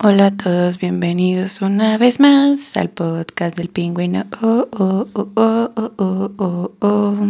Hola 0.00 0.26
a 0.26 0.30
todos, 0.30 0.78
bienvenidos 0.78 1.60
una 1.60 1.98
vez 1.98 2.20
más 2.20 2.76
al 2.76 2.88
podcast 2.88 3.56
del 3.56 3.68
pingüino. 3.68 4.26
Oh, 4.40 4.68
oh, 4.70 5.08
oh. 6.78 7.26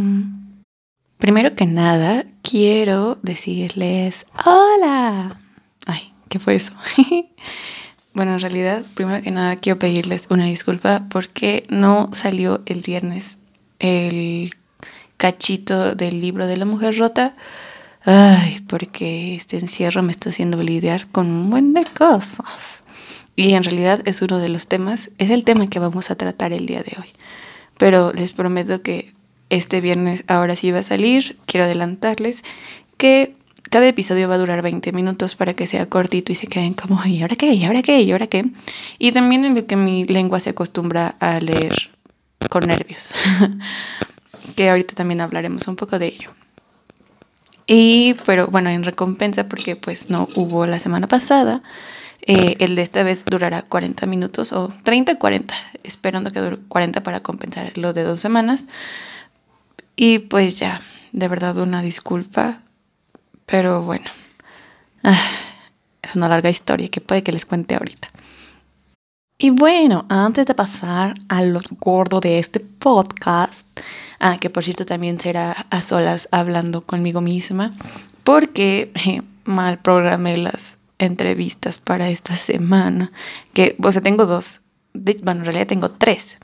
Primero 1.16 1.56
que 1.56 1.64
nada, 1.64 2.26
quiero 2.42 3.16
decirles 3.22 4.26
hola. 4.44 5.40
Ay, 5.86 6.12
¿qué 6.28 6.38
fue 6.38 6.56
eso? 6.56 6.74
bueno, 8.12 8.34
en 8.34 8.40
realidad, 8.40 8.84
primero 8.92 9.22
que 9.22 9.30
nada, 9.30 9.56
quiero 9.56 9.78
pedirles 9.78 10.26
una 10.28 10.44
disculpa 10.44 11.06
porque 11.08 11.66
no 11.70 12.10
salió 12.12 12.60
el 12.66 12.82
viernes 12.82 13.38
el 13.78 14.52
cachito 15.16 15.94
del 15.94 16.20
libro 16.20 16.46
de 16.46 16.58
la 16.58 16.66
mujer 16.66 16.98
rota 16.98 17.34
Ay, 18.10 18.60
porque 18.66 19.34
este 19.34 19.58
encierro 19.58 20.02
me 20.02 20.12
está 20.12 20.30
haciendo 20.30 20.62
lidiar 20.62 21.08
con 21.08 21.26
un 21.30 21.50
buen 21.50 21.74
de 21.74 21.84
cosas. 21.84 22.82
Y 23.36 23.52
en 23.52 23.62
realidad 23.62 24.00
es 24.06 24.22
uno 24.22 24.38
de 24.38 24.48
los 24.48 24.66
temas, 24.66 25.10
es 25.18 25.28
el 25.28 25.44
tema 25.44 25.68
que 25.68 25.78
vamos 25.78 26.10
a 26.10 26.14
tratar 26.14 26.54
el 26.54 26.64
día 26.64 26.82
de 26.82 26.96
hoy. 26.98 27.08
Pero 27.76 28.14
les 28.14 28.32
prometo 28.32 28.80
que 28.80 29.12
este 29.50 29.82
viernes 29.82 30.24
ahora 30.26 30.56
sí 30.56 30.70
va 30.70 30.78
a 30.78 30.82
salir. 30.82 31.36
Quiero 31.44 31.66
adelantarles 31.66 32.44
que 32.96 33.36
cada 33.70 33.86
episodio 33.86 34.26
va 34.26 34.36
a 34.36 34.38
durar 34.38 34.62
20 34.62 34.90
minutos 34.92 35.34
para 35.34 35.52
que 35.52 35.66
sea 35.66 35.84
cortito 35.84 36.32
y 36.32 36.34
se 36.34 36.46
queden 36.46 36.72
como, 36.72 37.04
¿y 37.04 37.20
ahora 37.20 37.36
qué? 37.36 37.52
¿Y 37.52 37.66
ahora 37.66 37.82
qué? 37.82 38.00
¿Y 38.00 38.12
ahora 38.12 38.26
qué? 38.26 38.46
Y 38.98 39.12
también 39.12 39.44
en 39.44 39.54
lo 39.54 39.66
que 39.66 39.76
mi 39.76 40.06
lengua 40.06 40.40
se 40.40 40.48
acostumbra 40.48 41.16
a 41.20 41.40
leer 41.40 41.90
con 42.48 42.68
nervios. 42.68 43.12
que 44.56 44.70
ahorita 44.70 44.94
también 44.94 45.20
hablaremos 45.20 45.68
un 45.68 45.76
poco 45.76 45.98
de 45.98 46.06
ello. 46.06 46.30
Y, 47.70 48.14
pero 48.24 48.46
bueno, 48.46 48.70
en 48.70 48.82
recompensa, 48.82 49.46
porque 49.46 49.76
pues 49.76 50.08
no 50.08 50.26
hubo 50.36 50.64
la 50.64 50.78
semana 50.78 51.06
pasada, 51.06 51.62
eh, 52.22 52.56
el 52.60 52.74
de 52.74 52.82
esta 52.82 53.02
vez 53.02 53.26
durará 53.26 53.60
40 53.60 54.06
minutos 54.06 54.52
o 54.54 54.70
30-40, 54.84 55.52
esperando 55.84 56.30
que 56.30 56.40
dure 56.40 56.58
40 56.68 57.02
para 57.02 57.20
compensar 57.20 57.76
lo 57.76 57.92
de 57.92 58.04
dos 58.04 58.20
semanas. 58.20 58.68
Y 59.96 60.20
pues 60.20 60.58
ya, 60.58 60.80
de 61.12 61.28
verdad 61.28 61.58
una 61.58 61.82
disculpa, 61.82 62.62
pero 63.44 63.82
bueno, 63.82 64.10
ah, 65.04 65.20
es 66.00 66.16
una 66.16 66.28
larga 66.28 66.48
historia 66.48 66.88
que 66.88 67.02
puede 67.02 67.22
que 67.22 67.32
les 67.32 67.44
cuente 67.44 67.74
ahorita. 67.74 68.08
Y 69.36 69.50
bueno, 69.50 70.06
antes 70.08 70.46
de 70.46 70.54
pasar 70.54 71.14
a 71.28 71.42
lo 71.42 71.60
gordo 71.78 72.18
de 72.18 72.38
este 72.38 72.60
podcast, 72.60 73.66
ah, 74.20 74.38
que 74.38 74.50
por 74.50 74.64
cierto 74.64 74.86
también 74.86 75.20
será 75.20 75.66
a 75.70 75.82
solas 75.82 76.28
hablando 76.32 76.82
conmigo 76.82 77.20
misma, 77.20 77.74
porque 78.24 78.92
mal 79.44 79.78
programé 79.78 80.36
las 80.36 80.78
entrevistas 80.98 81.78
para 81.78 82.08
esta 82.08 82.36
semana, 82.36 83.12
que, 83.54 83.76
o 83.82 83.92
sea, 83.92 84.02
tengo 84.02 84.26
dos, 84.26 84.60
bueno, 84.94 85.40
en 85.40 85.44
realidad 85.44 85.66
tengo 85.66 85.90
tres, 85.92 86.38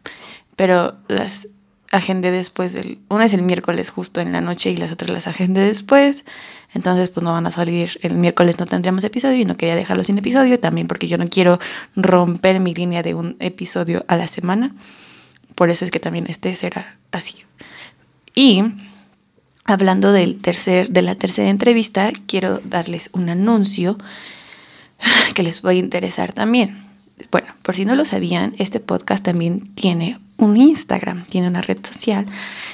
pero 0.56 0.94
las 1.08 1.48
agendé 1.90 2.30
después 2.30 2.72
del, 2.72 2.98
una 3.08 3.24
es 3.24 3.34
el 3.34 3.42
miércoles 3.42 3.90
justo 3.90 4.20
en 4.20 4.32
la 4.32 4.40
noche 4.40 4.70
y 4.70 4.76
las 4.76 4.90
otras 4.92 5.10
las 5.10 5.26
agendé 5.26 5.60
después, 5.60 6.24
entonces 6.72 7.08
pues 7.08 7.22
no 7.22 7.32
van 7.32 7.46
a 7.46 7.50
salir, 7.50 7.98
el 8.02 8.14
miércoles 8.14 8.58
no 8.58 8.66
tendríamos 8.66 9.04
episodio 9.04 9.38
y 9.38 9.44
no 9.44 9.56
quería 9.56 9.76
dejarlo 9.76 10.02
sin 10.02 10.18
episodio, 10.18 10.58
también 10.58 10.88
porque 10.88 11.06
yo 11.06 11.18
no 11.18 11.28
quiero 11.28 11.58
romper 11.94 12.58
mi 12.60 12.74
línea 12.74 13.02
de 13.02 13.14
un 13.14 13.36
episodio 13.38 14.04
a 14.08 14.16
la 14.16 14.26
semana, 14.26 14.74
por 15.54 15.70
eso 15.70 15.84
es 15.84 15.90
que 15.90 16.00
también 16.00 16.26
este 16.28 16.54
será 16.56 16.98
así. 17.12 17.36
Y 18.34 18.62
hablando 19.64 20.12
del 20.12 20.40
tercer, 20.40 20.90
de 20.90 21.02
la 21.02 21.14
tercera 21.14 21.48
entrevista, 21.48 22.10
quiero 22.26 22.58
darles 22.64 23.10
un 23.12 23.28
anuncio 23.28 23.96
que 25.34 25.42
les 25.42 25.64
va 25.64 25.70
a 25.70 25.74
interesar 25.74 26.32
también. 26.32 26.84
Bueno, 27.30 27.48
por 27.62 27.76
si 27.76 27.84
no 27.84 27.94
lo 27.94 28.04
sabían, 28.04 28.54
este 28.58 28.80
podcast 28.80 29.24
también 29.24 29.72
tiene 29.74 30.18
un 30.36 30.56
Instagram, 30.56 31.24
tiene 31.26 31.46
una 31.46 31.62
red 31.62 31.78
social 31.80 32.26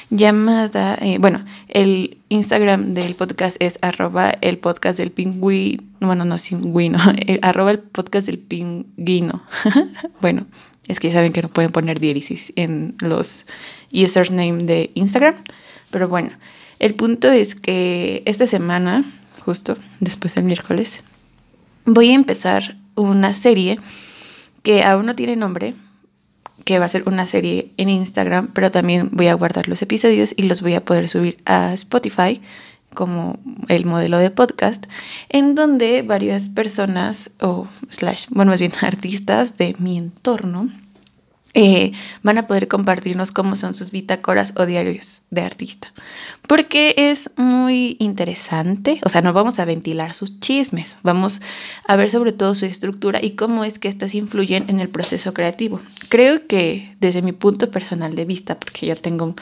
llamada, 0.09 0.97
eh, 1.03 1.19
bueno, 1.19 1.44
el 1.69 2.19
Instagram 2.31 2.94
del 2.94 3.15
podcast 3.15 3.59
es 3.60 3.78
arroba 3.82 4.31
el 4.41 4.56
podcast 4.56 4.99
del 4.99 5.10
pingüino, 5.10 5.82
bueno, 6.00 6.25
no 6.25 6.37
pingüino, 6.37 6.99
arroba 7.43 7.71
el 7.72 7.81
podcast 7.81 8.26
del 8.28 8.38
pingüino. 8.38 9.43
bueno, 10.22 10.47
es 10.91 11.01
que 11.01 11.12
saben 11.12 11.33
que 11.33 11.43
no 11.43 11.49
pueden 11.49 11.71
poner 11.71 12.01
diéresis 12.01 12.53
en 12.56 12.97
los 13.01 13.47
username 13.93 14.65
de 14.65 14.91
Instagram, 14.95 15.37
pero 15.91 16.09
bueno, 16.09 16.31
el 16.81 16.95
punto 16.95 17.31
es 17.31 17.55
que 17.55 18.23
esta 18.27 18.47
semana, 18.47 19.05
justo 19.45 19.77
después 20.00 20.34
del 20.34 20.45
miércoles, 20.45 21.03
voy 21.84 22.11
a 22.11 22.15
empezar 22.15 22.77
una 22.97 23.33
serie 23.34 23.79
que 24.62 24.83
aún 24.83 25.06
no 25.06 25.15
tiene 25.15 25.37
nombre, 25.37 25.75
que 26.65 26.79
va 26.79 26.87
a 26.87 26.89
ser 26.89 27.09
una 27.09 27.27
serie 27.27 27.73
en 27.77 27.89
Instagram, 27.89 28.49
pero 28.53 28.71
también 28.71 29.11
voy 29.12 29.29
a 29.29 29.34
guardar 29.34 29.69
los 29.69 29.83
episodios 29.83 30.34
y 30.37 30.43
los 30.43 30.61
voy 30.61 30.75
a 30.75 30.84
poder 30.84 31.09
subir 31.09 31.37
a 31.47 31.73
Spotify 31.73 32.41
como 32.95 33.39
el 33.69 33.84
modelo 33.84 34.19
de 34.19 34.31
podcast, 34.31 34.87
en 35.29 35.55
donde 35.55 36.03
varias 36.03 36.49
personas 36.49 37.31
o 37.41 37.69
slash, 37.89 38.27
bueno, 38.31 38.50
más 38.50 38.61
bien 38.61 38.73
artistas 38.83 39.56
de 39.56 39.77
mi 39.79 39.97
entorno 39.97 40.69
eh, 41.53 41.93
van 42.22 42.38
a 42.38 42.47
poder 42.47 42.69
compartirnos 42.69 43.33
cómo 43.33 43.56
son 43.56 43.75
sus 43.75 43.91
bitácoras 43.91 44.55
o 44.56 44.66
diarios 44.66 45.22
de 45.31 45.41
artista. 45.41 45.93
Porque 46.47 46.94
es 46.97 47.31
muy 47.37 47.97
interesante, 47.99 49.00
o 49.05 49.09
sea, 49.09 49.21
no 49.21 49.33
vamos 49.33 49.59
a 49.59 49.65
ventilar 49.65 50.15
sus 50.15 50.38
chismes, 50.38 50.97
vamos 51.03 51.41
a 51.88 51.97
ver 51.97 52.11
sobre 52.11 52.33
todo 52.33 52.55
su 52.55 52.66
estructura 52.66 53.19
y 53.22 53.31
cómo 53.31 53.65
es 53.65 53.81
que 53.81 53.88
estas 53.88 54.15
influyen 54.15 54.66
en 54.69 54.78
el 54.78 54.88
proceso 54.88 55.34
creativo. 55.34 55.81
Creo 56.09 56.47
que 56.47 56.97
desde 57.00 57.21
mi 57.22 57.33
punto 57.33 57.71
personal 57.71 58.15
de 58.15 58.25
vista, 58.25 58.59
porque 58.59 58.87
yo 58.87 58.94
tengo, 58.94 59.34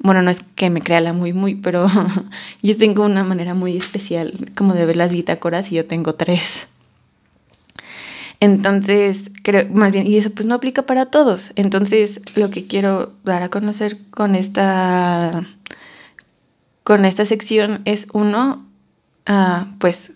bueno, 0.00 0.20
no 0.20 0.30
es 0.30 0.44
que 0.54 0.68
me 0.68 0.82
crea 0.82 1.00
la 1.00 1.14
muy, 1.14 1.32
muy, 1.32 1.54
pero 1.54 1.86
yo 2.62 2.76
tengo 2.76 3.04
una 3.04 3.24
manera 3.24 3.54
muy 3.54 3.76
especial 3.76 4.34
como 4.54 4.74
de 4.74 4.84
ver 4.84 4.96
las 4.96 5.12
bitácoras 5.12 5.72
y 5.72 5.76
yo 5.76 5.86
tengo 5.86 6.14
tres. 6.14 6.66
Entonces, 8.40 9.32
creo, 9.42 9.68
más 9.70 9.90
bien, 9.90 10.06
y 10.06 10.16
eso 10.16 10.30
pues 10.30 10.46
no 10.46 10.54
aplica 10.54 10.82
para 10.82 11.06
todos. 11.06 11.52
Entonces, 11.56 12.20
lo 12.36 12.50
que 12.50 12.66
quiero 12.66 13.12
dar 13.24 13.42
a 13.42 13.48
conocer 13.48 13.98
con 14.10 14.34
esta, 14.36 15.48
con 16.84 17.04
esta 17.04 17.24
sección 17.26 17.82
es 17.84 18.06
uno, 18.12 18.64
uh, 19.28 19.66
pues 19.78 20.12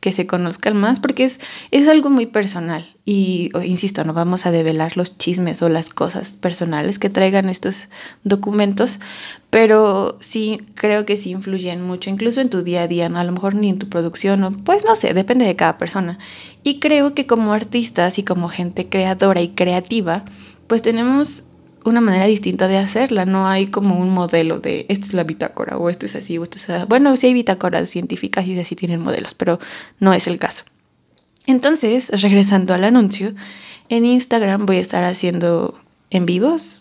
que 0.00 0.12
se 0.12 0.26
conozcan 0.26 0.76
más 0.76 1.00
porque 1.00 1.24
es, 1.24 1.40
es 1.70 1.88
algo 1.88 2.10
muy 2.10 2.26
personal 2.26 2.84
y 3.04 3.48
insisto, 3.64 4.04
no 4.04 4.12
vamos 4.12 4.44
a 4.44 4.50
develar 4.50 4.96
los 4.96 5.16
chismes 5.16 5.62
o 5.62 5.68
las 5.68 5.90
cosas 5.90 6.32
personales 6.32 6.98
que 6.98 7.08
traigan 7.08 7.48
estos 7.48 7.88
documentos, 8.22 9.00
pero 9.48 10.18
sí 10.20 10.60
creo 10.74 11.06
que 11.06 11.16
sí 11.16 11.30
influyen 11.30 11.82
mucho, 11.82 12.10
incluso 12.10 12.40
en 12.40 12.50
tu 12.50 12.62
día 12.62 12.82
a 12.82 12.86
día, 12.86 13.06
a 13.06 13.24
lo 13.24 13.32
mejor 13.32 13.54
ni 13.54 13.70
en 13.70 13.78
tu 13.78 13.88
producción, 13.88 14.44
o 14.44 14.52
pues 14.52 14.84
no 14.84 14.94
sé, 14.94 15.14
depende 15.14 15.46
de 15.46 15.56
cada 15.56 15.78
persona. 15.78 16.18
Y 16.62 16.80
creo 16.80 17.14
que 17.14 17.26
como 17.26 17.54
artistas 17.54 18.18
y 18.18 18.24
como 18.24 18.48
gente 18.48 18.88
creadora 18.88 19.40
y 19.40 19.48
creativa, 19.50 20.24
pues 20.66 20.82
tenemos 20.82 21.44
una 21.84 22.00
manera 22.00 22.26
distinta 22.26 22.68
de 22.68 22.78
hacerla, 22.78 23.24
no 23.24 23.48
hay 23.48 23.66
como 23.66 23.98
un 23.98 24.10
modelo 24.10 24.58
de 24.58 24.86
esto 24.88 25.06
es 25.06 25.14
la 25.14 25.24
bitácora 25.24 25.76
o 25.76 25.90
esto 25.90 26.06
es 26.06 26.16
así 26.16 26.38
o 26.38 26.42
esto 26.42 26.56
es 26.56 26.70
así. 26.70 26.86
Bueno, 26.88 27.16
sí 27.16 27.28
hay 27.28 27.34
bitácoras 27.34 27.88
científicas 27.88 28.46
y 28.46 28.58
así 28.58 28.76
tienen 28.76 29.00
modelos, 29.00 29.34
pero 29.34 29.58
no 30.00 30.12
es 30.12 30.26
el 30.26 30.38
caso. 30.38 30.64
Entonces, 31.46 32.10
regresando 32.22 32.74
al 32.74 32.84
anuncio, 32.84 33.34
en 33.88 34.04
Instagram 34.04 34.66
voy 34.66 34.76
a 34.76 34.80
estar 34.80 35.04
haciendo 35.04 35.78
en 36.10 36.26
vivos, 36.26 36.80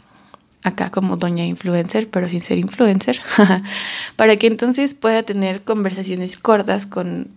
acá 0.63 0.91
como 0.91 1.17
doña 1.17 1.45
influencer, 1.45 2.09
pero 2.09 2.27
sin 2.27 2.41
ser 2.41 2.57
influencer, 2.57 3.21
para 4.15 4.35
que 4.35 4.47
entonces 4.47 4.93
pueda 4.93 5.23
tener 5.23 5.63
conversaciones 5.63 6.37
cortas 6.37 6.85
con 6.85 7.29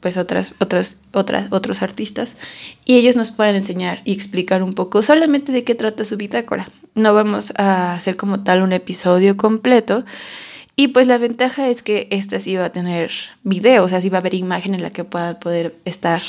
pues 0.00 0.18
otras, 0.18 0.52
otras, 0.58 0.98
otras, 1.12 1.48
otros 1.50 1.80
artistas 1.80 2.36
y 2.84 2.96
ellos 2.96 3.16
nos 3.16 3.30
pueden 3.30 3.56
enseñar 3.56 4.02
y 4.04 4.12
explicar 4.12 4.62
un 4.62 4.74
poco 4.74 5.00
solamente 5.00 5.50
de 5.50 5.64
qué 5.64 5.74
trata 5.74 6.04
su 6.04 6.18
bitácora. 6.18 6.66
No 6.94 7.14
vamos 7.14 7.52
a 7.56 7.94
hacer 7.94 8.16
como 8.16 8.42
tal 8.44 8.62
un 8.62 8.72
episodio 8.72 9.36
completo 9.36 10.04
y 10.76 10.88
pues 10.88 11.06
la 11.06 11.18
ventaja 11.18 11.68
es 11.68 11.82
que 11.82 12.08
esta 12.10 12.40
sí 12.40 12.56
va 12.56 12.66
a 12.66 12.70
tener 12.70 13.12
video, 13.44 13.84
o 13.84 13.88
sea, 13.88 14.00
sí 14.00 14.08
va 14.08 14.18
a 14.18 14.20
haber 14.20 14.34
imagen 14.34 14.74
en 14.74 14.82
la 14.82 14.90
que 14.90 15.04
puedan 15.04 15.38
poder 15.38 15.76
estar 15.84 16.22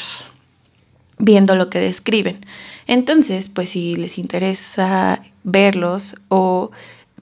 viendo 1.17 1.55
lo 1.55 1.69
que 1.69 1.79
describen. 1.79 2.39
Entonces, 2.87 3.49
pues 3.49 3.69
si 3.69 3.95
les 3.95 4.17
interesa 4.19 5.21
verlos 5.43 6.15
o 6.27 6.71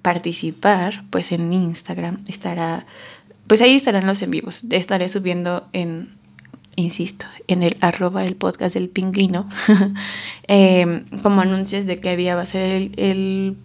participar, 0.01 1.03
pues 1.09 1.31
en 1.31 1.53
Instagram 1.53 2.23
estará, 2.27 2.85
pues 3.47 3.61
ahí 3.61 3.75
estarán 3.75 4.05
los 4.05 4.21
en 4.21 4.31
vivos. 4.31 4.65
Estaré 4.69 5.07
subiendo 5.07 5.67
en 5.71 6.17
insisto, 6.75 7.25
en 7.47 7.63
el 7.63 7.75
arroba 7.81 8.25
el 8.25 8.35
podcast 8.35 8.75
del 8.75 8.89
pingüino, 8.89 9.47
em, 10.47 11.05
como 11.21 11.41
anuncios 11.41 11.85
de 11.85 11.97
qué 11.97 12.17
día 12.17 12.35
va 12.35 12.43
a 12.43 12.45
ser 12.45 12.91
el, 12.97 13.57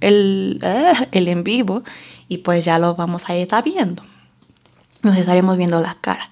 el, 0.00 0.58
ah, 0.62 1.06
el, 1.12 1.28
en 1.28 1.44
vivo 1.44 1.82
y 2.28 2.38
pues 2.38 2.64
ya 2.64 2.78
lo 2.78 2.94
vamos 2.94 3.28
a 3.28 3.36
estar 3.36 3.64
viendo. 3.64 4.02
Nos 5.02 5.16
estaremos 5.16 5.56
viendo 5.56 5.80
la 5.80 5.96
cara. 6.00 6.30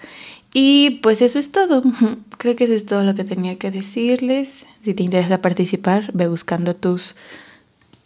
Y 0.53 1.01
pues 1.03 1.21
eso 1.23 1.39
es 1.39 1.53
todo. 1.53 1.83
Creo 2.39 2.56
que 2.56 2.65
eso 2.65 2.75
es 2.75 2.87
todo 2.87 3.03
lo 3.03 3.15
que 3.15 3.25
tenía 3.25 3.59
que 3.59 3.71
decirles. 3.71 4.67
Si 4.83 4.95
te 4.95 5.03
interesa 5.03 5.43
participar, 5.43 6.11
ve 6.12 6.29
buscando 6.29 6.75
tus, 6.75 7.17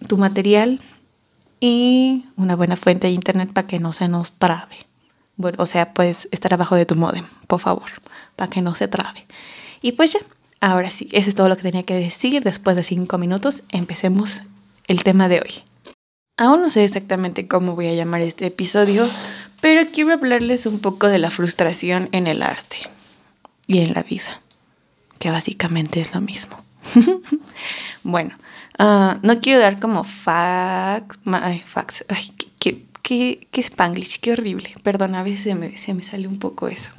tu 0.06 0.16
material 0.18 0.80
y 1.60 2.24
una 2.36 2.56
buena 2.56 2.76
fuente 2.76 3.06
de 3.08 3.12
internet 3.12 3.52
para 3.52 3.66
que 3.66 3.78
no 3.78 3.92
se 3.92 4.08
nos 4.08 4.32
trabe. 4.32 4.76
O 5.38 5.66
sea, 5.66 5.94
puedes 5.94 6.28
estar 6.32 6.52
abajo 6.52 6.74
de 6.74 6.86
tu 6.86 6.94
modem, 6.94 7.26
por 7.46 7.60
favor, 7.60 7.88
para 8.36 8.50
que 8.50 8.60
no 8.60 8.74
se 8.74 8.88
trabe. 8.88 9.26
Y 9.80 9.92
pues 9.92 10.12
ya, 10.12 10.20
ahora 10.60 10.90
sí, 10.90 11.08
eso 11.12 11.28
es 11.28 11.34
todo 11.34 11.48
lo 11.48 11.56
que 11.56 11.62
tenía 11.62 11.84
que 11.84 11.94
decir. 11.94 12.42
Después 12.42 12.76
de 12.76 12.82
cinco 12.82 13.18
minutos, 13.18 13.62
empecemos 13.70 14.42
el 14.86 15.04
tema 15.04 15.28
de 15.28 15.40
hoy. 15.40 15.62
Aún 16.36 16.62
no 16.62 16.70
sé 16.70 16.84
exactamente 16.84 17.48
cómo 17.48 17.74
voy 17.74 17.88
a 17.88 17.94
llamar 17.94 18.20
este 18.20 18.46
episodio, 18.46 19.08
pero 19.60 19.90
quiero 19.90 20.12
hablarles 20.12 20.66
un 20.66 20.78
poco 20.78 21.08
de 21.08 21.18
la 21.18 21.30
frustración 21.30 22.08
en 22.12 22.26
el 22.26 22.42
arte 22.42 22.78
y 23.66 23.80
en 23.80 23.92
la 23.92 24.02
vida, 24.02 24.40
que 25.18 25.30
básicamente 25.30 26.00
es 26.00 26.14
lo 26.14 26.20
mismo. 26.20 26.56
bueno, 28.04 28.36
ah, 28.78 29.18
no 29.22 29.40
quiero 29.40 29.60
dar 29.60 29.80
como 29.80 30.04
fax, 30.04 31.18
ay, 31.26 31.58
fax, 31.58 32.04
ay, 32.08 32.32
qué, 33.08 33.48
qué, 33.50 33.62
spanglish, 33.62 34.20
qué 34.20 34.32
horrible, 34.32 34.74
perdón, 34.82 35.14
a 35.14 35.22
veces 35.22 35.56
me, 35.56 35.78
se 35.78 35.94
me 35.94 36.02
sale 36.02 36.28
un 36.28 36.38
poco 36.38 36.68
eso. 36.68 36.90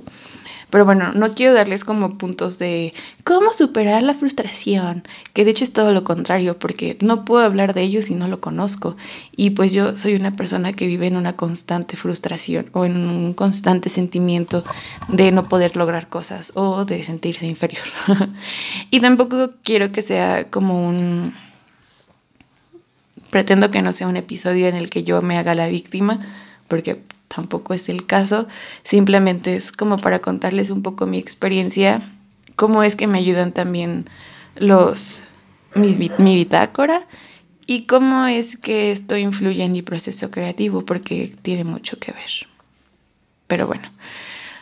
Pero 0.71 0.83
bueno, 0.83 1.13
no 1.13 1.35
quiero 1.35 1.53
darles 1.53 1.83
como 1.83 2.17
puntos 2.17 2.57
de 2.57 2.93
cómo 3.23 3.51
superar 3.51 4.01
la 4.01 4.15
frustración, 4.15 5.03
que 5.33 5.45
de 5.45 5.51
hecho 5.51 5.63
es 5.63 5.71
todo 5.71 5.93
lo 5.93 6.03
contrario, 6.03 6.57
porque 6.57 6.97
no 7.01 7.25
puedo 7.25 7.43
hablar 7.43 7.73
de 7.75 7.81
ello 7.81 8.01
si 8.01 8.15
no 8.15 8.27
lo 8.27 8.39
conozco. 8.39 8.95
Y 9.35 9.51
pues 9.51 9.71
yo 9.71 9.95
soy 9.95 10.15
una 10.15 10.35
persona 10.35 10.73
que 10.73 10.87
vive 10.87 11.05
en 11.07 11.15
una 11.15 11.35
constante 11.35 11.95
frustración 11.95 12.69
o 12.73 12.85
en 12.85 12.97
un 12.97 13.33
constante 13.33 13.89
sentimiento 13.89 14.63
de 15.09 15.31
no 15.31 15.47
poder 15.47 15.75
lograr 15.75 16.07
cosas 16.07 16.51
o 16.55 16.85
de 16.85 17.03
sentirse 17.03 17.45
inferior. 17.45 17.85
y 18.91 18.99
tampoco 18.99 19.51
quiero 19.63 19.91
que 19.91 20.01
sea 20.01 20.49
como 20.49 20.87
un... 20.87 21.33
Pretendo 23.29 23.69
que 23.71 23.81
no 23.81 23.93
sea 23.93 24.07
un 24.07 24.17
episodio 24.17 24.67
en 24.67 24.75
el 24.75 24.89
que 24.89 25.03
yo 25.03 25.21
me 25.21 25.37
haga 25.37 25.55
la 25.55 25.67
víctima, 25.67 26.19
porque 26.67 27.01
tampoco 27.27 27.73
es 27.73 27.89
el 27.89 28.05
caso, 28.05 28.47
simplemente 28.83 29.55
es 29.55 29.71
como 29.71 29.97
para 29.97 30.19
contarles 30.19 30.69
un 30.69 30.81
poco 30.81 31.05
mi 31.05 31.17
experiencia, 31.17 32.11
cómo 32.55 32.83
es 32.83 32.95
que 32.95 33.07
me 33.07 33.19
ayudan 33.19 33.51
también 33.53 34.05
los 34.55 35.23
mis, 35.75 35.97
mi 35.97 36.35
bitácora 36.35 37.07
y 37.65 37.85
cómo 37.85 38.25
es 38.25 38.57
que 38.57 38.91
esto 38.91 39.15
influye 39.15 39.63
en 39.63 39.71
mi 39.71 39.83
proceso 39.83 40.31
creativo, 40.31 40.83
porque 40.83 41.31
tiene 41.41 41.63
mucho 41.63 41.99
que 41.99 42.11
ver. 42.11 42.49
Pero 43.45 43.67
bueno, 43.67 43.91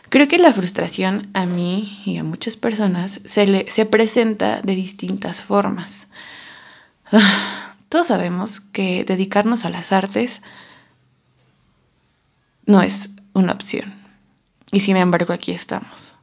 creo 0.10 0.28
que 0.28 0.38
la 0.38 0.52
frustración 0.52 1.28
a 1.34 1.46
mí 1.46 2.02
y 2.06 2.18
a 2.18 2.24
muchas 2.24 2.58
personas 2.58 3.22
se, 3.24 3.48
le, 3.48 3.70
se 3.70 3.86
presenta 3.86 4.62
de 4.62 4.76
distintas 4.76 5.42
formas. 5.42 6.08
Todos 7.90 8.08
sabemos 8.08 8.60
que 8.60 9.06
dedicarnos 9.06 9.66
a 9.66 9.70
las 9.70 9.92
artes 9.92 10.42
no 12.66 12.82
es 12.82 13.12
una 13.34 13.54
opción. 13.54 13.94
Y 14.72 14.82
sin 14.82 14.98
embargo 14.98 15.34
aquí 15.34 15.52
estamos. 15.52 16.16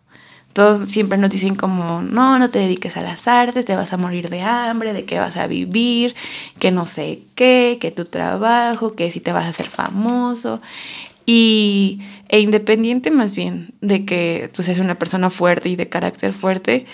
Todos 0.53 0.89
siempre 0.89 1.19
nos 1.19 1.31
dicen 1.31 1.57
como, 1.57 2.01
no, 2.01 2.39
no 2.39 2.49
te 2.49 2.61
dediques 2.61 2.97
a 2.97 3.03
las 3.03 3.27
artes, 3.27 3.65
te 3.65 3.75
vas 3.75 3.93
a 3.93 3.97
morir 3.97 4.31
de 4.31 4.43
hambre, 4.43 4.93
de 4.93 5.05
qué 5.05 5.19
vas 5.19 5.37
a 5.37 5.49
vivir, 5.49 6.15
que 6.61 6.71
no 6.71 6.87
sé 6.87 7.23
qué, 7.35 7.79
que 7.81 7.91
tu 7.91 8.05
trabajo, 8.05 8.95
que 8.95 9.11
si 9.11 9.21
te 9.21 9.33
vas 9.33 9.47
a 9.47 9.49
hacer 9.49 9.69
famoso. 9.69 10.61
Y, 11.27 12.01
e 12.29 12.41
independiente 12.41 13.11
más 13.11 13.35
bien 13.35 13.75
de 13.81 14.05
que 14.05 14.49
tú 14.53 14.63
seas 14.63 14.79
una 14.79 14.99
persona 14.99 15.31
fuerte 15.31 15.71
y 15.71 15.77
de 15.77 15.89
carácter 15.89 16.33
fuerte, 16.33 16.87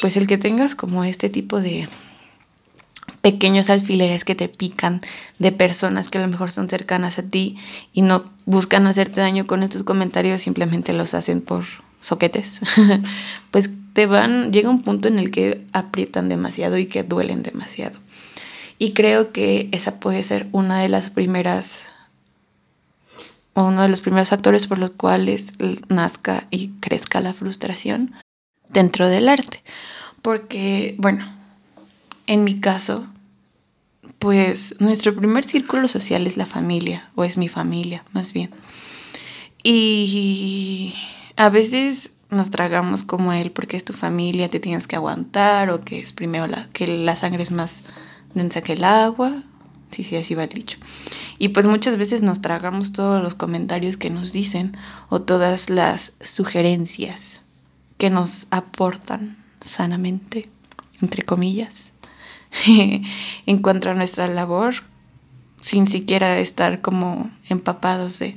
pues 0.00 0.16
el 0.16 0.28
que 0.28 0.38
tengas 0.38 0.76
como 0.76 1.02
este 1.02 1.28
tipo 1.28 1.60
de, 1.60 1.88
pequeños 3.20 3.70
alfileres 3.70 4.24
que 4.24 4.34
te 4.34 4.48
pican 4.48 5.00
de 5.38 5.52
personas 5.52 6.10
que 6.10 6.18
a 6.18 6.22
lo 6.22 6.28
mejor 6.28 6.50
son 6.50 6.68
cercanas 6.68 7.18
a 7.18 7.22
ti 7.22 7.56
y 7.92 8.02
no 8.02 8.24
buscan 8.46 8.86
hacerte 8.86 9.20
daño 9.20 9.46
con 9.46 9.62
estos 9.62 9.82
comentarios, 9.82 10.42
simplemente 10.42 10.92
los 10.92 11.14
hacen 11.14 11.40
por 11.40 11.64
soquetes, 12.00 12.60
pues 13.50 13.70
te 13.92 14.06
van, 14.06 14.52
llega 14.52 14.70
un 14.70 14.82
punto 14.82 15.08
en 15.08 15.18
el 15.18 15.30
que 15.30 15.66
aprietan 15.72 16.28
demasiado 16.28 16.78
y 16.78 16.86
que 16.86 17.02
duelen 17.02 17.42
demasiado. 17.42 17.98
Y 18.78 18.92
creo 18.92 19.32
que 19.32 19.68
esa 19.72 19.98
puede 19.98 20.22
ser 20.22 20.46
una 20.52 20.80
de 20.80 20.88
las 20.88 21.10
primeras, 21.10 21.88
uno 23.54 23.82
de 23.82 23.88
los 23.88 24.00
primeros 24.00 24.30
factores 24.30 24.68
por 24.68 24.78
los 24.78 24.92
cuales 24.92 25.52
nazca 25.88 26.46
y 26.50 26.68
crezca 26.80 27.20
la 27.20 27.34
frustración 27.34 28.14
dentro 28.68 29.08
del 29.08 29.28
arte. 29.28 29.64
Porque, 30.22 30.94
bueno, 30.98 31.26
en 32.28 32.44
mi 32.44 32.60
caso, 32.60 33.06
pues 34.18 34.76
nuestro 34.80 35.14
primer 35.14 35.44
círculo 35.44 35.88
social 35.88 36.26
es 36.26 36.36
la 36.36 36.44
familia, 36.44 37.10
o 37.14 37.24
es 37.24 37.38
mi 37.38 37.48
familia, 37.48 38.04
más 38.12 38.34
bien. 38.34 38.50
Y 39.62 40.94
a 41.36 41.48
veces 41.48 42.12
nos 42.28 42.50
tragamos 42.50 43.02
como 43.02 43.32
él 43.32 43.50
porque 43.50 43.78
es 43.78 43.84
tu 43.84 43.94
familia, 43.94 44.50
te 44.50 44.60
tienes 44.60 44.86
que 44.86 44.96
aguantar, 44.96 45.70
o 45.70 45.80
que 45.80 46.00
es 46.00 46.12
primero 46.12 46.46
la, 46.46 46.68
que 46.74 46.86
la 46.86 47.16
sangre 47.16 47.42
es 47.42 47.50
más 47.50 47.84
densa 48.34 48.60
que 48.60 48.74
el 48.74 48.84
agua. 48.84 49.42
Sí, 49.90 50.04
sí, 50.04 50.16
así 50.16 50.34
va 50.34 50.44
el 50.44 50.50
dicho. 50.50 50.76
Y 51.38 51.48
pues 51.48 51.64
muchas 51.64 51.96
veces 51.96 52.20
nos 52.20 52.42
tragamos 52.42 52.92
todos 52.92 53.22
los 53.22 53.34
comentarios 53.34 53.96
que 53.96 54.10
nos 54.10 54.34
dicen 54.34 54.76
o 55.08 55.22
todas 55.22 55.70
las 55.70 56.12
sugerencias 56.20 57.40
que 57.96 58.10
nos 58.10 58.48
aportan 58.50 59.42
sanamente, 59.62 60.50
entre 61.00 61.24
comillas. 61.24 61.94
en 62.66 63.58
cuanto 63.58 63.90
a 63.90 63.94
nuestra 63.94 64.26
labor, 64.26 64.74
sin 65.60 65.86
siquiera 65.86 66.38
estar 66.38 66.80
como 66.80 67.30
empapados 67.48 68.18
de... 68.18 68.36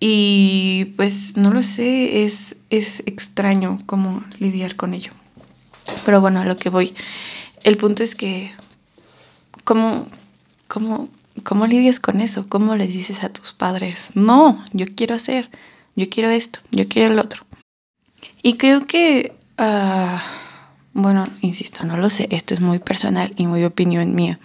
Y 0.00 0.92
pues 0.96 1.36
no 1.36 1.50
lo 1.50 1.64
sé, 1.64 2.24
es, 2.24 2.56
es 2.70 3.02
extraño 3.06 3.80
cómo 3.86 4.22
lidiar 4.38 4.76
con 4.76 4.94
ello. 4.94 5.10
Pero 6.04 6.20
bueno, 6.20 6.40
a 6.40 6.44
lo 6.44 6.56
que 6.56 6.70
voy. 6.70 6.94
El 7.64 7.76
punto 7.76 8.04
es 8.04 8.14
que, 8.14 8.52
¿cómo, 9.64 10.06
cómo, 10.68 11.08
cómo 11.42 11.66
lidias 11.66 11.98
con 11.98 12.20
eso? 12.20 12.46
¿Cómo 12.48 12.76
le 12.76 12.86
dices 12.86 13.24
a 13.24 13.28
tus 13.30 13.52
padres? 13.52 14.12
No, 14.14 14.64
yo 14.72 14.86
quiero 14.94 15.16
hacer, 15.16 15.50
yo 15.96 16.08
quiero 16.08 16.30
esto, 16.30 16.60
yo 16.70 16.86
quiero 16.86 17.12
el 17.12 17.18
otro. 17.18 17.44
Y 18.42 18.56
creo 18.56 18.86
que... 18.86 19.34
Uh, 19.58 20.18
bueno, 21.00 21.28
insisto, 21.42 21.84
no 21.84 21.96
lo 21.96 22.10
sé, 22.10 22.26
esto 22.32 22.54
es 22.54 22.60
muy 22.60 22.80
personal 22.80 23.32
y 23.36 23.46
muy 23.46 23.64
opinión 23.64 24.16
mía. 24.16 24.40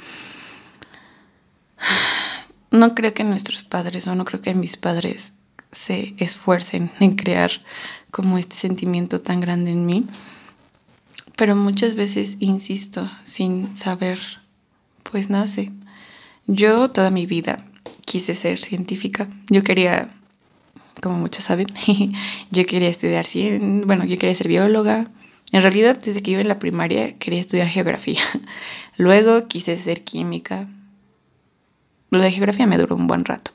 No 2.70 2.94
creo 2.94 3.16
que 3.16 3.24
nuestros 3.24 3.64
padres 3.64 4.06
o 4.06 4.14
no 4.14 4.24
creo 4.24 4.42
que 4.42 4.54
mis 4.54 4.78
padres 4.78 5.34
se 5.72 6.14
esfuercen 6.20 6.92
en 7.00 7.16
crear 7.16 7.50
como 8.12 8.38
este 8.38 8.56
sentimiento 8.56 9.20
tan 9.20 9.40
grande 9.40 9.72
en 9.72 9.88
mí. 9.88 10.06
Pero 11.36 11.56
muchas 11.56 11.96
veces, 11.96 12.38
insisto, 12.40 13.10
sin 13.24 13.76
saber, 13.76 14.20
pues 15.02 15.32
nace. 15.32 15.72
Yo 16.46 16.92
toda 16.92 17.10
mi 17.10 17.26
vida 17.26 17.66
quise 18.06 18.36
ser 18.36 18.62
científica. 18.62 19.28
Yo 19.50 19.64
quería, 19.64 20.10
como 21.02 21.18
muchos 21.18 21.46
saben, 21.46 21.68
yo 22.52 22.66
quería 22.68 22.90
estudiar, 22.90 23.26
bueno, 23.88 24.06
yo 24.06 24.20
quería 24.20 24.36
ser 24.36 24.50
bióloga, 24.50 25.10
en 25.54 25.62
realidad, 25.62 26.00
desde 26.04 26.24
que 26.24 26.32
iba 26.32 26.42
en 26.42 26.48
la 26.48 26.58
primaria 26.58 27.18
quería 27.20 27.40
estudiar 27.40 27.68
geografía. 27.68 28.22
Luego 28.98 29.48
quise 29.48 29.78
ser 29.78 30.04
química. 30.04 30.68
Lo 32.10 32.22
de 32.22 32.32
geografía 32.32 32.66
me 32.66 32.80
duró 32.80 32.96
un 32.96 33.06
buen 33.06 33.24
rato. 33.24 33.52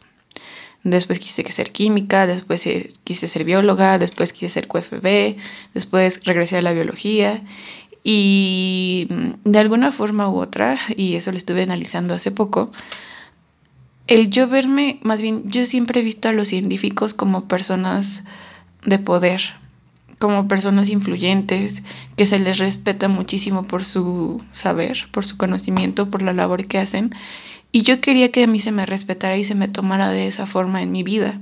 Después 0.84 1.18
quise 1.18 1.42
ser 1.50 1.72
química, 1.72 2.28
después 2.28 2.64
eh, 2.68 2.92
quise 3.02 3.26
ser 3.26 3.42
bióloga, 3.42 3.98
después 3.98 4.32
quise 4.32 4.48
ser 4.48 4.68
QFB, 4.68 5.36
después 5.74 6.22
regresé 6.24 6.56
a 6.56 6.62
la 6.62 6.72
biología 6.72 7.42
y 8.04 9.08
mm, 9.10 9.50
de 9.50 9.58
alguna 9.58 9.90
forma 9.90 10.30
u 10.30 10.38
otra, 10.38 10.78
y 10.96 11.16
eso 11.16 11.32
lo 11.32 11.36
estuve 11.36 11.64
analizando 11.64 12.14
hace 12.14 12.30
poco, 12.30 12.70
el 14.06 14.30
yo 14.30 14.46
verme, 14.46 15.00
más 15.02 15.20
bien, 15.20 15.42
yo 15.50 15.66
siempre 15.66 16.00
he 16.00 16.04
visto 16.04 16.28
a 16.28 16.32
los 16.32 16.46
científicos 16.46 17.12
como 17.12 17.48
personas 17.48 18.22
de 18.86 19.00
poder, 19.00 19.42
como 20.18 20.48
personas 20.48 20.90
influyentes, 20.90 21.82
que 22.16 22.26
se 22.26 22.38
les 22.38 22.58
respeta 22.58 23.08
muchísimo 23.08 23.66
por 23.66 23.84
su 23.84 24.42
saber, 24.52 25.08
por 25.12 25.24
su 25.24 25.36
conocimiento, 25.36 26.10
por 26.10 26.22
la 26.22 26.32
labor 26.32 26.66
que 26.66 26.78
hacen. 26.78 27.14
Y 27.70 27.82
yo 27.82 28.00
quería 28.00 28.32
que 28.32 28.44
a 28.44 28.46
mí 28.46 28.60
se 28.60 28.72
me 28.72 28.86
respetara 28.86 29.36
y 29.36 29.44
se 29.44 29.54
me 29.54 29.68
tomara 29.68 30.10
de 30.10 30.26
esa 30.26 30.46
forma 30.46 30.82
en 30.82 30.90
mi 30.90 31.02
vida. 31.02 31.40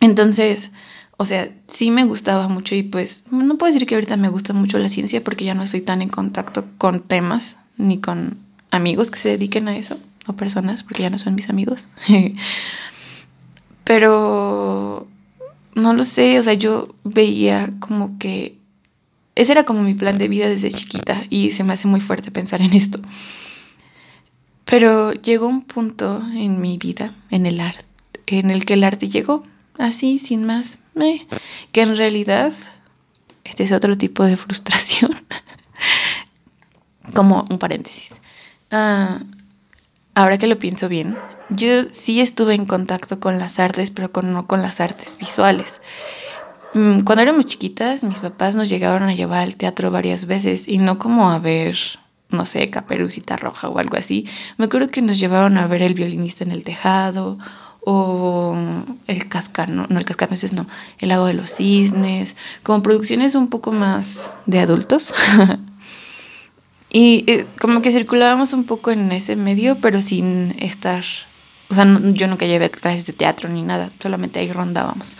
Entonces, 0.00 0.70
o 1.16 1.24
sea, 1.24 1.48
sí 1.68 1.90
me 1.90 2.04
gustaba 2.04 2.48
mucho 2.48 2.74
y 2.74 2.82
pues 2.82 3.26
no 3.30 3.56
puedo 3.58 3.72
decir 3.72 3.86
que 3.86 3.94
ahorita 3.94 4.16
me 4.16 4.28
gusta 4.28 4.52
mucho 4.52 4.78
la 4.78 4.88
ciencia 4.88 5.22
porque 5.22 5.44
ya 5.44 5.54
no 5.54 5.62
estoy 5.62 5.80
tan 5.80 6.02
en 6.02 6.08
contacto 6.08 6.64
con 6.78 7.00
temas 7.00 7.58
ni 7.76 8.00
con 8.00 8.38
amigos 8.70 9.10
que 9.10 9.18
se 9.18 9.28
dediquen 9.28 9.68
a 9.68 9.76
eso 9.76 9.98
o 10.26 10.32
personas 10.32 10.82
porque 10.82 11.02
ya 11.02 11.10
no 11.10 11.18
son 11.18 11.34
mis 11.34 11.50
amigos. 11.50 11.88
Pero 13.84 15.06
no 15.74 15.94
lo 15.94 16.04
sé, 16.04 16.38
o 16.38 16.42
sea, 16.42 16.54
yo 16.54 16.94
veía 17.04 17.70
como 17.80 18.18
que 18.18 18.58
ese 19.34 19.52
era 19.52 19.64
como 19.64 19.82
mi 19.82 19.94
plan 19.94 20.18
de 20.18 20.28
vida 20.28 20.48
desde 20.48 20.70
chiquita 20.70 21.24
y 21.30 21.50
se 21.52 21.64
me 21.64 21.72
hace 21.72 21.88
muy 21.88 22.00
fuerte 22.00 22.30
pensar 22.30 22.60
en 22.60 22.74
esto. 22.74 23.00
Pero 24.64 25.12
llegó 25.12 25.46
un 25.46 25.62
punto 25.62 26.22
en 26.34 26.60
mi 26.60 26.78
vida, 26.78 27.14
en 27.30 27.46
el 27.46 27.60
arte, 27.60 27.84
en 28.26 28.50
el 28.50 28.64
que 28.64 28.74
el 28.74 28.84
arte 28.84 29.08
llegó, 29.08 29.42
así, 29.78 30.18
sin 30.18 30.44
más, 30.44 30.78
que 31.72 31.82
en 31.82 31.96
realidad 31.96 32.52
este 33.44 33.64
es 33.64 33.72
otro 33.72 33.96
tipo 33.98 34.24
de 34.24 34.36
frustración, 34.36 35.14
como 37.14 37.44
un 37.50 37.58
paréntesis. 37.58 38.20
Ah, 38.70 39.20
ahora 40.14 40.38
que 40.38 40.46
lo 40.46 40.58
pienso 40.58 40.88
bien, 40.88 41.16
yo 41.56 41.84
sí 41.90 42.20
estuve 42.20 42.54
en 42.54 42.64
contacto 42.64 43.20
con 43.20 43.38
las 43.38 43.58
artes, 43.58 43.90
pero 43.90 44.10
no 44.22 44.46
con 44.46 44.62
las 44.62 44.80
artes 44.80 45.16
visuales. 45.18 45.80
Mm, 46.74 47.00
cuando 47.00 47.22
éramos 47.22 47.46
chiquitas, 47.46 48.02
mis 48.02 48.20
papás 48.20 48.56
nos 48.56 48.68
llegaron 48.68 49.02
a 49.02 49.14
llevar 49.14 49.42
al 49.42 49.56
teatro 49.56 49.90
varias 49.90 50.26
veces 50.26 50.66
y 50.66 50.78
no 50.78 50.98
como 50.98 51.30
a 51.30 51.38
ver, 51.38 51.76
no 52.30 52.46
sé, 52.46 52.70
Caperucita 52.70 53.36
Roja 53.36 53.68
o 53.68 53.78
algo 53.78 53.96
así. 53.96 54.26
Me 54.56 54.64
acuerdo 54.66 54.88
que 54.88 55.02
nos 55.02 55.18
llevaron 55.18 55.58
a 55.58 55.66
ver 55.66 55.82
El 55.82 55.94
violinista 55.94 56.44
en 56.44 56.50
el 56.50 56.64
tejado 56.64 57.38
o 57.84 58.56
El 59.06 59.28
cascano, 59.28 59.86
no, 59.90 59.98
El 59.98 60.04
cascano 60.06 60.32
ese 60.32 60.54
no, 60.54 60.66
El 60.98 61.10
lago 61.10 61.26
de 61.26 61.34
los 61.34 61.50
cisnes, 61.50 62.36
como 62.62 62.82
producciones 62.82 63.34
un 63.34 63.48
poco 63.48 63.72
más 63.72 64.32
de 64.46 64.60
adultos. 64.60 65.12
y 66.90 67.24
eh, 67.26 67.46
como 67.60 67.82
que 67.82 67.92
circulábamos 67.92 68.54
un 68.54 68.64
poco 68.64 68.90
en 68.92 69.12
ese 69.12 69.36
medio, 69.36 69.76
pero 69.82 70.00
sin 70.00 70.54
estar 70.58 71.04
o 71.72 71.74
sea, 71.74 71.86
yo 72.12 72.28
nunca 72.28 72.44
llevé 72.44 72.70
clases 72.70 73.06
de 73.06 73.14
teatro 73.14 73.48
ni 73.48 73.62
nada, 73.62 73.90
solamente 73.98 74.38
ahí 74.38 74.52
rondábamos. 74.52 75.16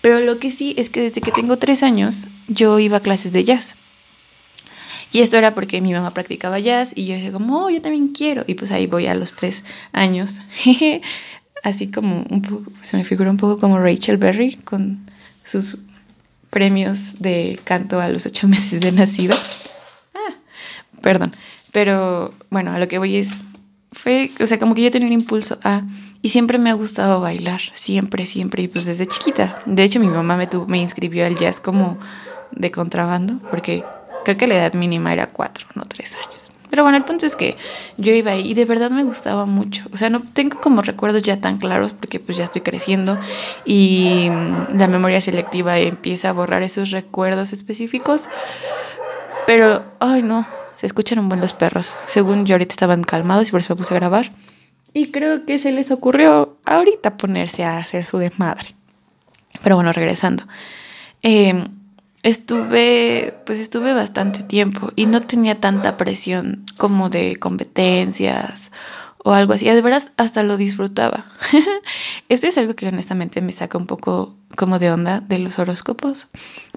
Pero 0.00 0.20
lo 0.20 0.38
que 0.38 0.52
sí 0.52 0.74
es 0.78 0.90
que 0.90 1.00
desde 1.00 1.20
que 1.20 1.32
tengo 1.32 1.56
tres 1.58 1.82
años 1.82 2.28
yo 2.46 2.78
iba 2.78 2.98
a 2.98 3.00
clases 3.00 3.32
de 3.32 3.42
jazz. 3.42 3.74
Y 5.10 5.20
esto 5.20 5.38
era 5.38 5.50
porque 5.50 5.80
mi 5.80 5.92
mamá 5.92 6.14
practicaba 6.14 6.60
jazz 6.60 6.92
y 6.94 7.06
yo 7.06 7.14
decía 7.14 7.32
como, 7.32 7.64
oh, 7.64 7.70
yo 7.70 7.82
también 7.82 8.08
quiero. 8.08 8.44
Y 8.46 8.54
pues 8.54 8.70
ahí 8.70 8.86
voy 8.86 9.08
a 9.08 9.14
los 9.16 9.34
tres 9.34 9.64
años. 9.92 10.40
Así 11.64 11.90
como 11.90 12.24
un 12.30 12.42
poco, 12.42 12.70
se 12.82 12.96
me 12.96 13.02
figura 13.02 13.28
un 13.28 13.38
poco 13.38 13.58
como 13.58 13.80
Rachel 13.80 14.18
Berry 14.18 14.54
con 14.54 15.10
sus 15.42 15.78
premios 16.50 17.14
de 17.18 17.58
canto 17.64 18.00
a 18.00 18.08
los 18.08 18.24
ocho 18.24 18.46
meses 18.54 18.80
de 18.80 18.92
nacido. 18.92 19.36
Ah, 20.14 20.34
perdón. 21.02 21.34
Pero 21.72 22.32
bueno, 22.50 22.70
a 22.70 22.78
lo 22.78 22.86
que 22.86 22.98
voy 22.98 23.16
es, 23.16 23.40
fue, 23.92 24.30
o 24.40 24.46
sea, 24.46 24.58
como 24.58 24.74
que 24.74 24.82
yo 24.82 24.90
tenía 24.90 25.08
un 25.08 25.14
impulso 25.14 25.58
a... 25.64 25.82
Y 26.20 26.30
siempre 26.30 26.58
me 26.58 26.68
ha 26.68 26.72
gustado 26.72 27.20
bailar, 27.20 27.60
siempre, 27.74 28.26
siempre, 28.26 28.64
y 28.64 28.68
pues 28.68 28.86
desde 28.86 29.06
chiquita. 29.06 29.62
De 29.66 29.84
hecho, 29.84 30.00
mi 30.00 30.08
mamá 30.08 30.36
me, 30.36 30.48
me 30.66 30.78
inscribió 30.78 31.24
al 31.24 31.36
jazz 31.36 31.60
como 31.60 31.96
de 32.50 32.72
contrabando, 32.72 33.38
porque 33.50 33.84
creo 34.24 34.36
que 34.36 34.48
la 34.48 34.56
edad 34.56 34.74
mínima 34.74 35.12
era 35.12 35.28
cuatro, 35.28 35.66
no 35.76 35.84
tres 35.84 36.16
años. 36.16 36.50
Pero 36.70 36.82
bueno, 36.82 36.98
el 36.98 37.04
punto 37.04 37.24
es 37.24 37.34
que 37.34 37.56
yo 37.96 38.12
iba 38.12 38.32
ahí 38.32 38.50
y 38.50 38.54
de 38.54 38.64
verdad 38.64 38.90
me 38.90 39.04
gustaba 39.04 39.46
mucho. 39.46 39.84
O 39.92 39.96
sea, 39.96 40.10
no 40.10 40.20
tengo 40.20 40.60
como 40.60 40.82
recuerdos 40.82 41.22
ya 41.22 41.40
tan 41.40 41.56
claros 41.58 41.92
porque 41.92 42.20
pues 42.20 42.36
ya 42.36 42.44
estoy 42.44 42.60
creciendo 42.60 43.18
y 43.64 44.28
la 44.74 44.86
memoria 44.86 45.20
selectiva 45.20 45.78
empieza 45.78 46.28
a 46.28 46.32
borrar 46.32 46.62
esos 46.62 46.90
recuerdos 46.90 47.52
específicos. 47.52 48.28
Pero, 49.46 49.82
ay 49.98 50.22
no, 50.22 50.46
se 50.78 50.86
escuchan 50.86 51.18
un 51.18 51.28
buen 51.28 51.40
los 51.40 51.54
perros. 51.54 51.96
Según 52.06 52.46
yo 52.46 52.54
ahorita 52.54 52.72
estaban 52.72 53.02
calmados 53.02 53.48
y 53.48 53.50
por 53.50 53.58
eso 53.58 53.74
me 53.74 53.78
puse 53.78 53.94
a 53.94 53.98
grabar. 53.98 54.30
Y 54.94 55.10
creo 55.10 55.44
que 55.44 55.58
se 55.58 55.72
les 55.72 55.90
ocurrió 55.90 56.56
ahorita 56.66 57.16
ponerse 57.16 57.64
a 57.64 57.78
hacer 57.78 58.06
su 58.06 58.18
desmadre. 58.18 58.76
Pero 59.60 59.74
bueno, 59.74 59.92
regresando. 59.92 60.44
Em, 61.20 61.66
estuve, 62.22 63.34
pues 63.44 63.58
estuve 63.58 63.92
bastante 63.92 64.44
tiempo 64.44 64.92
y 64.94 65.06
no 65.06 65.20
tenía 65.22 65.58
tanta 65.58 65.96
presión 65.96 66.64
como 66.76 67.10
de 67.10 67.34
competencias 67.40 68.70
o 69.24 69.32
algo 69.32 69.54
así. 69.54 69.66
De 69.66 69.82
veras, 69.82 70.12
hasta 70.16 70.44
lo 70.44 70.56
disfrutaba. 70.56 71.26
Esto 72.28 72.46
es 72.46 72.56
algo 72.56 72.74
que 72.74 72.86
honestamente 72.86 73.40
me 73.40 73.50
saca 73.50 73.78
un 73.78 73.86
poco 73.86 74.36
como 74.56 74.78
de 74.78 74.92
onda 74.92 75.18
de 75.18 75.40
los 75.40 75.58
horóscopos, 75.58 76.28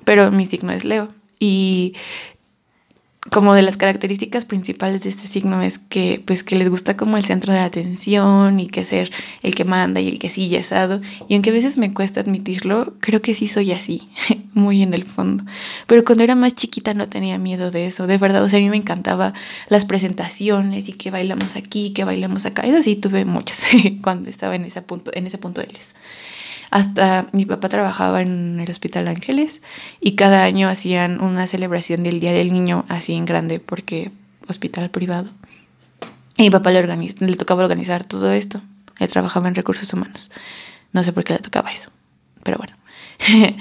pero 0.05 0.31
mi 0.31 0.47
signo 0.47 0.71
es 0.71 0.85
Leo. 0.85 1.09
Y 1.39 1.93
como 3.29 3.53
de 3.53 3.61
las 3.61 3.77
características 3.77 4.45
principales 4.45 5.03
de 5.03 5.09
este 5.09 5.27
signo 5.27 5.61
es 5.61 5.77
que 5.77 6.23
pues 6.25 6.43
que 6.43 6.55
les 6.55 6.69
gusta 6.69 6.97
como 6.97 7.17
el 7.17 7.23
centro 7.23 7.53
de 7.53 7.59
atención 7.59 8.59
y 8.59 8.65
que 8.65 8.83
ser 8.83 9.11
el 9.43 9.53
que 9.53 9.63
manda 9.63 10.01
y 10.01 10.07
el 10.07 10.17
que 10.17 10.29
sigue 10.29 10.57
asado. 10.57 11.01
Y 11.27 11.35
aunque 11.35 11.51
a 11.51 11.53
veces 11.53 11.77
me 11.77 11.93
cuesta 11.93 12.21
admitirlo 12.21 12.95
creo 12.99 13.21
que 13.21 13.35
sí 13.35 13.47
soy 13.47 13.73
así 13.73 14.09
muy 14.55 14.81
en 14.81 14.95
el 14.95 15.03
fondo. 15.03 15.43
Pero 15.85 16.03
cuando 16.03 16.23
era 16.23 16.33
más 16.33 16.55
chiquita 16.55 16.95
no 16.95 17.09
tenía 17.09 17.37
miedo 17.37 17.69
de 17.69 17.85
eso 17.85 18.07
de 18.07 18.17
verdad. 18.17 18.43
O 18.43 18.49
sea 18.49 18.57
a 18.57 18.61
mí 18.61 18.71
me 18.71 18.77
encantaba 18.77 19.33
las 19.69 19.85
presentaciones 19.85 20.89
y 20.89 20.93
que 20.93 21.11
bailamos 21.11 21.55
aquí 21.55 21.91
que 21.91 22.03
bailamos 22.05 22.47
acá. 22.47 22.63
Eso 22.63 22.81
sí 22.81 22.95
tuve 22.95 23.23
muchas 23.25 23.67
cuando 24.01 24.29
estaba 24.29 24.55
en 24.55 24.65
ese 24.65 24.81
punto 24.81 25.11
en 25.13 25.27
ese 25.27 25.37
punto 25.37 25.61
de 25.61 25.67
ellos 25.71 25.93
hasta 26.71 27.27
mi 27.33 27.45
papá 27.45 27.67
trabajaba 27.67 28.21
en 28.21 28.59
el 28.61 28.69
Hospital 28.69 29.09
Ángeles 29.09 29.61
y 29.99 30.15
cada 30.15 30.45
año 30.45 30.69
hacían 30.69 31.21
una 31.21 31.45
celebración 31.45 32.01
del 32.01 32.21
Día 32.21 32.31
del 32.31 32.53
Niño 32.53 32.85
así 32.87 33.13
en 33.13 33.25
grande 33.25 33.59
porque 33.59 34.11
hospital 34.47 34.89
privado. 34.89 35.29
Y 36.37 36.43
mi 36.43 36.49
papá 36.49 36.71
le, 36.71 37.35
tocaba 37.35 37.61
organizar 37.61 38.05
todo 38.05 38.31
esto. 38.31 38.61
Él 38.99 39.09
trabajaba 39.09 39.49
en 39.49 39.55
recursos 39.55 39.93
humanos. 39.93 40.31
No 40.93 41.03
sé 41.03 41.11
por 41.11 41.25
qué 41.25 41.33
le 41.33 41.39
tocaba 41.39 41.71
eso, 41.71 41.91
pero 42.41 42.57
bueno. 42.57 42.73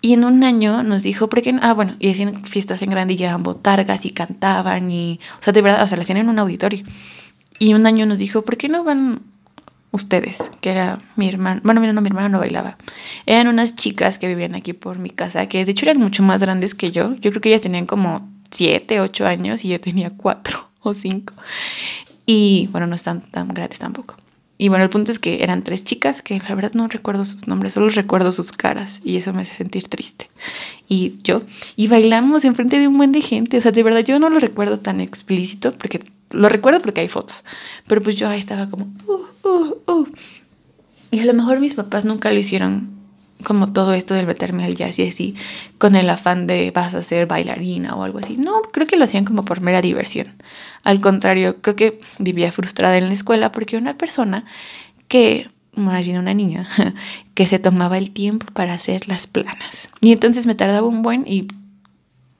y 0.00 0.12
en 0.12 0.24
un 0.24 0.44
año 0.44 0.84
nos 0.84 1.02
dijo, 1.02 1.28
¿por 1.28 1.42
qué 1.42 1.58
Ah, 1.60 1.74
bueno, 1.74 1.96
y 1.98 2.10
hacían 2.10 2.44
fiestas 2.44 2.80
en 2.82 2.90
grande 2.90 3.14
y 3.14 3.16
llevaban 3.16 3.42
botargas 3.42 4.06
y 4.06 4.10
cantaban 4.10 4.88
y... 4.90 5.18
O 5.40 5.42
sea, 5.42 5.52
de 5.52 5.62
verdad, 5.62 5.82
o 5.82 5.86
sea, 5.88 5.96
lo 5.96 6.02
hacían 6.02 6.18
en 6.18 6.28
un 6.28 6.38
auditorio. 6.38 6.84
Y 7.58 7.74
un 7.74 7.86
año 7.86 8.06
nos 8.06 8.18
dijo, 8.18 8.42
¿por 8.42 8.56
qué 8.56 8.68
no 8.68 8.84
van 8.84 9.31
ustedes, 9.92 10.50
que 10.60 10.70
era 10.70 11.00
mi 11.16 11.28
hermano, 11.28 11.60
bueno, 11.62 11.80
no, 11.92 12.00
mi 12.00 12.08
hermano 12.08 12.28
no 12.30 12.38
bailaba. 12.40 12.76
Eran 13.26 13.46
unas 13.46 13.76
chicas 13.76 14.18
que 14.18 14.26
vivían 14.26 14.54
aquí 14.54 14.72
por 14.72 14.98
mi 14.98 15.10
casa, 15.10 15.46
que 15.46 15.64
de 15.64 15.70
hecho 15.70 15.86
eran 15.86 15.98
mucho 15.98 16.22
más 16.22 16.40
grandes 16.40 16.74
que 16.74 16.90
yo. 16.90 17.14
Yo 17.16 17.30
creo 17.30 17.40
que 17.40 17.50
ellas 17.50 17.60
tenían 17.60 17.86
como 17.86 18.28
siete, 18.50 19.00
ocho 19.00 19.26
años 19.26 19.64
y 19.64 19.68
yo 19.68 19.80
tenía 19.80 20.10
cuatro 20.10 20.68
o 20.80 20.92
cinco. 20.92 21.34
Y 22.26 22.68
bueno, 22.72 22.86
no 22.86 22.94
están 22.94 23.20
tan 23.20 23.48
grandes 23.48 23.78
tampoco. 23.78 24.16
Y 24.62 24.68
bueno, 24.68 24.84
el 24.84 24.90
punto 24.90 25.10
es 25.10 25.18
que 25.18 25.42
eran 25.42 25.64
tres 25.64 25.82
chicas 25.82 26.22
que 26.22 26.38
la 26.38 26.54
verdad 26.54 26.70
no 26.74 26.86
recuerdo 26.86 27.24
sus 27.24 27.48
nombres, 27.48 27.72
solo 27.72 27.88
recuerdo 27.88 28.30
sus 28.30 28.52
caras 28.52 29.00
y 29.02 29.16
eso 29.16 29.32
me 29.32 29.42
hace 29.42 29.54
sentir 29.54 29.88
triste. 29.88 30.30
Y 30.86 31.14
yo, 31.24 31.42
y 31.74 31.88
bailamos 31.88 32.44
enfrente 32.44 32.78
de 32.78 32.86
un 32.86 32.96
buen 32.96 33.10
de 33.10 33.22
gente, 33.22 33.58
o 33.58 33.60
sea, 33.60 33.72
de 33.72 33.82
verdad 33.82 34.04
yo 34.04 34.20
no 34.20 34.30
lo 34.30 34.38
recuerdo 34.38 34.78
tan 34.78 35.00
explícito 35.00 35.76
porque 35.76 36.04
lo 36.30 36.48
recuerdo 36.48 36.80
porque 36.80 37.00
hay 37.00 37.08
fotos, 37.08 37.44
pero 37.88 38.02
pues 38.02 38.14
yo 38.14 38.28
ahí 38.28 38.38
estaba 38.38 38.68
como, 38.68 38.84
uh, 39.08 39.48
uh, 39.48 39.92
uh. 39.92 40.06
Y 41.10 41.18
a 41.18 41.24
lo 41.24 41.34
mejor 41.34 41.58
mis 41.58 41.74
papás 41.74 42.04
nunca 42.04 42.30
lo 42.30 42.38
hicieron 42.38 43.01
como 43.42 43.72
todo 43.72 43.92
esto 43.92 44.14
del 44.14 44.26
meterme 44.26 44.64
al 44.64 44.74
jazz 44.74 44.98
y 44.98 45.08
así, 45.08 45.34
con 45.78 45.94
el 45.94 46.08
afán 46.10 46.46
de 46.46 46.70
vas 46.70 46.94
a 46.94 47.02
ser 47.02 47.26
bailarina 47.26 47.94
o 47.94 48.04
algo 48.04 48.18
así. 48.18 48.36
No, 48.36 48.62
creo 48.62 48.86
que 48.86 48.96
lo 48.96 49.04
hacían 49.04 49.24
como 49.24 49.44
por 49.44 49.60
mera 49.60 49.80
diversión. 49.80 50.34
Al 50.84 51.00
contrario, 51.00 51.60
creo 51.60 51.76
que 51.76 52.00
vivía 52.18 52.52
frustrada 52.52 52.96
en 52.96 53.08
la 53.08 53.14
escuela 53.14 53.52
porque 53.52 53.76
una 53.76 53.96
persona 53.96 54.44
que, 55.08 55.48
más 55.74 56.06
una 56.08 56.34
niña, 56.34 56.68
que 57.34 57.46
se 57.46 57.58
tomaba 57.58 57.98
el 57.98 58.10
tiempo 58.10 58.46
para 58.52 58.74
hacer 58.74 59.08
las 59.08 59.26
planas. 59.26 59.88
Y 60.00 60.12
entonces 60.12 60.46
me 60.46 60.54
tardaba 60.54 60.86
un 60.86 61.02
buen 61.02 61.24
y 61.26 61.48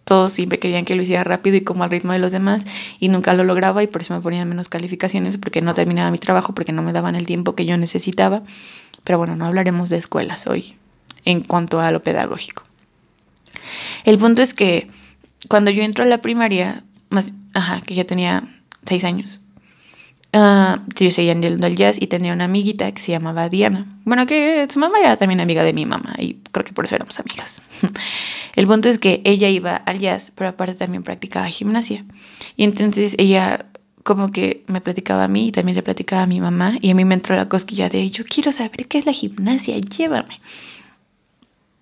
todos 0.05 0.33
siempre 0.33 0.59
querían 0.59 0.85
que 0.85 0.95
lo 0.95 1.03
hiciera 1.03 1.25
rápido 1.25 1.57
y 1.57 1.63
como 1.63 1.85
al 1.85 1.91
ritmo 1.91 2.13
de 2.13 2.19
los 2.19 2.33
demás 2.33 2.67
y 2.99 3.09
nunca 3.09 3.35
lo 3.35 3.45
lograba 3.45 3.83
y 3.83 3.87
por 3.87 4.03
eso 4.03 4.15
me 4.15 4.21
ponían 4.21 4.49
menos 4.49 4.69
calificaciones 4.69 5.37
porque 5.37 5.63
no 5.63 5.75
terminaba 5.75 6.11
mi 6.11 6.19
trabajo, 6.19 6.55
porque 6.55 6.73
no 6.73 6.83
me 6.83 6.93
daban 6.93 7.15
el 7.15 7.27
tiempo 7.27 7.55
que 7.55 7.67
yo 7.67 7.77
necesitaba. 7.79 8.43
Pero 9.05 9.19
bueno, 9.19 9.37
no 9.37 9.47
hablaremos 9.47 9.91
de 9.91 9.99
escuelas 9.99 10.47
hoy 10.47 10.77
en 11.25 11.41
cuanto 11.41 11.81
a 11.81 11.91
lo 11.91 12.03
pedagógico. 12.03 12.65
El 14.05 14.19
punto 14.19 14.43
es 14.43 14.55
que 14.55 14.89
cuando 15.49 15.71
yo 15.71 15.83
entro 15.83 16.05
a 16.05 16.07
la 16.07 16.19
primaria, 16.19 16.85
ajá, 17.55 17.81
que 17.83 17.95
ya 17.95 18.05
tenía 18.05 18.49
seis 18.85 19.05
años, 19.05 19.41
uh, 20.35 20.79
yo 20.95 21.11
seguía 21.11 21.35
yendo 21.35 21.67
al 21.67 21.75
jazz 21.75 22.01
y 22.01 22.07
tenía 22.07 22.33
una 22.33 22.45
amiguita 22.45 22.91
que 22.93 23.03
se 23.03 23.13
llamaba 23.13 23.49
Diana. 23.49 23.87
Bueno, 24.05 24.27
que 24.27 24.67
su 24.69 24.79
mamá 24.79 24.99
era 24.99 25.17
también 25.17 25.41
amiga 25.41 25.63
de 25.65 25.73
mi 25.73 25.87
mamá 25.87 26.15
y 26.19 26.35
creo 26.51 26.65
que 26.65 26.73
por 26.73 26.85
eso 26.85 26.95
éramos 26.95 27.19
amigas. 27.21 27.63
El 28.57 28.67
punto 28.67 28.89
es 28.89 28.99
que 28.99 29.21
ella 29.25 29.49
iba 29.49 29.77
al 29.77 29.99
jazz, 29.99 30.33
pero 30.35 30.51
aparte 30.51 30.75
también 30.75 31.03
practicaba 31.03 31.47
gimnasia. 31.47 32.05
Y 32.57 32.65
entonces 32.65 33.15
ella 33.19 33.67
como 34.03 34.33
que 34.33 34.65
me 34.67 34.81
platicaba 34.81 35.25
a 35.25 35.29
mí 35.29 35.49
y 35.49 35.53
también 35.53 35.77
le 35.77 35.83
platicaba 35.83 36.23
a 36.23 36.27
mi 36.27 36.41
mamá 36.41 36.75
y 36.81 36.91
a 36.91 36.95
mí 36.95 37.05
me 37.05 37.15
entró 37.15 37.37
la 37.37 37.49
cosquilla 37.49 37.89
de 37.89 38.11
yo 38.11 38.25
quiero 38.25 38.51
saber 38.51 38.89
qué 38.89 38.99
es 38.99 39.07
la 39.07 39.13
gimnasia, 39.13 39.79
llévame 39.79 40.41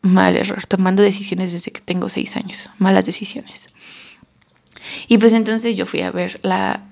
mal 0.02 0.36
error, 0.36 0.66
tomando 0.66 1.02
decisiones 1.02 1.52
desde 1.52 1.72
que 1.72 1.80
tengo 1.80 2.08
seis 2.08 2.36
años, 2.36 2.70
malas 2.78 3.04
decisiones. 3.04 3.68
Y 5.08 5.18
pues 5.18 5.32
entonces 5.32 5.76
yo 5.76 5.86
fui 5.86 6.00
a 6.00 6.10
ver 6.10 6.40
la, 6.42 6.82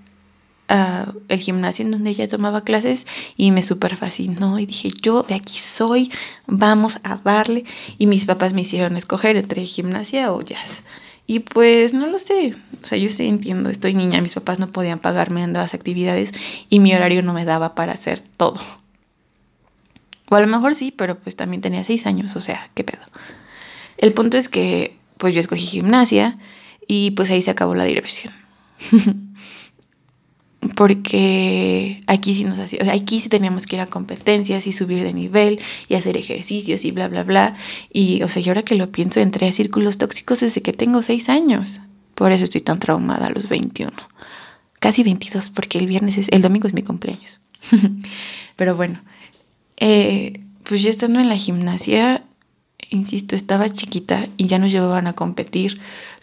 el 1.29 1.39
gimnasio 1.39 1.85
en 1.85 1.91
donde 1.91 2.11
ella 2.11 2.29
tomaba 2.29 2.63
clases 2.63 3.07
y 3.37 3.51
me 3.51 3.63
súper 3.63 3.97
fascinó 3.97 4.59
y 4.59 4.67
dije, 4.67 4.91
yo 5.03 5.23
de 5.23 5.35
aquí 5.35 5.59
soy, 5.59 6.11
vamos 6.47 7.01
a 7.03 7.17
darle. 7.17 7.65
Y 7.99 8.07
mis 8.07 8.27
papás 8.27 8.53
me 8.53 8.63
hicieron 8.63 8.97
escoger 8.97 9.37
entre 9.37 9.65
gimnasia 9.65 10.33
o 10.33 10.43
jazz. 10.43 10.83
Y 11.27 11.41
pues 11.41 11.93
no 11.93 12.07
lo 12.07 12.19
sé, 12.19 12.55
o 12.83 12.87
sea, 12.87 12.97
yo 12.97 13.11
sí 13.11 13.27
entiendo, 13.27 13.69
estoy 13.69 13.93
niña, 13.93 14.23
mis 14.23 14.33
papás 14.33 14.59
no 14.59 14.69
podían 14.69 14.99
pagarme 14.99 15.43
en 15.43 15.53
las 15.53 15.75
actividades 15.75 16.33
y 16.71 16.81
mi 16.81 16.95
horario 16.95 17.23
no 17.23 17.35
me 17.35 17.45
daba 17.45 17.75
para 17.75 17.93
hacer 17.93 18.23
todo. 18.23 18.59
O 20.31 20.37
a 20.37 20.41
lo 20.41 20.47
mejor 20.47 20.75
sí, 20.75 20.93
pero 20.97 21.19
pues 21.19 21.37
también 21.37 21.61
tenía 21.61 21.85
seis 21.85 22.07
años, 22.07 22.37
o 22.37 22.41
sea, 22.41 22.71
qué 22.75 22.85
pedo. 22.85 23.03
El 23.97 24.13
punto 24.13 24.37
es 24.37 24.49
que 24.49 24.97
pues 25.17 25.35
yo 25.35 25.41
escogí 25.41 25.67
gimnasia 25.67 26.39
y 26.87 27.13
pues 27.13 27.31
ahí 27.31 27.43
se 27.43 27.51
acabó 27.51 27.75
la 27.75 27.85
diversión. 27.85 28.33
porque 30.75 32.03
aquí 32.07 32.35
sí 32.35 32.45
nos 32.45 32.59
hacía, 32.59 32.81
o 32.83 32.85
sea, 32.85 32.95
aquí 32.95 33.21
sí 33.21 33.29
teníamos 33.29 33.67
que 33.67 33.77
ir 33.77 33.81
a 33.81 33.87
competencias 33.87 34.67
y 34.67 34.73
subir 34.73 35.03
de 35.03 35.13
nivel 35.13 35.61
y 35.89 35.95
hacer 35.95 36.17
ejercicios 36.17 36.85
y 36.85 36.91
bla, 36.91 37.09
bla, 37.09 37.25
bla. 37.25 37.57
Y, 37.93 38.23
o 38.23 38.29
sea, 38.29 38.43
yo 38.43 38.51
ahora 38.51 38.63
que 38.63 38.75
lo 38.75 38.91
pienso, 38.91 39.21
entré 39.21 39.47
a 39.47 39.53
círculos 39.53 39.99
tóxicos 39.99 40.41
desde 40.41 40.63
que 40.63 40.73
tengo 40.73 41.03
seis 41.03 41.29
años. 41.29 41.81
Por 42.15 42.33
eso 42.33 42.45
estoy 42.45 42.61
tan 42.61 42.81
traumada 42.81 43.27
a 43.27 43.31
los 43.31 43.49
21. 43.49 43.93
Casi 44.81 45.03
22, 45.05 45.51
porque 45.51 45.79
el 45.79 45.87
viernes 45.87 46.19
es, 46.19 46.29
el 46.31 46.43
domingo 46.43 46.67
es 46.67 46.75
mi 46.75 46.83
cumpleaños. 46.83 47.41
Pero 48.57 48.75
bueno, 48.75 49.01
eh, 49.81 50.41
pues 50.65 50.83
ya 50.83 50.91
estando 50.91 51.21
en 51.21 51.29
la 51.29 51.37
gimnasia, 51.37 52.25
insisto, 52.91 53.37
estaba 53.37 53.69
chiquita 53.71 54.29
y 54.37 54.47
ya 54.47 54.59
nos 54.59 54.73
llevaban 54.73 55.07
a 55.07 55.15
competir. 55.15 55.81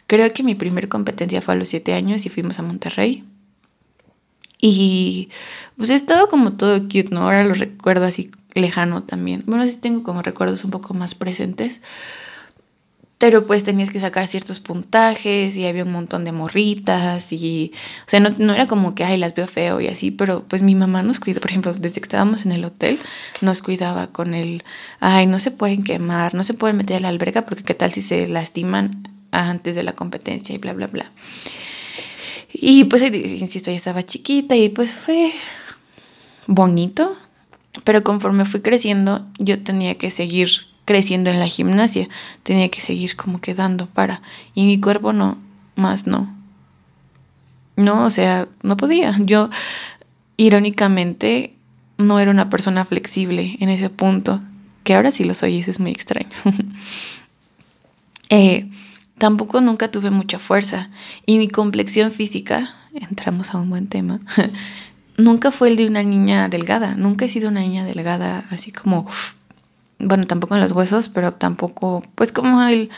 Creo 0.07 0.31
que 0.33 0.43
mi 0.43 0.55
primer 0.55 0.87
competencia 0.87 1.41
fue 1.41 1.55
a 1.55 1.57
los 1.57 1.69
siete 1.69 1.93
años 1.93 2.25
y 2.25 2.29
fuimos 2.29 2.59
a 2.59 2.63
Monterrey 2.63 3.23
y 4.67 5.29
pues 5.77 5.89
estaba 5.89 6.27
como 6.27 6.53
todo 6.53 6.81
cute, 6.83 7.09
¿no? 7.11 7.21
Ahora 7.21 7.43
lo 7.43 7.53
recuerdo 7.53 8.05
así 8.05 8.31
lejano 8.53 9.03
también. 9.03 9.43
Bueno, 9.45 9.67
sí 9.67 9.77
tengo 9.77 10.03
como 10.03 10.21
recuerdos 10.21 10.63
un 10.63 10.71
poco 10.71 10.93
más 10.93 11.13
presentes. 11.15 11.81
Pero 13.17 13.47
pues 13.47 13.63
tenías 13.63 13.91
que 13.91 13.99
sacar 13.99 14.27
ciertos 14.27 14.59
puntajes 14.59 15.55
y 15.55 15.65
había 15.65 15.85
un 15.85 15.91
montón 15.93 16.25
de 16.25 16.33
morritas 16.33 17.31
y, 17.31 17.71
o 18.05 18.09
sea, 18.09 18.19
no, 18.19 18.29
no, 18.37 18.53
era 18.53 18.67
como 18.67 18.93
que, 18.93 19.05
ay, 19.05 19.17
las 19.17 19.33
veo 19.33 19.47
feo 19.47 19.79
y 19.79 19.87
así, 19.87 20.11
pero 20.11 20.43
pues 20.43 20.63
mi 20.63 20.75
mamá 20.75 21.01
nos 21.01 21.21
cuidó, 21.21 21.39
por 21.39 21.49
ejemplo, 21.49 21.71
desde 21.71 22.01
que 22.01 22.05
estábamos 22.05 22.45
en 22.45 22.51
el 22.51 22.65
hotel, 22.65 22.99
nos 23.39 23.61
cuidaba 23.61 24.07
con 24.07 24.33
el, 24.33 24.63
ay, 24.99 25.27
no 25.27 25.39
se 25.39 25.51
pueden 25.51 25.83
quemar, 25.83 26.35
no 26.35 26.43
se 26.43 26.53
pueden 26.53 26.75
meter 26.75 26.97
a 26.97 26.99
la 27.01 27.09
alberga 27.09 27.43
porque 27.43 27.63
qué 27.63 27.73
tal 27.73 27.93
si 27.93 28.01
se 28.01 28.27
lastiman 28.27 29.07
antes 29.31 29.75
de 29.75 29.83
la 29.83 29.93
competencia 29.93 30.53
y 30.53 30.57
bla, 30.57 30.73
bla, 30.73 30.87
bla. 30.87 31.11
Y 32.51 32.85
pues, 32.85 33.01
insisto, 33.01 33.71
ya 33.71 33.77
estaba 33.77 34.03
chiquita 34.03 34.55
y 34.55 34.69
pues 34.69 34.93
fue 34.93 35.31
bonito, 36.47 37.15
pero 37.83 38.03
conforme 38.03 38.45
fui 38.45 38.61
creciendo, 38.61 39.27
yo 39.39 39.61
tenía 39.61 39.97
que 39.97 40.11
seguir 40.11 40.49
creciendo 40.85 41.29
en 41.29 41.39
la 41.39 41.47
gimnasia, 41.47 42.07
tenía 42.43 42.69
que 42.69 42.81
seguir 42.81 43.15
como 43.15 43.41
quedando 43.41 43.87
para, 43.87 44.21
y 44.53 44.65
mi 44.65 44.79
cuerpo 44.79 45.13
no, 45.13 45.37
más 45.75 46.07
no. 46.07 46.33
No, 47.75 48.05
o 48.05 48.09
sea, 48.09 48.47
no 48.63 48.77
podía. 48.77 49.17
Yo, 49.19 49.49
irónicamente, 50.37 51.53
no 51.97 52.19
era 52.19 52.31
una 52.31 52.49
persona 52.49 52.85
flexible 52.85 53.57
en 53.59 53.69
ese 53.69 53.89
punto, 53.89 54.41
que 54.83 54.95
ahora 54.95 55.11
sí 55.11 55.23
lo 55.23 55.33
soy 55.33 55.59
eso 55.59 55.71
es 55.71 55.79
muy 55.79 55.91
extraño. 55.91 56.29
eh, 58.29 58.69
Tampoco 59.17 59.61
nunca 59.61 59.89
tuve 59.91 60.11
mucha 60.11 60.39
fuerza 60.39 60.89
y 61.25 61.37
mi 61.37 61.47
complexión 61.47 62.11
física, 62.11 62.75
entramos 62.93 63.53
a 63.53 63.57
un 63.57 63.69
buen 63.69 63.87
tema, 63.87 64.19
nunca 65.17 65.51
fue 65.51 65.69
el 65.69 65.77
de 65.77 65.87
una 65.87 66.03
niña 66.03 66.49
delgada, 66.49 66.95
nunca 66.95 67.23
he 67.23 67.29
sido 67.29 67.47
una 67.47 67.61
niña 67.61 67.85
delgada 67.85 68.43
así 68.49 68.71
como, 68.71 69.07
bueno, 69.99 70.23
tampoco 70.25 70.55
en 70.55 70.61
los 70.61 70.71
huesos, 70.71 71.09
pero 71.09 71.33
tampoco, 71.33 72.03
pues 72.15 72.31
como 72.31 72.63
el, 72.63 72.89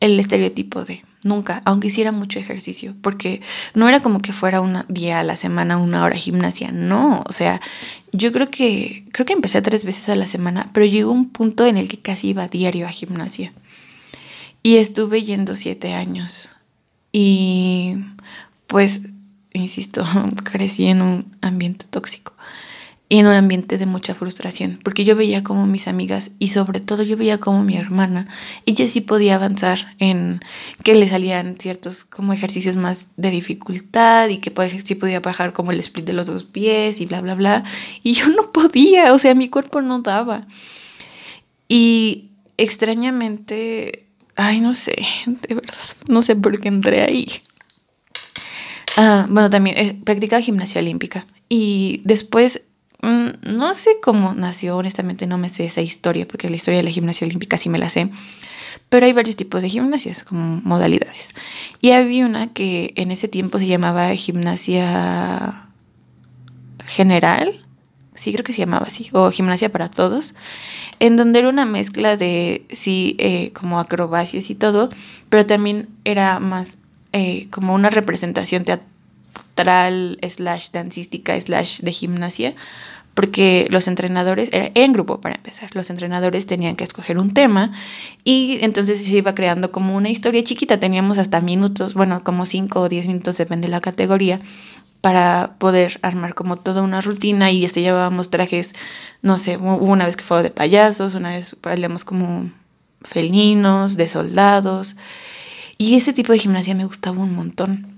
el 0.00 0.18
estereotipo 0.18 0.84
de 0.84 1.02
nunca, 1.24 1.62
aunque 1.64 1.88
hiciera 1.88 2.12
mucho 2.12 2.38
ejercicio, 2.38 2.94
porque 3.00 3.40
no 3.72 3.88
era 3.88 4.00
como 4.00 4.20
que 4.20 4.32
fuera 4.32 4.60
un 4.60 4.84
día 4.88 5.20
a 5.20 5.24
la 5.24 5.36
semana, 5.36 5.78
una 5.78 6.04
hora 6.04 6.16
gimnasia, 6.16 6.70
no, 6.70 7.24
o 7.26 7.32
sea, 7.32 7.60
yo 8.12 8.30
creo 8.30 8.46
que, 8.46 9.06
creo 9.10 9.26
que 9.26 9.32
empecé 9.32 9.60
tres 9.62 9.84
veces 9.84 10.08
a 10.10 10.16
la 10.16 10.26
semana, 10.26 10.70
pero 10.72 10.86
llegó 10.86 11.10
un 11.10 11.30
punto 11.30 11.66
en 11.66 11.78
el 11.78 11.88
que 11.88 11.98
casi 11.98 12.28
iba 12.28 12.46
diario 12.46 12.86
a 12.86 12.90
gimnasia. 12.90 13.52
Y 14.62 14.76
estuve 14.76 15.22
yendo 15.22 15.56
siete 15.56 15.92
años. 15.92 16.50
Y 17.12 17.96
pues, 18.66 19.02
insisto, 19.52 20.04
crecí 20.44 20.86
en 20.86 21.02
un 21.02 21.36
ambiente 21.42 21.86
tóxico 21.88 22.34
y 23.08 23.18
en 23.18 23.26
un 23.26 23.34
ambiente 23.34 23.78
de 23.78 23.86
mucha 23.86 24.14
frustración, 24.14 24.80
porque 24.82 25.04
yo 25.04 25.14
veía 25.14 25.44
como 25.44 25.66
mis 25.66 25.88
amigas 25.88 26.30
y 26.38 26.48
sobre 26.48 26.80
todo 26.80 27.02
yo 27.02 27.16
veía 27.16 27.38
como 27.38 27.62
mi 27.62 27.76
hermana, 27.76 28.26
ella 28.66 28.88
sí 28.88 29.00
podía 29.00 29.34
avanzar 29.34 29.94
en 29.98 30.40
que 30.82 30.94
le 30.94 31.06
salían 31.08 31.56
ciertos 31.56 32.04
como 32.04 32.32
ejercicios 32.32 32.76
más 32.76 33.08
de 33.16 33.30
dificultad 33.30 34.28
y 34.28 34.38
que 34.38 34.52
sí 34.84 34.94
podía 34.94 35.20
bajar 35.20 35.52
como 35.52 35.70
el 35.70 35.80
split 35.80 36.06
de 36.06 36.14
los 36.14 36.26
dos 36.26 36.44
pies 36.44 37.00
y 37.00 37.06
bla, 37.06 37.20
bla, 37.20 37.34
bla, 37.34 37.64
y 38.02 38.12
yo 38.12 38.28
no 38.28 38.52
podía, 38.52 39.12
o 39.12 39.18
sea, 39.18 39.34
mi 39.34 39.48
cuerpo 39.48 39.82
no 39.82 40.00
daba. 40.00 40.46
Y 41.68 42.30
extrañamente 42.56 44.04
Ay, 44.36 44.60
no 44.60 44.74
sé, 44.74 44.96
de 45.26 45.54
verdad, 45.54 45.74
no 46.08 46.22
sé 46.22 46.36
por 46.36 46.60
qué 46.60 46.68
entré 46.68 47.02
ahí. 47.02 47.26
Ah, 48.96 49.26
bueno, 49.28 49.50
también 49.50 49.76
eh, 49.76 50.00
practicaba 50.04 50.42
gimnasia 50.42 50.80
olímpica 50.80 51.26
y 51.48 52.00
después 52.04 52.62
no 53.02 53.74
sé 53.74 53.90
cómo 54.02 54.34
nació, 54.34 54.76
honestamente 54.76 55.26
no 55.26 55.36
me 55.36 55.48
sé 55.48 55.66
esa 55.66 55.82
historia 55.82 56.26
porque 56.26 56.48
la 56.48 56.56
historia 56.56 56.78
de 56.78 56.84
la 56.84 56.90
gimnasia 56.90 57.26
olímpica 57.26 57.58
sí 57.58 57.68
me 57.68 57.78
la 57.78 57.90
sé, 57.90 58.10
pero 58.88 59.04
hay 59.04 59.12
varios 59.12 59.36
tipos 59.36 59.62
de 59.62 59.68
gimnasias 59.68 60.24
como 60.24 60.60
modalidades. 60.64 61.34
Y 61.80 61.92
había 61.92 62.24
una 62.24 62.52
que 62.52 62.92
en 62.96 63.10
ese 63.10 63.28
tiempo 63.28 63.58
se 63.58 63.66
llamaba 63.66 64.14
gimnasia 64.14 65.68
general 66.86 67.64
sí 68.14 68.32
creo 68.32 68.44
que 68.44 68.52
se 68.52 68.60
llamaba 68.60 68.86
así, 68.86 69.10
o 69.12 69.30
Gimnasia 69.30 69.70
para 69.70 69.90
Todos, 69.90 70.34
en 71.00 71.16
donde 71.16 71.40
era 71.40 71.48
una 71.48 71.66
mezcla 71.66 72.16
de, 72.16 72.64
sí, 72.70 73.16
eh, 73.18 73.52
como 73.52 73.80
acrobacias 73.80 74.50
y 74.50 74.54
todo, 74.54 74.88
pero 75.28 75.44
también 75.44 75.88
era 76.04 76.38
más 76.38 76.78
eh, 77.12 77.48
como 77.50 77.74
una 77.74 77.90
representación 77.90 78.64
teatral, 78.64 78.88
slash 79.56 80.70
dancística, 80.70 81.40
slash 81.40 81.80
de 81.80 81.92
gimnasia, 81.92 82.54
porque 83.14 83.66
los 83.70 83.86
entrenadores, 83.86 84.50
era 84.52 84.70
en 84.74 84.92
grupo 84.92 85.20
para 85.20 85.36
empezar, 85.36 85.70
los 85.74 85.88
entrenadores 85.90 86.46
tenían 86.46 86.74
que 86.74 86.84
escoger 86.84 87.18
un 87.18 87.32
tema 87.32 87.70
y 88.24 88.58
entonces 88.62 89.04
se 89.04 89.10
iba 89.12 89.34
creando 89.34 89.70
como 89.70 89.96
una 89.96 90.10
historia 90.10 90.42
chiquita, 90.42 90.80
teníamos 90.80 91.18
hasta 91.18 91.40
minutos, 91.40 91.94
bueno, 91.94 92.24
como 92.24 92.44
5 92.44 92.80
o 92.80 92.88
10 92.88 93.06
minutos, 93.06 93.38
depende 93.38 93.68
de 93.68 93.70
la 93.70 93.80
categoría, 93.80 94.40
para 95.00 95.56
poder 95.58 96.00
armar 96.02 96.34
como 96.34 96.56
toda 96.56 96.82
una 96.82 97.02
rutina 97.02 97.50
y 97.50 97.64
este 97.64 97.82
llevábamos 97.82 98.30
trajes, 98.30 98.72
no 99.22 99.36
sé, 99.36 99.58
hubo 99.58 99.76
una 99.76 100.06
vez 100.06 100.16
que 100.16 100.24
fue 100.24 100.42
de 100.42 100.50
payasos, 100.50 101.14
una 101.14 101.28
vez 101.30 101.56
bailamos 101.62 102.04
como 102.04 102.50
felinos, 103.02 103.96
de 103.96 104.06
soldados 104.08 104.96
y 105.76 105.96
ese 105.96 106.14
tipo 106.14 106.32
de 106.32 106.38
gimnasia 106.38 106.74
me 106.74 106.86
gustaba 106.86 107.18
un 107.18 107.34
montón. 107.34 107.93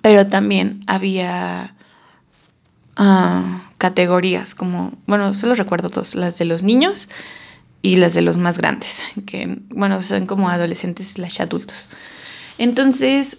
Pero 0.00 0.26
también 0.28 0.82
había 0.86 1.74
ah, 2.96 3.70
categorías 3.78 4.54
como, 4.54 4.92
bueno, 5.06 5.34
solo 5.34 5.54
recuerdo 5.54 5.88
dos, 5.88 6.14
las 6.14 6.38
de 6.38 6.44
los 6.44 6.62
niños 6.62 7.08
y 7.82 7.96
las 7.96 8.14
de 8.14 8.22
los 8.22 8.36
más 8.36 8.58
grandes, 8.58 9.02
que 9.26 9.58
bueno, 9.68 10.02
son 10.02 10.26
como 10.26 10.48
adolescentes 10.48 11.12
slash 11.12 11.40
adultos. 11.42 11.90
Entonces, 12.58 13.38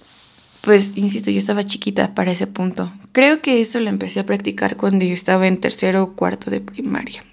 pues, 0.61 0.93
insisto, 0.95 1.31
yo 1.31 1.39
estaba 1.39 1.63
chiquita 1.63 2.13
para 2.15 2.31
ese 2.31 2.47
punto. 2.47 2.91
Creo 3.11 3.41
que 3.41 3.61
eso 3.61 3.79
lo 3.79 3.89
empecé 3.89 4.19
a 4.19 4.25
practicar 4.25 4.77
cuando 4.77 5.05
yo 5.05 5.13
estaba 5.13 5.47
en 5.47 5.59
tercero 5.59 6.03
o 6.03 6.13
cuarto 6.13 6.49
de 6.51 6.61
primaria. 6.61 7.23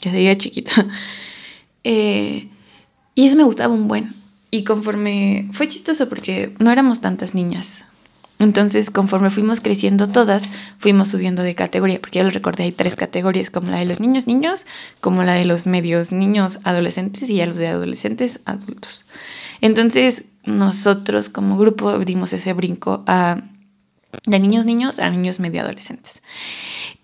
Ya 0.00 0.10
seguía 0.10 0.36
chiquita. 0.36 0.72
Eh, 1.84 2.48
y 3.14 3.26
eso 3.26 3.36
me 3.36 3.44
gustaba 3.44 3.72
un 3.72 3.88
buen. 3.88 4.12
Y 4.50 4.64
conforme 4.64 5.48
fue 5.52 5.68
chistoso 5.68 6.08
porque 6.08 6.54
no 6.58 6.70
éramos 6.70 7.00
tantas 7.00 7.34
niñas. 7.34 7.86
Entonces, 8.38 8.90
conforme 8.90 9.30
fuimos 9.30 9.60
creciendo 9.60 10.06
todas, 10.06 10.48
fuimos 10.78 11.08
subiendo 11.08 11.42
de 11.42 11.54
categoría, 11.54 12.00
porque 12.00 12.20
ya 12.20 12.24
lo 12.24 12.30
recordé, 12.30 12.64
hay 12.64 12.72
tres 12.72 12.94
categorías, 12.94 13.50
como 13.50 13.70
la 13.70 13.78
de 13.78 13.84
los 13.84 13.98
niños 14.00 14.26
niños, 14.26 14.66
como 15.00 15.24
la 15.24 15.34
de 15.34 15.44
los 15.44 15.66
medios 15.66 16.12
niños 16.12 16.60
adolescentes 16.64 17.28
y 17.30 17.36
ya 17.36 17.46
los 17.46 17.58
de 17.58 17.68
adolescentes 17.68 18.40
adultos. 18.44 19.06
Entonces, 19.60 20.24
nosotros 20.44 21.28
como 21.28 21.58
grupo 21.58 21.98
dimos 21.98 22.32
ese 22.32 22.52
brinco 22.52 23.02
a 23.06 23.42
de 24.26 24.38
niños 24.38 24.64
niños 24.64 24.98
a 25.00 25.10
niños 25.10 25.40
medio 25.40 25.60
adolescentes. 25.62 26.22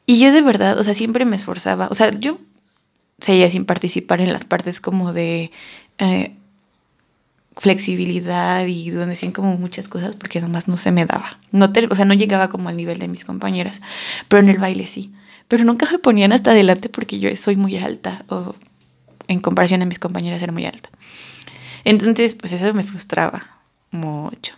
Y 0.07 0.21
yo 0.21 0.33
de 0.33 0.41
verdad, 0.43 0.79
o 0.79 0.85
sea, 0.85 0.95
siempre 0.95 1.25
me 1.25 1.37
esforzaba, 1.37 1.89
o 1.91 1.95
sea, 1.95 2.11
yo 2.13 2.39
seguía 3.19 3.51
sin 3.51 3.65
participar 3.65 4.21
en 4.21 4.33
las 4.33 4.45
partes 4.45 4.81
como 4.81 5.13
de... 5.13 5.51
Eh, 5.99 6.37
flexibilidad 7.57 8.67
y 8.67 8.91
donde 8.91 9.15
hacían 9.15 9.33
como 9.33 9.57
muchas 9.57 9.89
cosas 9.89 10.17
porque 10.17 10.41
nomás 10.41 10.69
no 10.69 10.77
se 10.77 10.91
me 10.91 11.07
daba. 11.07 11.39
No 11.53 11.71
o 11.91 11.95
sea, 11.95 12.05
no 12.05 12.15
llegaba 12.15 12.49
como 12.49 12.69
al 12.69 12.77
nivel 12.77 12.99
de 12.99 13.09
mis 13.09 13.25
compañeras, 13.25 13.81
pero 14.29 14.43
en 14.43 14.49
el 14.49 14.59
baile 14.59 14.87
sí. 14.87 15.13
Pero 15.49 15.65
nunca 15.65 15.89
me 15.91 15.99
ponían 15.99 16.33
hasta 16.33 16.51
adelante 16.51 16.89
porque 16.89 17.19
yo 17.19 17.35
soy 17.37 17.57
muy 17.57 17.77
alta 17.77 18.25
o 18.29 18.55
en 19.29 19.41
comparación 19.41 19.83
a 19.83 19.87
mis 19.87 19.99
compañeras 19.99 20.43
era 20.43 20.53
muy 20.53 20.67
alta. 20.67 20.91
Entonces, 21.85 22.35
pues 22.35 22.53
eso 22.53 22.73
me 22.75 22.83
frustraba 22.83 23.47
mucho. 23.91 24.55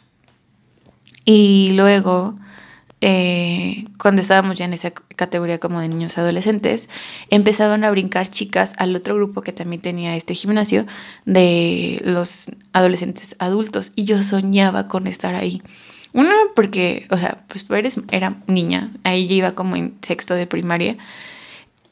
Y 1.24 1.70
luego 1.72 2.38
eh, 3.00 3.84
cuando 3.98 4.22
estábamos 4.22 4.56
ya 4.56 4.64
en 4.64 4.72
esa 4.72 4.90
categoría 4.90 5.58
como 5.58 5.80
de 5.80 5.88
niños 5.88 6.16
adolescentes, 6.18 6.88
empezaban 7.30 7.84
a 7.84 7.90
brincar 7.90 8.28
chicas 8.28 8.72
al 8.78 8.96
otro 8.96 9.14
grupo 9.14 9.42
que 9.42 9.52
también 9.52 9.82
tenía 9.82 10.16
este 10.16 10.34
gimnasio 10.34 10.86
de 11.26 12.00
los 12.04 12.50
adolescentes 12.72 13.36
adultos 13.38 13.92
y 13.96 14.04
yo 14.04 14.22
soñaba 14.22 14.88
con 14.88 15.06
estar 15.06 15.34
ahí. 15.34 15.62
Una 16.12 16.34
porque, 16.54 17.06
o 17.10 17.18
sea, 17.18 17.44
pues 17.48 17.66
eres, 17.70 18.00
era 18.10 18.42
niña, 18.46 18.90
ahí 19.04 19.26
ya 19.26 19.34
iba 19.34 19.52
como 19.52 19.76
en 19.76 19.98
sexto 20.00 20.34
de 20.34 20.46
primaria 20.46 20.96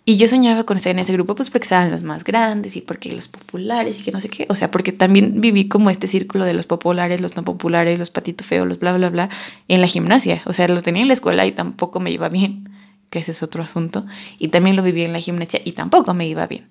y 0.07 0.19
yo 0.19 0.29
soñaba 0.29 0.65
con 0.65 0.77
estar 0.77 0.91
en 0.91 0.99
ese 0.99 1.15
grupo, 1.15 1.35
pues 1.35 1.49
porque 1.49 1.65
estaban 1.65 1.91
los 1.91 2.03
más 2.03 2.25
grandes 2.25 2.77
y 2.77 2.83
porque 2.83 3.11
los 3.11 3.29
populares 3.29 3.99
y 3.99 4.03
que 4.03 4.13
no 4.13 4.21
sé 4.21 4.29
qué. 4.29 4.47
O 4.51 4.55
sea, 4.55 4.71
porque 4.71 4.93
también 4.93 5.41
viví 5.41 5.67
como 5.67 5.89
este 5.89 6.07
círculo 6.07 6.45
de 6.45 6.53
los 6.53 6.67
populares, 6.67 7.23
los 7.23 7.37
no 7.37 7.45
populares, 7.45 7.99
los 7.99 8.11
patitos 8.11 8.47
feos, 8.47 8.69
los 8.69 8.79
bla, 8.79 8.93
bla, 8.93 9.09
bla, 9.09 9.31
en 9.69 9.81
la 9.81 9.87
gimnasia. 9.87 10.43
O 10.45 10.53
sea, 10.53 10.69
lo 10.69 10.83
tenía 10.83 11.03
en 11.03 11.09
la 11.09 11.15
escuela 11.15 11.47
y 11.47 11.53
tampoco 11.53 12.01
me 12.01 12.11
iba 12.11 12.29
bien, 12.29 12.69
que 13.09 13.21
ese 13.21 13.31
es 13.31 13.43
otro 13.43 13.63
asunto. 13.63 14.05
Y 14.39 14.49
también 14.49 14.77
lo 14.77 14.83
viví 14.83 15.05
en 15.05 15.15
la 15.15 15.21
gimnasia 15.21 15.63
y 15.65 15.73
tampoco 15.73 16.13
me 16.13 16.29
iba 16.29 16.47
bien. 16.47 16.69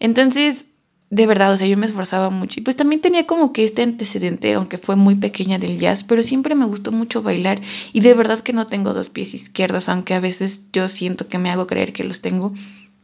Entonces, 0.00 0.68
de 1.12 1.26
verdad, 1.26 1.52
o 1.52 1.58
sea, 1.58 1.66
yo 1.66 1.76
me 1.76 1.84
esforzaba 1.84 2.30
mucho. 2.30 2.58
Y 2.58 2.62
pues 2.62 2.74
también 2.74 3.02
tenía 3.02 3.26
como 3.26 3.52
que 3.52 3.64
este 3.64 3.82
antecedente, 3.82 4.54
aunque 4.54 4.78
fue 4.78 4.96
muy 4.96 5.14
pequeña 5.14 5.58
del 5.58 5.78
jazz, 5.78 6.04
pero 6.04 6.22
siempre 6.22 6.54
me 6.54 6.64
gustó 6.64 6.90
mucho 6.90 7.22
bailar. 7.22 7.60
Y 7.92 8.00
de 8.00 8.14
verdad 8.14 8.40
que 8.40 8.54
no 8.54 8.64
tengo 8.64 8.94
dos 8.94 9.10
pies 9.10 9.34
izquierdos, 9.34 9.90
aunque 9.90 10.14
a 10.14 10.20
veces 10.20 10.62
yo 10.72 10.88
siento 10.88 11.28
que 11.28 11.36
me 11.36 11.50
hago 11.50 11.66
creer 11.66 11.92
que 11.92 12.02
los 12.02 12.22
tengo. 12.22 12.54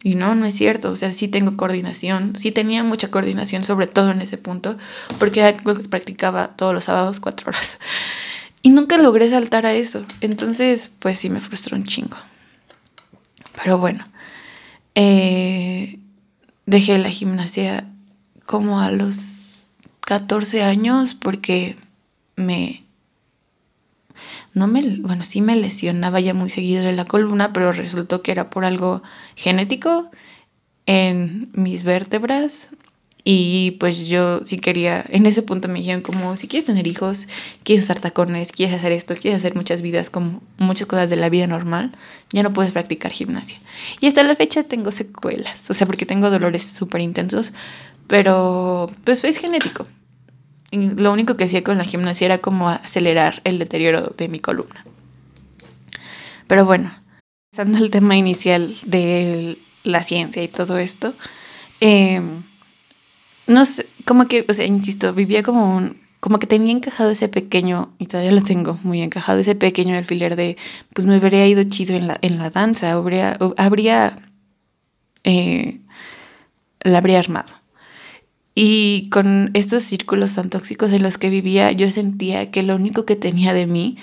Y 0.02 0.14
no, 0.14 0.34
no 0.34 0.46
es 0.46 0.54
cierto. 0.54 0.90
O 0.90 0.96
sea, 0.96 1.12
sí 1.12 1.28
tengo 1.28 1.54
coordinación. 1.58 2.34
Sí 2.34 2.50
tenía 2.50 2.82
mucha 2.82 3.10
coordinación, 3.10 3.62
sobre 3.62 3.86
todo 3.86 4.10
en 4.10 4.22
ese 4.22 4.38
punto, 4.38 4.78
porque 5.18 5.54
practicaba 5.90 6.56
todos 6.56 6.72
los 6.72 6.84
sábados 6.84 7.20
cuatro 7.20 7.50
horas. 7.50 7.78
Y 8.62 8.70
nunca 8.70 8.96
logré 8.96 9.28
saltar 9.28 9.66
a 9.66 9.74
eso. 9.74 10.06
Entonces, 10.22 10.90
pues 10.98 11.18
sí 11.18 11.28
me 11.28 11.40
frustró 11.40 11.76
un 11.76 11.84
chingo. 11.84 12.16
Pero 13.62 13.76
bueno, 13.76 14.08
eh, 14.94 15.98
dejé 16.64 16.96
la 16.96 17.10
gimnasia 17.10 17.86
como 18.48 18.80
a 18.80 18.90
los 18.90 19.52
14 20.00 20.62
años 20.62 21.14
porque 21.14 21.76
me... 22.34 22.82
No 24.54 24.66
me, 24.66 24.82
bueno, 25.00 25.22
sí 25.22 25.42
me 25.42 25.54
lesionaba 25.54 26.18
ya 26.18 26.32
muy 26.32 26.48
seguido 26.48 26.82
de 26.82 26.94
la 26.94 27.04
columna, 27.04 27.52
pero 27.52 27.70
resultó 27.72 28.22
que 28.22 28.32
era 28.32 28.48
por 28.48 28.64
algo 28.64 29.02
genético 29.36 30.10
en 30.86 31.50
mis 31.52 31.84
vértebras 31.84 32.70
y 33.30 33.72
pues 33.72 34.08
yo 34.08 34.40
sí 34.46 34.58
quería, 34.58 35.04
en 35.06 35.26
ese 35.26 35.42
punto 35.42 35.68
me 35.68 35.80
dijeron 35.80 36.00
como, 36.00 36.34
si 36.34 36.48
quieres 36.48 36.64
tener 36.64 36.86
hijos, 36.86 37.28
quieres 37.62 37.84
usar 37.84 38.00
tacones, 38.00 38.52
quieres 38.52 38.74
hacer 38.74 38.92
esto, 38.92 39.14
quieres 39.14 39.40
hacer 39.40 39.54
muchas 39.54 39.82
vidas, 39.82 40.08
como 40.08 40.40
muchas 40.56 40.86
cosas 40.86 41.10
de 41.10 41.16
la 41.16 41.28
vida 41.28 41.46
normal, 41.46 41.92
ya 42.32 42.42
no 42.42 42.54
puedes 42.54 42.72
practicar 42.72 43.12
gimnasia. 43.12 43.58
Y 44.00 44.06
hasta 44.06 44.22
la 44.22 44.34
fecha 44.34 44.62
tengo 44.62 44.90
secuelas, 44.92 45.68
o 45.68 45.74
sea, 45.74 45.86
porque 45.86 46.06
tengo 46.06 46.30
dolores 46.30 46.62
súper 46.62 47.02
intensos, 47.02 47.52
pero 48.08 48.88
pues 49.04 49.22
es 49.24 49.38
genético. 49.38 49.86
Lo 50.70 51.12
único 51.12 51.36
que 51.36 51.44
hacía 51.44 51.64
con 51.64 51.78
la 51.78 51.84
gimnasia 51.84 52.26
era 52.26 52.38
como 52.38 52.68
acelerar 52.68 53.40
el 53.44 53.58
deterioro 53.58 54.12
de 54.16 54.28
mi 54.28 54.40
columna. 54.40 54.84
Pero 56.46 56.66
bueno, 56.66 56.90
pasando 57.52 57.78
al 57.78 57.90
tema 57.90 58.16
inicial 58.16 58.74
de 58.84 59.58
la 59.84 60.02
ciencia 60.02 60.42
y 60.42 60.48
todo 60.48 60.78
esto, 60.78 61.14
em, 61.80 62.42
no 63.46 63.64
sé, 63.64 63.86
como 64.04 64.26
que, 64.26 64.44
o 64.48 64.52
sea, 64.52 64.66
insisto, 64.66 65.14
vivía 65.14 65.42
como 65.42 65.76
un, 65.76 66.00
como 66.20 66.38
que 66.38 66.46
tenía 66.46 66.72
encajado 66.72 67.10
ese 67.10 67.28
pequeño, 67.28 67.94
y 67.98 68.06
todavía 68.06 68.32
lo 68.32 68.42
tengo 68.42 68.78
muy 68.82 69.02
encajado, 69.02 69.38
ese 69.38 69.54
pequeño 69.54 69.96
alfiler 69.96 70.36
de, 70.36 70.56
pues 70.94 71.06
me 71.06 71.16
habría 71.16 71.46
ido 71.46 71.62
chido 71.64 71.96
en 71.96 72.08
la, 72.08 72.18
en 72.22 72.38
la 72.38 72.50
danza, 72.50 72.92
habría, 72.92 73.38
habría, 73.56 74.30
eh, 75.24 75.80
la 76.80 76.98
habría 76.98 77.18
armado. 77.18 77.57
Y 78.60 79.08
con 79.10 79.52
estos 79.54 79.84
círculos 79.84 80.34
tan 80.34 80.50
tóxicos 80.50 80.90
en 80.90 81.04
los 81.04 81.16
que 81.16 81.30
vivía, 81.30 81.70
yo 81.70 81.92
sentía 81.92 82.50
que 82.50 82.64
lo 82.64 82.74
único 82.74 83.04
que 83.04 83.14
tenía 83.14 83.52
de 83.52 83.66
mí 83.66 83.96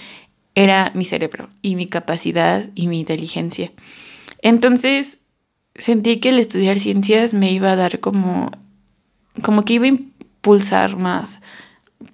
era 0.53 0.93
mi 0.95 1.03
cerebro 1.03 1.49
y 1.61 1.75
mi 1.75 1.87
capacidad 1.87 2.69
y 2.73 2.87
mi 2.87 3.01
inteligencia. 3.01 3.73
Entonces 4.41 5.19
sentí 5.73 6.21
que 6.21 6.29
el 6.29 6.39
estudiar 6.39 6.79
ciencias 6.79 7.33
me 7.33 7.51
iba 7.51 7.69
a 7.69 7.75
dar 7.75 7.99
como, 7.99 8.49
como 9.41 9.65
que 9.65 9.73
iba 9.73 9.83
a 9.83 9.89
impulsar 9.89 10.95
más 10.95 11.41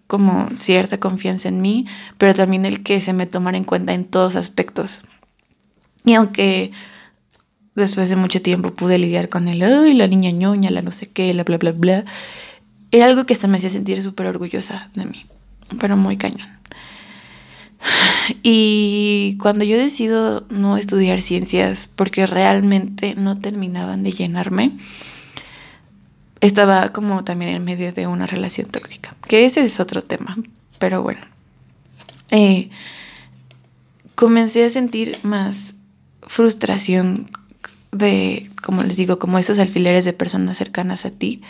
como 0.08 0.49
cierta 0.58 0.99
confianza 0.99 1.47
en 1.47 1.62
mí, 1.62 1.86
pero 2.17 2.34
también 2.34 2.65
el 2.65 2.82
que 2.82 3.01
se 3.01 3.13
me 3.13 3.27
tomara 3.27 3.58
en 3.58 3.65
cuenta 3.65 3.93
en 3.93 4.06
todos 4.06 4.36
aspectos. 4.36 5.04
Y 6.06 6.15
aunque 6.15 6.71
después 7.75 8.10
de 8.10 8.15
mucho 8.15 8.41
tiempo 8.41 8.71
pude 8.73 8.97
lidiar 8.97 9.29
con 9.29 9.47
el, 9.47 9.62
ay, 9.63 9.93
la 9.93 10.07
niña 10.07 10.31
ñoña, 10.31 10.69
la 10.69 10.81
no 10.81 10.91
sé 10.91 11.10
qué, 11.10 11.34
la 11.34 11.43
bla, 11.43 11.57
bla, 11.57 11.71
bla. 11.71 12.05
Era 12.91 13.05
algo 13.05 13.25
que 13.25 13.34
hasta 13.34 13.47
me 13.47 13.57
hacía 13.57 13.69
sentir 13.69 14.01
súper 14.01 14.27
orgullosa 14.27 14.89
de 14.95 15.05
mí, 15.05 15.25
pero 15.79 15.97
muy 15.97 16.17
cañón. 16.17 16.49
Y 18.43 19.38
cuando 19.41 19.65
yo 19.65 19.77
decido 19.77 20.45
no 20.49 20.77
estudiar 20.77 21.21
ciencias 21.21 21.89
porque 21.95 22.25
realmente 22.27 23.15
no 23.15 23.39
terminaban 23.39 24.03
de 24.03 24.12
llenarme, 24.12 24.71
estaba 26.39 26.89
como 26.89 27.23
también 27.23 27.51
en 27.51 27.63
medio 27.63 27.91
de 27.91 28.07
una 28.07 28.25
relación 28.25 28.67
tóxica, 28.69 29.15
que 29.27 29.45
ese 29.45 29.63
es 29.63 29.79
otro 29.79 30.01
tema, 30.01 30.38
pero 30.79 31.01
bueno. 31.01 31.21
Eh, 32.31 32.69
comencé 34.15 34.65
a 34.65 34.69
sentir 34.69 35.19
más 35.23 35.75
frustración 36.21 37.29
de, 37.91 38.49
como 38.62 38.84
les 38.84 38.97
digo, 38.97 39.19
como 39.19 39.38
esos 39.38 39.60
alfileres 39.60 40.06
de 40.06 40.13
personas 40.13 40.58
cercanas 40.58 41.06
a 41.06 41.12
ti, 41.12 41.41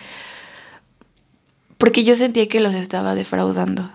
porque 1.78 2.04
yo 2.04 2.16
sentía 2.16 2.48
que 2.48 2.60
los 2.60 2.76
estaba 2.76 3.16
defraudando. 3.16 3.90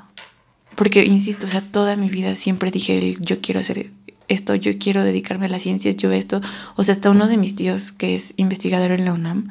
Porque, 0.75 1.05
insisto, 1.05 1.47
o 1.47 1.49
sea, 1.49 1.63
toda 1.63 1.97
mi 1.97 2.11
vida 2.11 2.35
siempre 2.35 2.71
dije, 2.71 3.15
yo 3.21 3.41
quiero 3.41 3.61
hacer 3.61 3.91
esto, 4.29 4.55
yo 4.55 4.77
quiero 4.79 5.05
dedicarme 5.05 5.47
a 5.47 5.49
las 5.49 5.63
ciencias, 5.63 5.97
yo 5.97 6.11
esto. 6.13 6.41
O 6.75 6.83
sea, 6.83 6.93
hasta 6.93 7.11
uno 7.11 7.29
de 7.29 7.37
mis 7.37 7.55
tíos, 7.57 7.93
que 7.93 8.15
es 8.15 8.35
investigador 8.37 8.91
en 8.91 9.05
la 9.05 9.13
UNAM, 9.13 9.49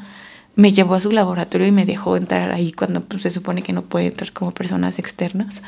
me 0.56 0.72
llevó 0.72 0.96
a 0.96 1.00
su 1.00 1.12
laboratorio 1.12 1.68
y 1.68 1.72
me 1.72 1.86
dejó 1.86 2.18
entrar 2.18 2.52
ahí 2.52 2.72
cuando 2.72 3.02
pues, 3.04 3.24
se 3.24 3.32
supone 3.32 3.62
que 3.62 3.74
no 3.74 3.84
puede 3.84 4.08
entrar 4.08 4.32
como 4.34 4.54
personas 4.54 5.00
externas. 5.00 5.64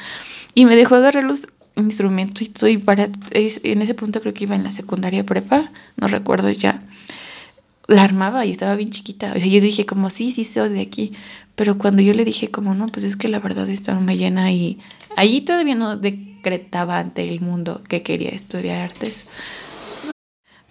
Y 0.54 0.66
me 0.66 0.76
dejó 0.76 0.96
agarrar 0.96 1.24
los 1.24 1.48
instrumentos 1.76 2.42
y 2.42 2.46
estoy 2.46 2.78
para... 2.78 3.08
en 3.32 3.82
ese 3.82 3.94
punto 3.94 4.22
creo 4.22 4.34
que 4.34 4.44
iba 4.44 4.56
en 4.56 4.64
la 4.64 4.72
secundaria 4.72 5.26
prepa, 5.26 5.72
no 5.96 6.08
recuerdo 6.08 6.50
ya 6.50 6.84
la 7.88 8.04
armaba 8.04 8.46
y 8.46 8.52
estaba 8.52 8.76
bien 8.76 8.92
chiquita. 8.92 9.34
O 9.36 9.40
sea, 9.40 9.48
yo 9.48 9.62
dije 9.62 9.86
como, 9.86 10.10
sí, 10.10 10.32
sí 10.32 10.44
soy 10.44 10.70
de 10.70 10.82
aquí. 10.82 11.14
Pero 11.56 11.78
cuando 11.78 12.02
yo 12.02 12.14
le 12.14 12.26
dije 12.26 12.52
como, 12.52 12.76
no, 12.76 12.88
pues 12.88 13.06
es 13.06 13.16
que 13.16 13.30
la 13.30 13.40
verdad 13.40 13.68
esto 13.70 13.94
no 13.94 14.02
me 14.02 14.18
llena 14.18 14.52
y 14.52 14.80
allí 15.16 15.42
todavía 15.42 15.76
no 15.76 15.98
decretaba 15.98 17.00
ante 17.00 17.28
el 17.28 17.42
mundo 17.42 17.82
que 17.88 18.04
quería 18.04 18.30
estudiar 18.30 18.82
artes. 18.82 19.26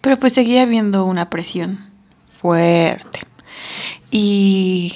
Pero 0.00 0.18
pues 0.18 0.34
seguía 0.34 0.62
habiendo 0.62 1.04
una 1.06 1.28
presión 1.30 1.90
fuerte. 2.40 3.20
Y 4.10 4.92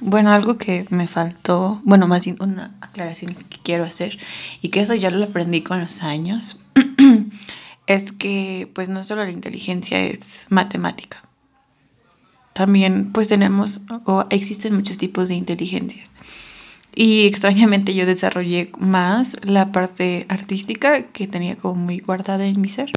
bueno, 0.00 0.30
algo 0.30 0.56
que 0.56 0.86
me 0.90 1.08
faltó, 1.08 1.82
bueno, 1.84 2.06
más 2.06 2.24
bien 2.24 2.38
una 2.40 2.74
aclaración 2.80 3.34
que 3.34 3.58
quiero 3.62 3.84
hacer 3.84 4.18
y 4.62 4.68
que 4.70 4.80
eso 4.80 4.94
ya 4.94 5.10
lo 5.10 5.24
aprendí 5.24 5.62
con 5.62 5.80
los 5.80 6.02
años, 6.02 6.60
es 7.86 8.12
que 8.12 8.70
pues 8.74 8.88
no 8.88 9.04
solo 9.04 9.24
la 9.24 9.32
inteligencia 9.32 10.00
es 10.00 10.46
matemática 10.48 11.27
también 12.58 13.12
pues 13.12 13.28
tenemos 13.28 13.82
o 14.04 14.24
existen 14.30 14.74
muchos 14.74 14.98
tipos 14.98 15.28
de 15.28 15.36
inteligencias. 15.36 16.10
Y 16.92 17.24
extrañamente 17.24 17.94
yo 17.94 18.04
desarrollé 18.04 18.72
más 18.76 19.36
la 19.44 19.70
parte 19.70 20.26
artística 20.28 21.04
que 21.04 21.28
tenía 21.28 21.54
como 21.54 21.76
muy 21.76 22.00
guardada 22.00 22.44
en 22.46 22.60
mi 22.60 22.68
ser. 22.68 22.90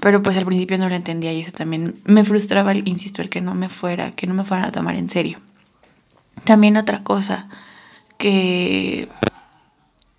Pero 0.00 0.22
pues 0.22 0.38
al 0.38 0.46
principio 0.46 0.78
no 0.78 0.88
lo 0.88 0.94
entendía 0.94 1.30
y 1.34 1.40
eso 1.40 1.52
también 1.52 2.00
me 2.06 2.24
frustraba, 2.24 2.72
insisto, 2.72 3.20
el 3.20 3.28
que 3.28 3.42
no 3.42 3.54
me 3.54 3.68
fuera, 3.68 4.12
que 4.12 4.26
no 4.26 4.32
me 4.32 4.44
fueran 4.44 4.64
a 4.68 4.72
tomar 4.72 4.96
en 4.96 5.10
serio. 5.10 5.38
También 6.44 6.78
otra 6.78 7.04
cosa 7.04 7.50
que 8.16 9.10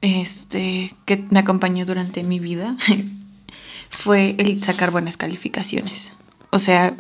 este 0.02 0.94
que 1.06 1.26
me 1.32 1.40
acompañó 1.40 1.84
durante 1.84 2.22
mi 2.22 2.40
vida 2.40 2.78
fue 3.90 4.36
el 4.38 4.62
sacar 4.62 4.92
buenas 4.92 5.18
calificaciones. 5.18 6.14
O 6.52 6.60
sea, 6.60 6.94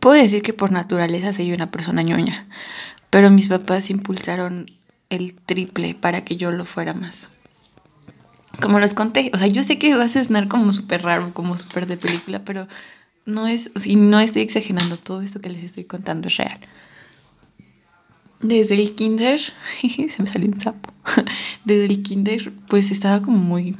puedo 0.00 0.20
decir 0.20 0.42
que 0.42 0.52
por 0.52 0.72
naturaleza 0.72 1.32
soy 1.32 1.52
una 1.52 1.70
persona 1.70 2.02
ñoña, 2.02 2.46
pero 3.10 3.30
mis 3.30 3.48
papás 3.48 3.90
impulsaron 3.90 4.66
el 5.10 5.34
triple 5.34 5.94
para 5.94 6.24
que 6.24 6.36
yo 6.36 6.50
lo 6.50 6.64
fuera 6.64 6.94
más. 6.94 7.30
Como 8.60 8.78
les 8.78 8.94
conté, 8.94 9.30
o 9.34 9.38
sea, 9.38 9.48
yo 9.48 9.62
sé 9.62 9.78
que 9.78 9.94
va 9.96 10.04
a 10.04 10.08
sonar 10.08 10.48
como 10.48 10.72
súper 10.72 11.02
raro, 11.02 11.32
como 11.34 11.56
súper 11.56 11.86
de 11.86 11.96
película, 11.96 12.44
pero 12.44 12.68
no 13.26 13.46
es, 13.48 13.70
y 13.84 13.96
no 13.96 14.20
estoy 14.20 14.42
exagerando, 14.42 14.96
todo 14.96 15.22
esto 15.22 15.40
que 15.40 15.50
les 15.50 15.64
estoy 15.64 15.84
contando 15.84 16.28
es 16.28 16.36
real. 16.36 16.58
Desde 18.40 18.74
el 18.74 18.94
kinder, 18.94 19.40
se 19.80 20.22
me 20.22 20.26
salió 20.26 20.48
un 20.48 20.60
sapo, 20.60 20.92
desde 21.64 21.86
el 21.86 22.02
kinder 22.02 22.52
pues 22.68 22.90
estaba 22.90 23.22
como 23.22 23.38
muy... 23.38 23.76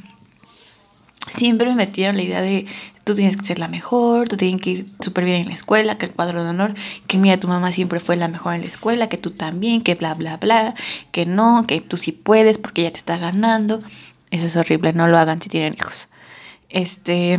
Siempre 1.29 1.69
me 1.69 1.75
metieron 1.75 2.17
la 2.17 2.23
idea 2.23 2.41
de 2.41 2.67
tú 3.05 3.15
tienes 3.15 3.37
que 3.37 3.45
ser 3.45 3.59
la 3.59 3.69
mejor, 3.69 4.29
tú 4.29 4.37
tienes 4.37 4.61
que 4.61 4.71
ir 4.71 4.87
súper 5.01 5.25
bien 5.25 5.43
en 5.43 5.49
la 5.49 5.55
escuela, 5.55 5.97
que 5.99 6.07
el 6.07 6.13
cuadro 6.13 6.43
de 6.43 6.51
honor, 6.51 6.75
que 7.07 7.19
mira, 7.19 7.39
tu 7.39 7.49
mamá 7.49 7.71
siempre 7.73 8.01
fue 8.01 8.17
la 8.17 8.29
mejor 8.29 8.55
en 8.55 8.63
la 8.63 8.67
escuela, 8.67 9.09
que 9.09 9.19
tú 9.19 9.31
también, 9.31 9.83
que 9.83 9.95
bla, 9.95 10.15
bla, 10.15 10.39
bla, 10.39 10.75
que 11.13 11.27
no, 11.27 11.63
que 11.67 11.81
tú 11.81 11.97
sí 11.97 12.13
puedes 12.13 12.59
porque 12.59 12.83
ya 12.83 12.91
te 12.91 12.99
está 12.99 13.19
ganando. 13.19 13.81
Eso 14.31 14.47
es 14.47 14.57
horrible, 14.57 14.93
no 14.93 15.07
lo 15.07 15.19
hagan 15.19 15.41
si 15.41 15.49
tienen 15.49 15.75
hijos. 15.79 16.09
Este, 16.69 17.39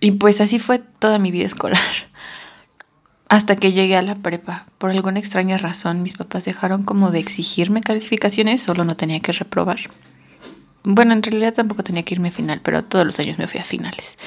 y 0.00 0.12
pues 0.12 0.40
así 0.40 0.58
fue 0.58 0.78
toda 0.78 1.18
mi 1.18 1.30
vida 1.30 1.46
escolar. 1.46 1.78
Hasta 3.28 3.56
que 3.56 3.72
llegué 3.72 3.96
a 3.96 4.02
la 4.02 4.14
prepa. 4.14 4.66
Por 4.78 4.90
alguna 4.90 5.18
extraña 5.18 5.56
razón, 5.56 6.02
mis 6.02 6.14
papás 6.14 6.44
dejaron 6.44 6.82
como 6.82 7.10
de 7.10 7.18
exigirme 7.18 7.80
calificaciones, 7.80 8.62
solo 8.62 8.84
no 8.84 8.96
tenía 8.96 9.20
que 9.20 9.32
reprobar. 9.32 9.80
Bueno, 10.84 11.14
en 11.14 11.22
realidad 11.22 11.54
tampoco 11.54 11.82
tenía 11.82 12.02
que 12.02 12.14
irme 12.14 12.28
a 12.28 12.30
final, 12.30 12.60
pero 12.60 12.84
todos 12.84 13.06
los 13.06 13.18
años 13.18 13.38
me 13.38 13.48
fui 13.48 13.58
a 13.58 13.64
finales. 13.64 14.18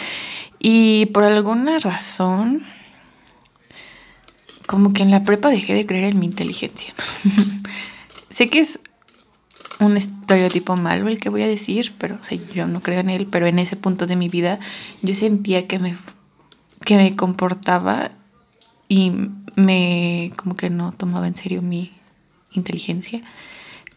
Y 0.57 1.05
por 1.07 1.23
alguna 1.23 1.77
razón, 1.77 2.65
como 4.65 4.91
que 4.91 5.03
en 5.03 5.11
la 5.11 5.23
prepa 5.23 5.49
dejé 5.49 5.75
de 5.75 5.85
creer 5.85 6.05
en 6.05 6.19
mi 6.19 6.25
inteligencia. 6.25 6.95
sé 8.29 8.49
que 8.49 8.59
es 8.59 8.79
un 9.79 9.95
estereotipo 9.97 10.75
malo 10.75 11.07
el 11.07 11.19
que 11.19 11.29
voy 11.29 11.43
a 11.43 11.47
decir, 11.47 11.93
pero 11.99 12.19
yo 12.55 12.67
no 12.67 12.81
creo 12.81 13.01
en 13.01 13.11
él, 13.11 13.27
pero 13.27 13.45
en 13.45 13.59
ese 13.59 13.75
punto 13.75 14.07
de 14.07 14.15
mi 14.15 14.27
vida 14.27 14.59
yo 15.03 15.13
sentía 15.13 15.67
que 15.67 15.77
me, 15.77 15.95
que 16.83 16.97
me 16.97 17.15
comportaba 17.15 18.09
y 18.89 19.11
me 19.55 20.31
como 20.37 20.55
que 20.55 20.71
no 20.71 20.91
tomaba 20.91 21.27
en 21.27 21.35
serio 21.35 21.61
mi 21.61 21.93
inteligencia 22.51 23.21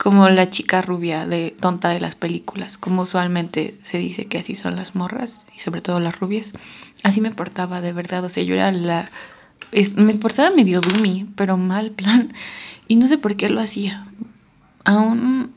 como 0.03 0.31
la 0.31 0.49
chica 0.49 0.81
rubia 0.81 1.27
de 1.27 1.55
tonta 1.61 1.91
de 1.91 2.01
las 2.01 2.17
películas, 2.17 2.79
como 2.79 3.03
usualmente 3.03 3.77
se 3.83 3.99
dice 3.99 4.25
que 4.25 4.39
así 4.39 4.57
son 4.57 4.75
las 4.77 4.95
morras 4.95 5.45
y 5.55 5.61
sobre 5.61 5.83
todo 5.83 6.01
las 6.01 6.19
rubias. 6.19 6.55
Así 7.03 7.21
me 7.21 7.33
portaba 7.33 7.83
de 7.83 7.93
verdad, 7.93 8.25
o 8.25 8.31
sea, 8.31 8.43
yo 8.43 8.55
era 8.55 8.73
la 8.73 9.11
me 9.97 10.15
portaba 10.15 10.57
medio 10.57 10.81
dummy, 10.81 11.29
pero 11.37 11.59
mal 11.59 11.91
plan 11.91 12.33
y 12.89 12.97
no 12.97 13.07
sé 13.07 13.19
por 13.19 13.37
qué 13.37 13.51
lo 13.51 13.61
hacía. 13.61 14.07
Aún 14.87 15.53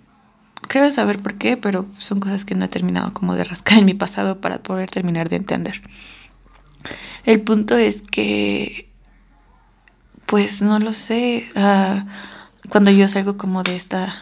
creo 0.67 0.91
saber 0.91 1.19
por 1.19 1.35
qué, 1.35 1.55
pero 1.55 1.85
son 1.97 2.19
cosas 2.19 2.43
que 2.43 2.53
no 2.53 2.65
he 2.65 2.67
terminado 2.67 3.13
como 3.13 3.35
de 3.35 3.45
rascar 3.45 3.77
en 3.77 3.85
mi 3.85 3.93
pasado 3.93 4.41
para 4.41 4.61
poder 4.61 4.91
terminar 4.91 5.29
de 5.29 5.37
entender. 5.37 5.81
El 7.23 7.39
punto 7.43 7.77
es 7.77 8.01
que 8.01 8.89
pues 10.25 10.61
no 10.61 10.79
lo 10.79 10.91
sé, 10.91 11.47
uh, 11.55 12.05
cuando 12.69 12.91
yo 12.91 13.07
salgo 13.07 13.37
como 13.37 13.63
de 13.63 13.77
esta 13.77 14.13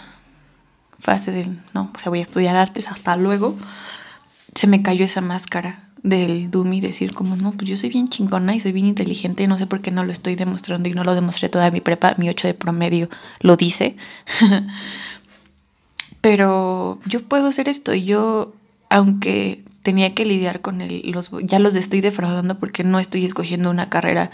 fase 1.02 1.32
del, 1.32 1.60
no, 1.74 1.92
o 1.94 2.00
sea, 2.00 2.10
voy 2.10 2.20
a 2.20 2.24
estudiar 2.24 2.56
artes, 2.56 2.88
hasta 2.88 3.18
luego, 3.18 3.58
se 4.56 4.68
me 4.68 4.82
cayó 4.82 5.04
esa 5.04 5.22
máscara 5.22 5.90
del 6.04 6.50
Dumi, 6.50 6.82
decir 6.82 7.14
como, 7.14 7.36
no, 7.36 7.52
pues 7.52 7.70
yo 7.70 7.78
soy 7.78 7.90
bien 7.90 8.08
chingona 8.08 8.56
y 8.56 8.60
soy 8.60 8.72
bien 8.72 8.88
inteligente, 8.88 9.48
no 9.48 9.58
sé 9.58 9.68
por 9.68 9.82
qué 9.82 9.92
no 9.92 10.04
lo 10.04 10.12
estoy 10.12 10.36
demostrando 10.36 10.90
y 10.90 10.94
no 10.94 11.04
lo 11.04 11.14
demostré 11.14 11.50
toda 11.50 11.70
mi 11.72 11.82
prepa, 11.82 12.16
mi 12.18 12.30
8 12.30 12.48
de 12.48 12.54
promedio 12.54 13.10
lo 13.40 13.56
dice. 13.56 13.96
Pero 16.22 17.00
yo 17.06 17.24
puedo 17.24 17.48
hacer 17.48 17.68
esto 17.68 17.94
y 17.94 18.04
yo, 18.04 18.54
aunque 18.90 19.64
tenía 19.84 20.14
que 20.14 20.26
lidiar 20.26 20.62
con 20.62 20.82
el, 20.82 21.12
los, 21.12 21.32
ya 21.44 21.60
los 21.60 21.76
estoy 21.76 22.02
defraudando 22.02 22.58
porque 22.58 22.84
no 22.84 23.00
estoy 23.00 23.26
escogiendo 23.26 23.70
una 23.70 23.90
carrera 23.90 24.32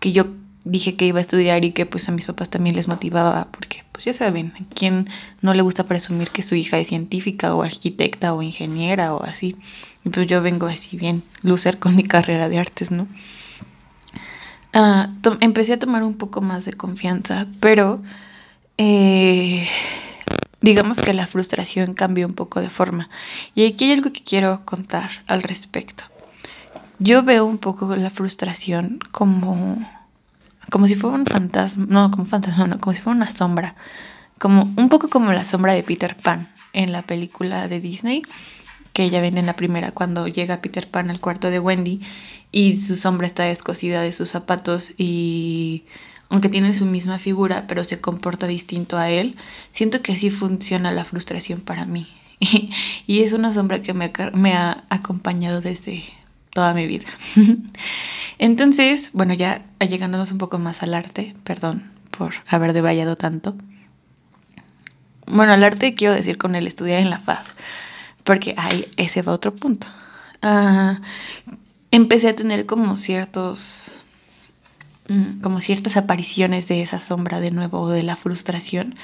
que 0.00 0.12
yo 0.12 0.26
dije 0.64 0.96
que 0.96 1.06
iba 1.06 1.18
a 1.18 1.20
estudiar 1.20 1.64
y 1.64 1.72
que 1.72 1.86
pues 1.86 2.08
a 2.08 2.12
mis 2.12 2.26
papás 2.26 2.50
también 2.50 2.76
les 2.76 2.88
motivaba 2.88 3.48
porque 3.50 3.84
pues 3.92 4.04
ya 4.04 4.12
saben, 4.12 4.52
a 4.60 4.74
quién 4.74 5.08
no 5.42 5.54
le 5.54 5.62
gusta 5.62 5.84
presumir 5.84 6.30
que 6.30 6.42
su 6.42 6.54
hija 6.54 6.78
es 6.78 6.88
científica 6.88 7.54
o 7.54 7.62
arquitecta 7.62 8.34
o 8.34 8.42
ingeniera 8.42 9.14
o 9.14 9.22
así. 9.22 9.56
Y 10.04 10.10
pues 10.10 10.26
yo 10.26 10.42
vengo 10.42 10.66
así 10.66 10.96
bien 10.96 11.22
lucer 11.42 11.78
con 11.78 11.96
mi 11.96 12.04
carrera 12.04 12.48
de 12.48 12.58
artes, 12.58 12.90
¿no? 12.90 13.06
Ah, 14.72 15.10
empecé 15.40 15.74
a 15.74 15.78
tomar 15.78 16.02
un 16.02 16.14
poco 16.14 16.40
más 16.40 16.64
de 16.64 16.72
confianza, 16.72 17.46
pero 17.58 18.00
eh, 18.78 19.66
digamos 20.60 21.00
que 21.00 21.12
la 21.12 21.26
frustración 21.26 21.92
cambió 21.92 22.26
un 22.26 22.34
poco 22.34 22.60
de 22.60 22.70
forma. 22.70 23.10
Y 23.54 23.66
aquí 23.66 23.86
hay 23.86 23.92
algo 23.92 24.12
que 24.12 24.22
quiero 24.22 24.64
contar 24.64 25.10
al 25.26 25.42
respecto. 25.42 26.04
Yo 26.98 27.22
veo 27.22 27.44
un 27.44 27.58
poco 27.58 27.94
la 27.96 28.10
frustración 28.10 29.00
como 29.10 29.86
como 30.70 30.88
si 30.88 30.94
fuera 30.94 31.16
un 31.16 31.26
fantasma, 31.26 31.86
no, 31.88 32.10
como 32.10 32.24
fantasma, 32.24 32.66
no, 32.66 32.78
como 32.78 32.92
si 32.92 33.00
fuera 33.00 33.16
una 33.16 33.30
sombra, 33.30 33.74
como 34.38 34.72
un 34.76 34.88
poco 34.88 35.08
como 35.08 35.32
la 35.32 35.44
sombra 35.44 35.74
de 35.74 35.82
Peter 35.82 36.16
Pan 36.16 36.48
en 36.72 36.92
la 36.92 37.02
película 37.02 37.68
de 37.68 37.80
Disney, 37.80 38.22
que 38.92 39.04
ella 39.04 39.20
vende 39.20 39.40
en 39.40 39.46
la 39.46 39.56
primera 39.56 39.92
cuando 39.92 40.26
llega 40.28 40.62
Peter 40.62 40.88
Pan 40.88 41.10
al 41.10 41.20
cuarto 41.20 41.50
de 41.50 41.58
Wendy 41.60 42.00
y 42.52 42.76
su 42.76 42.96
sombra 42.96 43.26
está 43.26 43.44
descosida 43.44 44.00
de 44.02 44.12
sus 44.12 44.30
zapatos 44.30 44.92
y 44.96 45.84
aunque 46.28 46.48
tiene 46.48 46.72
su 46.74 46.86
misma 46.86 47.18
figura, 47.18 47.66
pero 47.66 47.84
se 47.84 48.00
comporta 48.00 48.46
distinto 48.46 48.96
a 48.96 49.10
él, 49.10 49.36
siento 49.72 50.00
que 50.00 50.12
así 50.12 50.30
funciona 50.30 50.92
la 50.92 51.04
frustración 51.04 51.60
para 51.60 51.84
mí. 51.84 52.06
Y, 53.06 53.22
es 53.22 53.32
una 53.32 53.52
sombra 53.52 53.82
que 53.82 53.92
me, 53.92 54.12
me 54.32 54.54
ha 54.54 54.84
acompañado 54.88 55.60
desde 55.60 56.04
toda 56.54 56.72
mi 56.72 56.86
vida. 56.86 57.06
Entonces, 58.42 59.10
bueno, 59.12 59.34
ya 59.34 59.66
llegándonos 59.86 60.32
un 60.32 60.38
poco 60.38 60.58
más 60.58 60.82
al 60.82 60.94
arte, 60.94 61.36
perdón 61.44 61.92
por 62.16 62.32
haber 62.48 62.72
debrayado 62.72 63.14
tanto. 63.14 63.54
Bueno, 65.26 65.52
al 65.52 65.62
arte 65.62 65.94
quiero 65.94 66.14
decir 66.14 66.38
con 66.38 66.54
el 66.54 66.66
estudiar 66.66 67.00
en 67.00 67.10
la 67.10 67.18
FAD, 67.18 67.44
porque 68.24 68.54
ahí 68.56 68.86
ese 68.96 69.20
va 69.20 69.34
otro 69.34 69.54
punto. 69.54 69.88
Ah, 70.40 71.02
empecé 71.90 72.30
a 72.30 72.34
tener 72.34 72.64
como 72.64 72.96
ciertos 72.96 73.98
mm, 75.08 75.42
como 75.42 75.60
ciertas 75.60 75.98
apariciones 75.98 76.66
de 76.66 76.80
esa 76.80 76.98
sombra 76.98 77.40
de 77.40 77.50
nuevo 77.50 77.90
de 77.90 78.02
la 78.02 78.16
frustración 78.16 78.94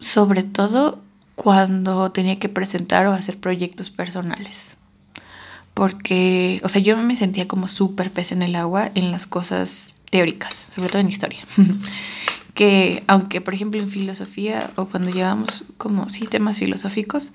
sobre 0.00 0.42
todo 0.42 1.00
cuando 1.36 2.10
tenía 2.10 2.40
que 2.40 2.48
presentar 2.48 3.06
o 3.06 3.12
hacer 3.12 3.38
proyectos 3.38 3.90
personales 3.90 4.78
porque, 5.76 6.58
o 6.64 6.70
sea, 6.70 6.80
yo 6.80 6.96
me 6.96 7.16
sentía 7.16 7.46
como 7.46 7.68
súper 7.68 8.10
pez 8.10 8.32
en 8.32 8.40
el 8.40 8.56
agua 8.56 8.90
en 8.94 9.10
las 9.10 9.26
cosas 9.26 9.94
teóricas, 10.08 10.70
sobre 10.74 10.88
todo 10.88 11.00
en 11.00 11.08
historia. 11.08 11.40
que 12.54 13.04
aunque, 13.08 13.42
por 13.42 13.52
ejemplo, 13.52 13.78
en 13.82 13.90
filosofía 13.90 14.70
o 14.76 14.86
cuando 14.86 15.10
llevamos 15.10 15.64
como 15.76 16.08
sistemas 16.08 16.60
filosóficos, 16.60 17.34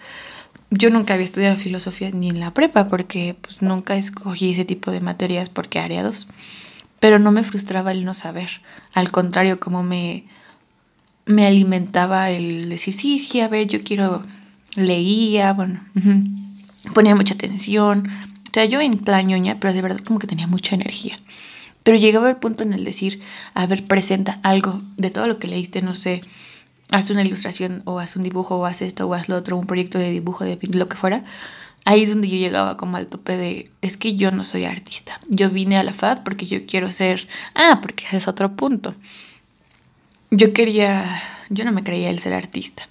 yo 0.72 0.90
nunca 0.90 1.14
había 1.14 1.26
estudiado 1.26 1.56
filosofía 1.56 2.10
ni 2.10 2.30
en 2.30 2.40
la 2.40 2.52
prepa 2.52 2.88
porque 2.88 3.36
pues, 3.40 3.62
nunca 3.62 3.96
escogí 3.96 4.50
ese 4.50 4.66
tipo 4.66 4.90
de 4.90 5.02
materias 5.02 5.50
porque 5.50 6.02
dos. 6.02 6.28
Pero 7.00 7.20
no 7.20 7.32
me 7.32 7.44
frustraba 7.44 7.92
el 7.92 8.06
no 8.06 8.16
saber. 8.16 8.50
Al 8.96 9.12
contrario, 9.12 9.60
como 9.60 9.84
me, 9.84 10.24
me 11.28 11.46
alimentaba 11.46 12.32
el 12.32 12.70
decir, 12.70 12.96
sí, 12.96 13.20
sí, 13.20 13.40
a 13.40 13.48
ver, 13.48 13.68
yo 13.68 13.84
quiero, 13.84 14.24
leía, 14.76 15.54
bueno, 15.54 15.80
ponía 16.96 17.16
mucha 17.16 17.36
atención, 17.36 18.10
o 18.52 18.54
sea, 18.54 18.66
yo 18.66 18.82
en 18.82 18.98
plan 18.98 19.28
ñoña, 19.28 19.62
pero 19.62 19.72
de 19.72 19.82
verdad 19.82 20.02
como 20.06 20.20
que 20.20 20.28
tenía 20.28 20.46
mucha 20.46 20.76
energía. 20.76 21.18
Pero 21.84 21.98
llegaba 21.98 22.30
el 22.30 22.36
punto 22.36 22.64
en 22.66 22.74
el 22.74 22.84
decir, 22.84 23.22
a 23.54 23.66
ver, 23.66 23.86
presenta 23.86 24.42
algo 24.44 24.82
de 24.98 25.10
todo 25.10 25.26
lo 25.28 25.40
que 25.40 25.48
leíste, 25.48 25.82
no 25.82 25.96
sé, 25.96 26.20
haz 26.92 27.10
una 27.12 27.22
ilustración 27.22 27.82
o 27.86 28.00
haz 28.00 28.18
un 28.18 28.24
dibujo 28.24 28.58
o 28.58 28.66
haz 28.66 28.82
esto 28.82 29.08
o 29.08 29.14
haz 29.14 29.30
lo 29.30 29.38
otro, 29.38 29.56
un 29.56 29.68
proyecto 29.68 29.98
de 29.98 30.12
dibujo, 30.12 30.44
de 30.44 30.60
lo 30.74 30.90
que 30.90 30.98
fuera. 30.98 31.24
Ahí 31.86 32.04
es 32.04 32.10
donde 32.10 32.28
yo 32.28 32.36
llegaba 32.36 32.76
como 32.76 32.98
al 32.98 33.08
tope 33.08 33.38
de, 33.38 33.72
es 33.82 33.96
que 33.96 34.18
yo 34.18 34.32
no 34.32 34.44
soy 34.44 34.66
artista. 34.66 35.22
Yo 35.30 35.50
vine 35.50 35.78
a 35.78 35.84
la 35.84 35.94
FAD 35.94 36.24
porque 36.24 36.46
yo 36.46 36.66
quiero 36.66 36.92
ser, 36.92 37.30
ah, 37.56 37.80
porque 37.82 38.04
ese 38.06 38.18
es 38.18 38.28
otro 38.28 38.54
punto. 38.58 38.94
Yo 40.30 40.52
quería, 40.52 41.24
yo 41.50 41.64
no 41.64 41.72
me 41.72 41.86
creía 41.86 42.10
el 42.10 42.20
ser 42.20 42.34
artista. 42.34 42.86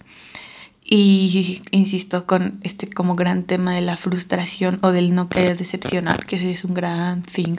Y 0.93 1.63
insisto 1.71 2.27
con 2.27 2.59
este 2.65 2.91
como 2.91 3.15
gran 3.15 3.45
tema 3.45 3.73
de 3.77 3.81
la 3.81 3.97
frustración 3.97 4.81
o 4.83 4.91
del 4.91 5.15
no 5.15 5.29
querer 5.29 5.57
decepcionar, 5.57 6.27
que 6.27 6.35
ese 6.35 6.51
es 6.51 6.65
un 6.65 6.75
gran 6.75 7.23
thing. 7.23 7.59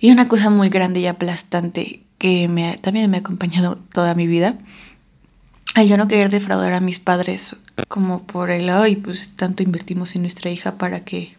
Y 0.00 0.10
una 0.10 0.26
cosa 0.26 0.50
muy 0.50 0.68
grande 0.68 0.98
y 0.98 1.06
aplastante 1.06 2.02
que 2.18 2.48
me, 2.48 2.76
también 2.78 3.08
me 3.08 3.18
ha 3.18 3.20
acompañado 3.20 3.78
toda 3.92 4.16
mi 4.16 4.26
vida, 4.26 4.58
al 5.76 5.86
yo 5.86 5.96
no 5.96 6.08
querer 6.08 6.28
defraudar 6.28 6.72
a 6.72 6.80
mis 6.80 6.98
padres 6.98 7.54
como 7.86 8.24
por 8.24 8.50
el, 8.50 8.70
ay, 8.70 8.96
pues 8.96 9.36
tanto 9.36 9.62
invertimos 9.62 10.16
en 10.16 10.22
nuestra 10.22 10.50
hija 10.50 10.78
para 10.78 11.04
que 11.04 11.36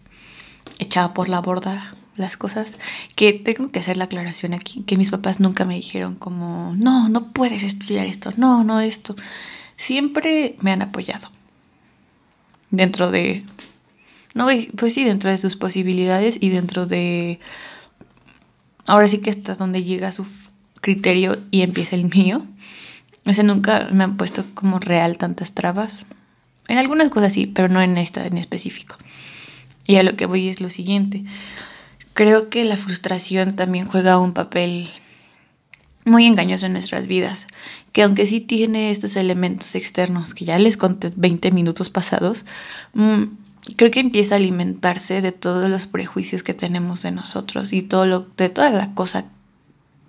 echaba 0.79 1.13
por 1.13 1.27
la 1.27 1.41
borda 1.41 1.83
las 2.15 2.37
cosas, 2.37 2.77
que 3.17 3.33
tengo 3.33 3.71
que 3.71 3.79
hacer 3.79 3.97
la 3.97 4.05
aclaración 4.05 4.53
aquí, 4.53 4.83
que 4.83 4.95
mis 4.95 5.11
papás 5.11 5.41
nunca 5.41 5.65
me 5.65 5.75
dijeron 5.75 6.15
como, 6.15 6.73
no, 6.77 7.09
no 7.09 7.33
puedes 7.33 7.63
estudiar 7.63 8.07
esto, 8.07 8.31
no, 8.37 8.63
no 8.63 8.79
esto. 8.79 9.17
Siempre 9.77 10.55
me 10.59 10.71
han 10.71 10.81
apoyado 10.81 11.31
dentro 12.71 13.11
de, 13.11 13.45
no, 14.33 14.47
pues 14.75 14.93
sí, 14.93 15.03
dentro 15.03 15.29
de 15.29 15.37
sus 15.37 15.55
posibilidades 15.55 16.37
y 16.41 16.49
dentro 16.49 16.85
de, 16.85 17.39
ahora 18.85 19.07
sí 19.07 19.19
que 19.19 19.29
hasta 19.29 19.53
donde 19.55 19.83
llega 19.83 20.11
su 20.11 20.27
criterio 20.81 21.37
y 21.51 21.61
empieza 21.61 21.95
el 21.95 22.05
mío. 22.05 22.45
O 23.25 23.33
sea, 23.33 23.43
nunca 23.43 23.89
me 23.91 24.03
han 24.03 24.17
puesto 24.17 24.45
como 24.53 24.79
real 24.79 25.17
tantas 25.17 25.53
trabas. 25.53 26.05
En 26.67 26.77
algunas 26.77 27.09
cosas 27.09 27.33
sí, 27.33 27.45
pero 27.45 27.67
no 27.67 27.81
en 27.81 27.97
esta 27.97 28.25
en 28.25 28.37
específico. 28.37 28.95
Y 29.85 29.97
a 29.97 30.03
lo 30.03 30.15
que 30.15 30.25
voy 30.25 30.49
es 30.49 30.61
lo 30.61 30.69
siguiente. 30.69 31.23
Creo 32.13 32.49
que 32.49 32.65
la 32.65 32.77
frustración 32.77 33.55
también 33.55 33.85
juega 33.85 34.17
un 34.17 34.33
papel 34.33 34.89
muy 36.07 36.25
engañoso 36.25 36.65
en 36.65 36.73
nuestras 36.73 37.07
vidas, 37.07 37.47
que 37.91 38.01
aunque 38.01 38.25
sí 38.25 38.39
tiene 38.39 38.91
estos 38.91 39.15
elementos 39.15 39.75
externos 39.75 40.33
que 40.33 40.45
ya 40.45 40.57
les 40.57 40.77
conté 40.77 41.11
20 41.15 41.51
minutos 41.51 41.89
pasados, 41.89 42.45
mm, 42.93 43.23
creo 43.75 43.91
que 43.91 43.99
empieza 43.99 44.35
a 44.35 44.37
alimentarse 44.37 45.21
de 45.21 45.31
todos 45.31 45.69
los 45.69 45.85
prejuicios 45.85 46.43
que 46.43 46.53
tenemos 46.53 47.01
de 47.01 47.11
nosotros 47.11 47.73
y 47.73 47.81
todo 47.81 48.05
lo, 48.05 48.27
de 48.37 48.49
toda 48.49 48.69
la 48.69 48.93
cosa 48.93 49.25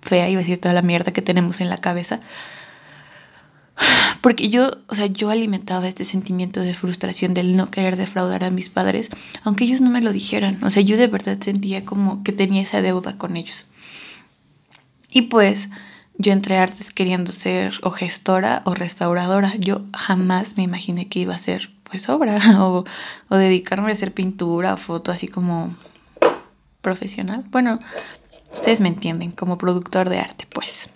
fea, 0.01 0.29
iba 0.29 0.39
a 0.39 0.43
decir 0.43 0.59
toda 0.59 0.73
la 0.73 0.81
mierda 0.81 1.11
que 1.11 1.21
tenemos 1.21 1.59
en 1.59 1.69
la 1.69 1.81
cabeza. 1.81 2.21
Porque 4.21 4.49
yo, 4.49 4.71
o 4.87 4.95
sea, 4.95 5.07
yo 5.07 5.29
alimentaba 5.29 5.87
este 5.87 6.05
sentimiento 6.05 6.61
de 6.61 6.73
frustración 6.73 7.33
del 7.33 7.57
no 7.57 7.67
querer 7.67 7.97
defraudar 7.97 8.45
a 8.45 8.51
mis 8.51 8.69
padres, 8.69 9.09
aunque 9.43 9.65
ellos 9.65 9.81
no 9.81 9.89
me 9.89 10.01
lo 10.01 10.13
dijeran. 10.13 10.63
O 10.63 10.69
sea, 10.69 10.81
yo 10.81 10.95
de 10.95 11.07
verdad 11.07 11.37
sentía 11.41 11.83
como 11.83 12.23
que 12.23 12.31
tenía 12.31 12.61
esa 12.61 12.81
deuda 12.81 13.17
con 13.17 13.35
ellos. 13.35 13.67
Y 15.11 15.23
pues 15.23 15.69
yo 16.19 16.33
entré 16.33 16.57
a 16.57 16.63
artes 16.63 16.91
queriendo 16.91 17.31
ser 17.31 17.79
o 17.81 17.91
gestora 17.91 18.61
o 18.65 18.75
restauradora. 18.75 19.55
Yo 19.55 19.81
jamás 19.95 20.57
me 20.57 20.63
imaginé 20.63 21.07
que 21.07 21.19
iba 21.19 21.33
a 21.33 21.37
ser 21.37 21.71
pues 21.85 22.09
obra 22.09 22.37
o, 22.61 22.83
o 23.29 23.35
dedicarme 23.35 23.89
a 23.89 23.93
hacer 23.93 24.13
pintura 24.13 24.73
o 24.73 24.77
foto 24.77 25.13
así 25.13 25.29
como 25.29 25.73
profesional. 26.81 27.45
Bueno, 27.51 27.79
ustedes 28.53 28.81
me 28.81 28.89
entienden, 28.89 29.31
como 29.31 29.57
productor 29.57 30.09
de 30.09 30.19
arte, 30.19 30.45
pues. 30.51 30.89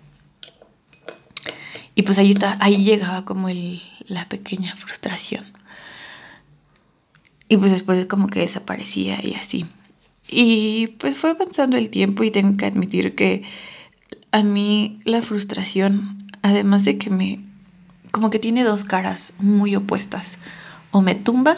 Y 1.95 2.01
pues 2.03 2.19
ahí, 2.19 2.31
está, 2.31 2.57
ahí 2.59 2.83
llegaba 2.83 3.23
como 3.23 3.47
el, 3.47 3.81
la 4.07 4.27
pequeña 4.27 4.75
frustración. 4.75 5.45
Y 7.47 7.55
pues 7.55 7.71
después 7.71 8.07
como 8.07 8.27
que 8.27 8.41
desaparecía 8.41 9.25
y 9.25 9.35
así. 9.35 9.67
Y 10.27 10.87
pues 10.99 11.15
fue 11.15 11.29
avanzando 11.31 11.77
el 11.77 11.89
tiempo 11.89 12.23
y 12.23 12.31
tengo 12.31 12.57
que 12.57 12.65
admitir 12.65 13.15
que 13.15 13.43
a 14.33 14.41
mí 14.41 14.99
la 15.05 15.21
frustración, 15.21 16.17
además 16.41 16.83
de 16.85 16.97
que 16.97 17.11
me, 17.11 17.39
como 18.11 18.31
que 18.31 18.39
tiene 18.39 18.63
dos 18.63 18.83
caras 18.83 19.35
muy 19.37 19.75
opuestas, 19.75 20.39
o 20.91 21.01
me 21.01 21.15
tumba 21.15 21.57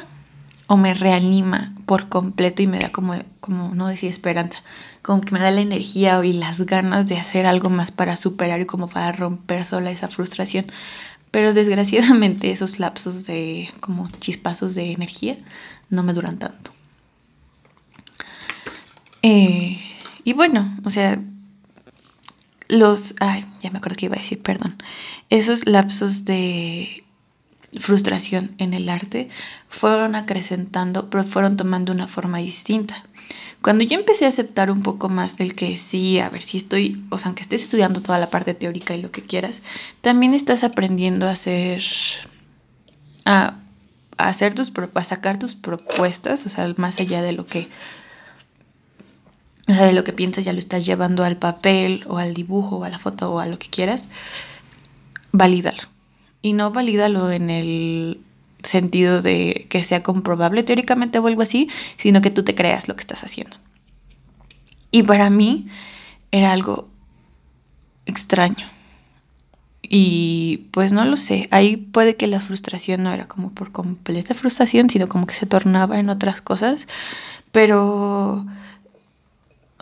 o 0.68 0.76
me 0.78 0.94
reanima 0.94 1.74
por 1.86 2.10
completo 2.10 2.62
y 2.62 2.68
me 2.68 2.80
da 2.80 2.90
como, 2.90 3.16
como 3.40 3.74
no 3.74 3.88
decía 3.88 4.10
esperanza, 4.10 4.62
como 5.02 5.22
que 5.22 5.32
me 5.32 5.40
da 5.40 5.52
la 5.52 5.62
energía 5.62 6.20
y 6.26 6.34
las 6.34 6.66
ganas 6.66 7.08
de 7.08 7.18
hacer 7.18 7.46
algo 7.46 7.70
más 7.70 7.92
para 7.92 8.18
superar 8.18 8.60
y 8.60 8.66
como 8.66 8.90
para 8.90 9.14
romper 9.14 9.64
sola 9.64 9.90
esa 9.90 10.10
frustración. 10.10 10.66
Pero 11.32 11.54
desgraciadamente 11.54 12.52
esos 12.52 12.80
lapsos 12.80 13.26
de 13.26 13.70
como 13.80 14.10
chispazos 14.20 14.76
de 14.76 14.92
energía 14.92 15.38
no 15.90 16.04
me 16.04 16.14
duran 16.14 16.40
tanto. 16.40 16.72
Eh, 19.22 19.80
y 20.24 20.34
bueno, 20.34 20.78
o 20.84 20.90
sea, 20.90 21.22
los... 22.68 23.16
Ay, 23.20 23.46
ya 23.62 23.72
me 23.72 23.78
acuerdo 23.78 23.98
que 23.98 24.06
iba 24.06 24.16
a 24.16 24.20
decir, 24.20 24.42
perdón. 24.42 24.78
Esos 25.30 25.66
lapsos 25.66 26.26
de 26.26 27.04
frustración 27.80 28.54
en 28.58 28.74
el 28.74 28.90
arte 28.90 29.30
fueron 29.68 30.16
acrecentando, 30.16 31.10
pero 31.10 31.24
fueron 31.24 31.58
tomando 31.58 31.92
una 31.92 32.08
forma 32.08 32.40
distinta. 32.40 33.04
Cuando 33.62 33.84
yo 33.84 33.98
empecé 33.98 34.26
a 34.26 34.30
aceptar 34.30 34.70
un 34.70 34.84
poco 34.84 35.10
más 35.10 35.40
el 35.40 35.56
que 35.56 35.76
sí, 35.76 36.20
a 36.20 36.30
ver 36.30 36.44
si 36.44 36.58
estoy, 36.58 37.04
o 37.10 37.18
sea, 37.18 37.30
aunque 37.30 37.42
estés 37.42 37.64
estudiando 37.64 38.02
toda 38.02 38.20
la 38.20 38.30
parte 38.30 38.54
teórica 38.54 38.96
y 38.96 39.02
lo 39.02 39.12
que 39.12 39.24
quieras, 39.24 39.64
también 40.02 40.36
estás 40.36 40.64
aprendiendo 40.64 41.28
a 41.28 41.32
hacer, 41.32 41.82
a, 43.26 43.56
hacer 44.18 44.54
tus, 44.54 44.72
a 44.94 45.04
sacar 45.04 45.40
tus 45.40 45.56
propuestas, 45.56 46.46
o 46.46 46.50
sea, 46.50 46.72
más 46.78 47.00
allá 47.00 47.24
de 47.24 47.32
lo 47.32 47.48
que, 47.48 47.68
o 49.68 49.74
sea, 49.74 49.86
de 49.86 49.94
lo 49.94 50.04
que 50.04 50.14
piensas 50.14 50.46
ya 50.46 50.54
lo 50.54 50.60
estás 50.60 50.86
llevando 50.86 51.24
al 51.24 51.38
papel 51.38 52.04
o 52.08 52.18
al 52.18 52.34
dibujo 52.34 52.78
o 52.78 52.84
a 52.84 52.90
la 52.90 53.00
foto 53.00 53.34
o 53.34 53.40
a 53.40 53.48
lo 53.48 53.58
que 53.58 53.70
quieras, 53.70 54.10
valídalo 55.32 55.84
y 56.42 56.54
no 56.54 56.72
valídalo 56.72 57.32
en 57.32 57.50
el 57.50 58.22
sentido 58.62 59.22
de 59.22 59.66
que 59.70 59.84
sea 59.84 60.04
comprobable 60.04 60.64
teóricamente 60.64 61.20
o 61.20 61.28
algo 61.28 61.42
así, 61.42 61.70
sino 61.98 62.22
que 62.22 62.30
tú 62.30 62.44
te 62.44 62.56
creas 62.56 62.88
lo 62.88 62.96
que 62.96 63.02
estás 63.02 63.24
haciendo. 63.24 63.58
Y 64.92 65.04
para 65.04 65.30
mí 65.30 65.68
era 66.32 66.52
algo 66.52 66.88
extraño. 68.06 68.68
Y 69.82 70.68
pues 70.72 70.94
no 70.94 71.06
lo 71.06 71.18
sé, 71.18 71.48
ahí 71.52 71.78
puede 71.78 72.16
que 72.16 72.28
la 72.28 72.40
frustración 72.40 73.04
no 73.04 73.12
era 73.12 73.28
como 73.28 73.52
por 73.52 73.72
completa 73.72 74.34
frustración, 74.34 74.90
sino 74.90 75.08
como 75.08 75.28
que 75.28 75.36
se 75.36 75.46
tornaba 75.46 76.00
en 76.00 76.10
otras 76.10 76.42
cosas, 76.42 76.88
pero 77.52 78.46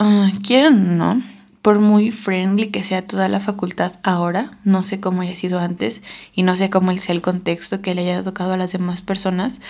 uh, 0.04 0.42
quieren 0.42 0.98
no, 0.98 1.22
por 1.62 1.80
muy 1.80 2.12
friendly 2.12 2.70
que 2.70 2.84
sea 2.84 3.06
toda 3.06 3.30
la 3.30 3.40
facultad 3.40 3.94
ahora, 4.04 4.58
no 4.66 4.84
sé 4.84 5.00
cómo 5.00 5.22
haya 5.22 5.36
sido 5.36 5.60
antes 5.60 6.02
y 6.34 6.44
no 6.44 6.56
sé 6.56 6.70
cómo 6.70 6.92
sea 7.00 7.16
el 7.16 7.22
contexto 7.22 7.82
que 7.82 7.96
le 7.96 8.02
haya 8.02 8.22
tocado 8.22 8.54
a 8.54 8.58
las 8.58 8.74
demás 8.74 9.02
personas, 9.02 9.62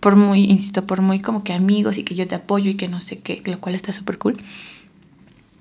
por 0.00 0.16
muy, 0.16 0.44
insisto, 0.44 0.86
por 0.86 1.00
muy 1.00 1.20
como 1.20 1.44
que 1.44 1.54
amigos 1.54 1.96
y 1.96 2.04
que 2.04 2.14
yo 2.14 2.28
te 2.28 2.34
apoyo 2.34 2.70
y 2.70 2.74
que 2.74 2.88
no 2.88 3.00
sé 3.00 3.20
qué, 3.20 3.42
lo 3.46 3.58
cual 3.60 3.74
está 3.74 3.92
súper 3.92 4.18
cool, 4.18 4.36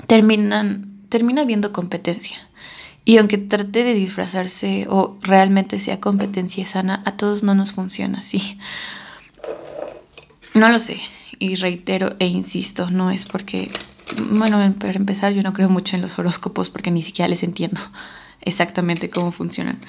terminan, 0.08 0.92
termina 1.10 1.44
habiendo 1.44 1.72
competencia. 1.72 2.38
Y 3.04 3.18
aunque 3.18 3.38
trate 3.38 3.84
de 3.84 3.94
disfrazarse 3.94 4.86
o 4.90 5.18
realmente 5.22 5.80
sea 5.80 6.00
competencia 6.00 6.66
sana, 6.68 7.02
a 7.06 7.14
todos 7.14 7.42
no 7.42 7.56
nos 7.56 7.72
funciona 7.72 8.20
así. 8.20 8.60
No 10.54 10.70
lo 10.70 10.78
sé. 10.78 11.00
Y 11.42 11.56
reitero 11.56 12.16
e 12.20 12.28
insisto, 12.28 12.92
no 12.92 13.10
es 13.10 13.26
porque 13.26 13.72
bueno, 14.30 14.76
para 14.78 14.94
empezar, 14.94 15.34
yo 15.34 15.42
no 15.42 15.54
creo 15.54 15.70
mucho 15.70 15.96
en 15.96 16.04
los 16.04 16.20
horóscopos 16.20 16.70
porque 16.70 16.92
ni 16.92 17.02
siquiera 17.02 17.28
les 17.28 17.42
entiendo 17.42 17.82
exactamente 18.42 19.10
cómo 19.10 19.32
funcionan. 19.32 19.80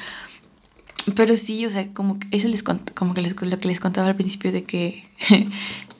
Pero 1.14 1.36
sí, 1.36 1.66
o 1.66 1.70
sea, 1.70 1.92
como 1.92 2.18
que 2.18 2.28
eso 2.30 2.48
les 2.48 2.62
como 2.62 3.12
que 3.12 3.20
les, 3.20 3.34
lo 3.38 3.60
que 3.60 3.68
les 3.68 3.80
contaba 3.80 4.06
al 4.08 4.14
principio 4.14 4.50
de 4.50 4.62
que 4.62 5.04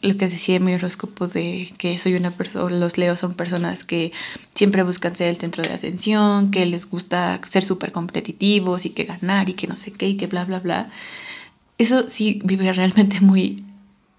lo 0.01 0.17
que 0.17 0.29
decía 0.29 0.59
mi 0.59 0.73
horóscopo 0.73 1.27
de 1.27 1.71
que 1.77 1.99
soy 1.99 2.15
una 2.15 2.31
persona, 2.31 2.71
los 2.71 2.97
leos 2.97 3.21
son 3.21 3.35
personas 3.35 3.85
que 3.85 4.11
siempre 4.55 4.85
buscan 4.85 5.15
ser 5.15 5.29
el 5.29 5.37
centro 5.37 5.63
de 5.63 5.75
atención, 5.75 6.51
que 6.51 6.65
les 6.65 6.89
gusta 6.89 7.39
ser 7.45 7.63
súper 7.63 7.93
competitivos 7.93 8.87
y 8.87 8.91
que 8.91 9.05
ganar 9.05 9.51
y 9.51 9.53
que 9.53 9.67
no 9.67 9.77
sé 9.77 9.93
qué 9.93 10.09
y 10.09 10.17
que 10.17 10.29
bla, 10.29 10.47
bla, 10.47 10.61
bla. 10.61 10.91
Eso 11.77 12.09
sí 12.09 12.41
vive 12.45 12.73
realmente 12.73 13.21
muy 13.21 13.65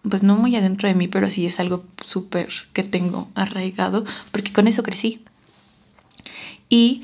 pues 0.07 0.23
no 0.23 0.35
muy 0.35 0.55
adentro 0.55 0.87
de 0.87 0.95
mí, 0.95 1.07
pero 1.07 1.29
sí 1.29 1.45
es 1.45 1.59
algo 1.59 1.85
súper 2.03 2.49
que 2.73 2.83
tengo 2.83 3.29
arraigado, 3.35 4.03
porque 4.31 4.51
con 4.51 4.67
eso 4.67 4.83
crecí. 4.83 5.21
Y 6.69 7.03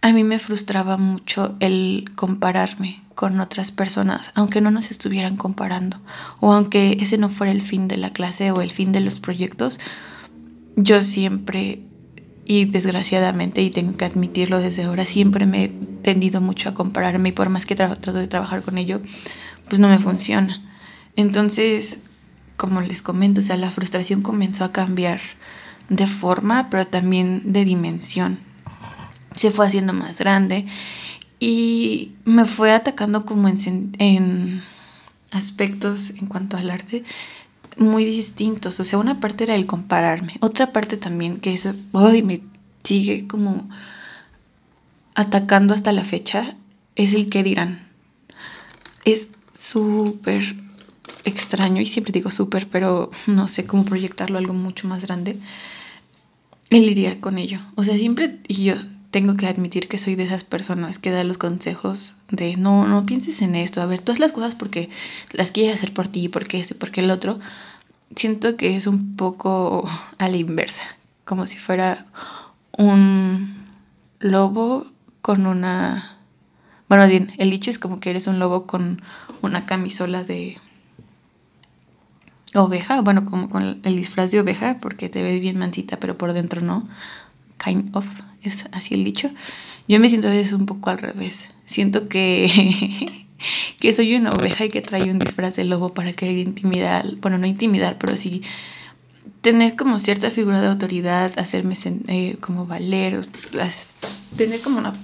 a 0.00 0.12
mí 0.12 0.22
me 0.22 0.38
frustraba 0.38 0.96
mucho 0.96 1.56
el 1.60 2.10
compararme 2.14 3.02
con 3.14 3.40
otras 3.40 3.72
personas, 3.72 4.32
aunque 4.34 4.60
no 4.60 4.70
nos 4.70 4.90
estuvieran 4.90 5.36
comparando, 5.36 5.98
o 6.40 6.52
aunque 6.52 6.98
ese 7.00 7.16
no 7.16 7.28
fuera 7.28 7.52
el 7.52 7.62
fin 7.62 7.88
de 7.88 7.96
la 7.96 8.12
clase 8.12 8.50
o 8.50 8.60
el 8.60 8.70
fin 8.70 8.92
de 8.92 9.00
los 9.00 9.18
proyectos, 9.18 9.80
yo 10.76 11.02
siempre, 11.02 11.80
y 12.44 12.64
desgraciadamente, 12.66 13.62
y 13.62 13.70
tengo 13.70 13.96
que 13.96 14.04
admitirlo 14.04 14.58
desde 14.58 14.84
ahora, 14.84 15.04
siempre 15.04 15.46
me 15.46 15.64
he 15.64 15.68
tendido 16.02 16.40
mucho 16.40 16.68
a 16.68 16.74
compararme 16.74 17.30
y 17.30 17.32
por 17.32 17.48
más 17.48 17.64
que 17.64 17.74
trato 17.74 18.12
de 18.12 18.28
trabajar 18.28 18.62
con 18.62 18.78
ello, 18.78 19.00
pues 19.68 19.80
no 19.80 19.88
me 19.88 19.98
funciona. 19.98 20.63
Entonces, 21.16 22.00
como 22.56 22.80
les 22.80 23.02
comento, 23.02 23.40
o 23.40 23.44
sea, 23.44 23.56
la 23.56 23.70
frustración 23.70 24.22
comenzó 24.22 24.64
a 24.64 24.72
cambiar 24.72 25.20
de 25.88 26.06
forma, 26.06 26.70
pero 26.70 26.86
también 26.86 27.52
de 27.52 27.64
dimensión. 27.64 28.38
Se 29.34 29.50
fue 29.50 29.66
haciendo 29.66 29.92
más 29.92 30.18
grande 30.18 30.66
y 31.40 32.12
me 32.24 32.44
fue 32.44 32.72
atacando 32.72 33.26
como 33.26 33.48
en, 33.48 34.62
aspectos 35.32 36.10
en 36.10 36.26
cuanto 36.26 36.56
al 36.56 36.70
arte 36.70 37.04
muy 37.76 38.04
distintos. 38.04 38.78
O 38.78 38.84
sea, 38.84 38.98
una 38.98 39.20
parte 39.20 39.44
era 39.44 39.54
el 39.54 39.66
compararme, 39.66 40.36
otra 40.40 40.72
parte 40.72 40.96
también 40.96 41.38
que 41.38 41.52
eso 41.52 41.74
hoy 41.92 42.22
me 42.22 42.40
sigue 42.82 43.26
como 43.26 43.68
atacando 45.14 45.74
hasta 45.74 45.92
la 45.92 46.04
fecha 46.04 46.56
es 46.94 47.14
el 47.14 47.28
que 47.28 47.42
dirán. 47.42 47.88
Es 49.04 49.30
súper 49.52 50.63
extraño 51.24 51.80
y 51.80 51.86
siempre 51.86 52.12
digo 52.12 52.30
súper, 52.30 52.68
pero 52.68 53.10
no 53.26 53.48
sé 53.48 53.64
cómo 53.64 53.84
proyectarlo 53.84 54.36
a 54.36 54.40
algo 54.40 54.54
mucho 54.54 54.88
más 54.88 55.04
grande, 55.04 55.36
el 56.70 56.86
lidiar 56.86 57.20
con 57.20 57.38
ello. 57.38 57.60
O 57.74 57.84
sea, 57.84 57.96
siempre, 57.98 58.38
y 58.48 58.64
yo 58.64 58.74
tengo 59.10 59.36
que 59.36 59.46
admitir 59.46 59.86
que 59.86 59.98
soy 59.98 60.16
de 60.16 60.24
esas 60.24 60.42
personas 60.42 60.98
que 60.98 61.10
da 61.10 61.22
los 61.22 61.38
consejos 61.38 62.16
de 62.30 62.56
no, 62.56 62.88
no 62.88 63.06
pienses 63.06 63.42
en 63.42 63.54
esto, 63.54 63.80
a 63.80 63.86
ver, 63.86 64.00
tú 64.00 64.12
las 64.18 64.32
cosas 64.32 64.54
porque 64.54 64.90
las 65.32 65.52
quieres 65.52 65.76
hacer 65.76 65.92
por 65.92 66.08
ti, 66.08 66.28
porque 66.28 66.58
esto 66.58 66.74
porque 66.76 67.00
el 67.00 67.10
otro. 67.10 67.38
Siento 68.16 68.56
que 68.56 68.76
es 68.76 68.86
un 68.86 69.16
poco 69.16 69.88
a 70.18 70.28
la 70.28 70.36
inversa, 70.36 70.84
como 71.24 71.46
si 71.46 71.58
fuera 71.58 72.06
un 72.76 73.54
lobo 74.18 74.86
con 75.20 75.46
una... 75.46 76.18
Bueno, 76.88 77.06
bien, 77.08 77.32
el 77.38 77.50
dicho 77.50 77.70
es 77.70 77.78
como 77.78 77.98
que 77.98 78.10
eres 78.10 78.26
un 78.26 78.38
lobo 78.38 78.66
con 78.66 79.00
una 79.42 79.64
camisola 79.64 80.22
de 80.22 80.58
oveja, 82.62 83.00
bueno, 83.00 83.24
como 83.24 83.48
con 83.48 83.80
el 83.82 83.96
disfraz 83.96 84.30
de 84.30 84.40
oveja, 84.40 84.78
porque 84.80 85.08
te 85.08 85.22
ves 85.22 85.40
bien 85.40 85.58
mansita, 85.58 85.98
pero 85.98 86.16
por 86.16 86.32
dentro 86.32 86.60
no. 86.60 86.88
Kind 87.62 87.96
of, 87.96 88.06
es 88.42 88.66
así 88.72 88.94
el 88.94 89.04
dicho. 89.04 89.30
Yo 89.88 90.00
me 90.00 90.08
siento 90.08 90.28
a 90.28 90.30
veces 90.30 90.52
un 90.52 90.66
poco 90.66 90.90
al 90.90 90.98
revés. 90.98 91.50
Siento 91.64 92.08
que, 92.08 93.26
que 93.80 93.92
soy 93.92 94.14
una 94.14 94.30
oveja 94.30 94.64
y 94.64 94.68
que 94.68 94.82
traigo 94.82 95.10
un 95.10 95.18
disfraz 95.18 95.56
de 95.56 95.64
lobo 95.64 95.90
para 95.90 96.12
querer 96.12 96.38
intimidar, 96.38 97.16
bueno, 97.20 97.38
no 97.38 97.46
intimidar, 97.46 97.98
pero 97.98 98.16
sí 98.16 98.42
tener 99.44 99.76
como 99.76 99.98
cierta 99.98 100.30
figura 100.30 100.60
de 100.62 100.68
autoridad, 100.68 101.38
hacerme 101.38 101.74
eh, 102.08 102.38
como 102.40 102.64
valer, 102.64 103.26
tener 104.36 104.62
como 104.62 104.78
una 104.78 104.94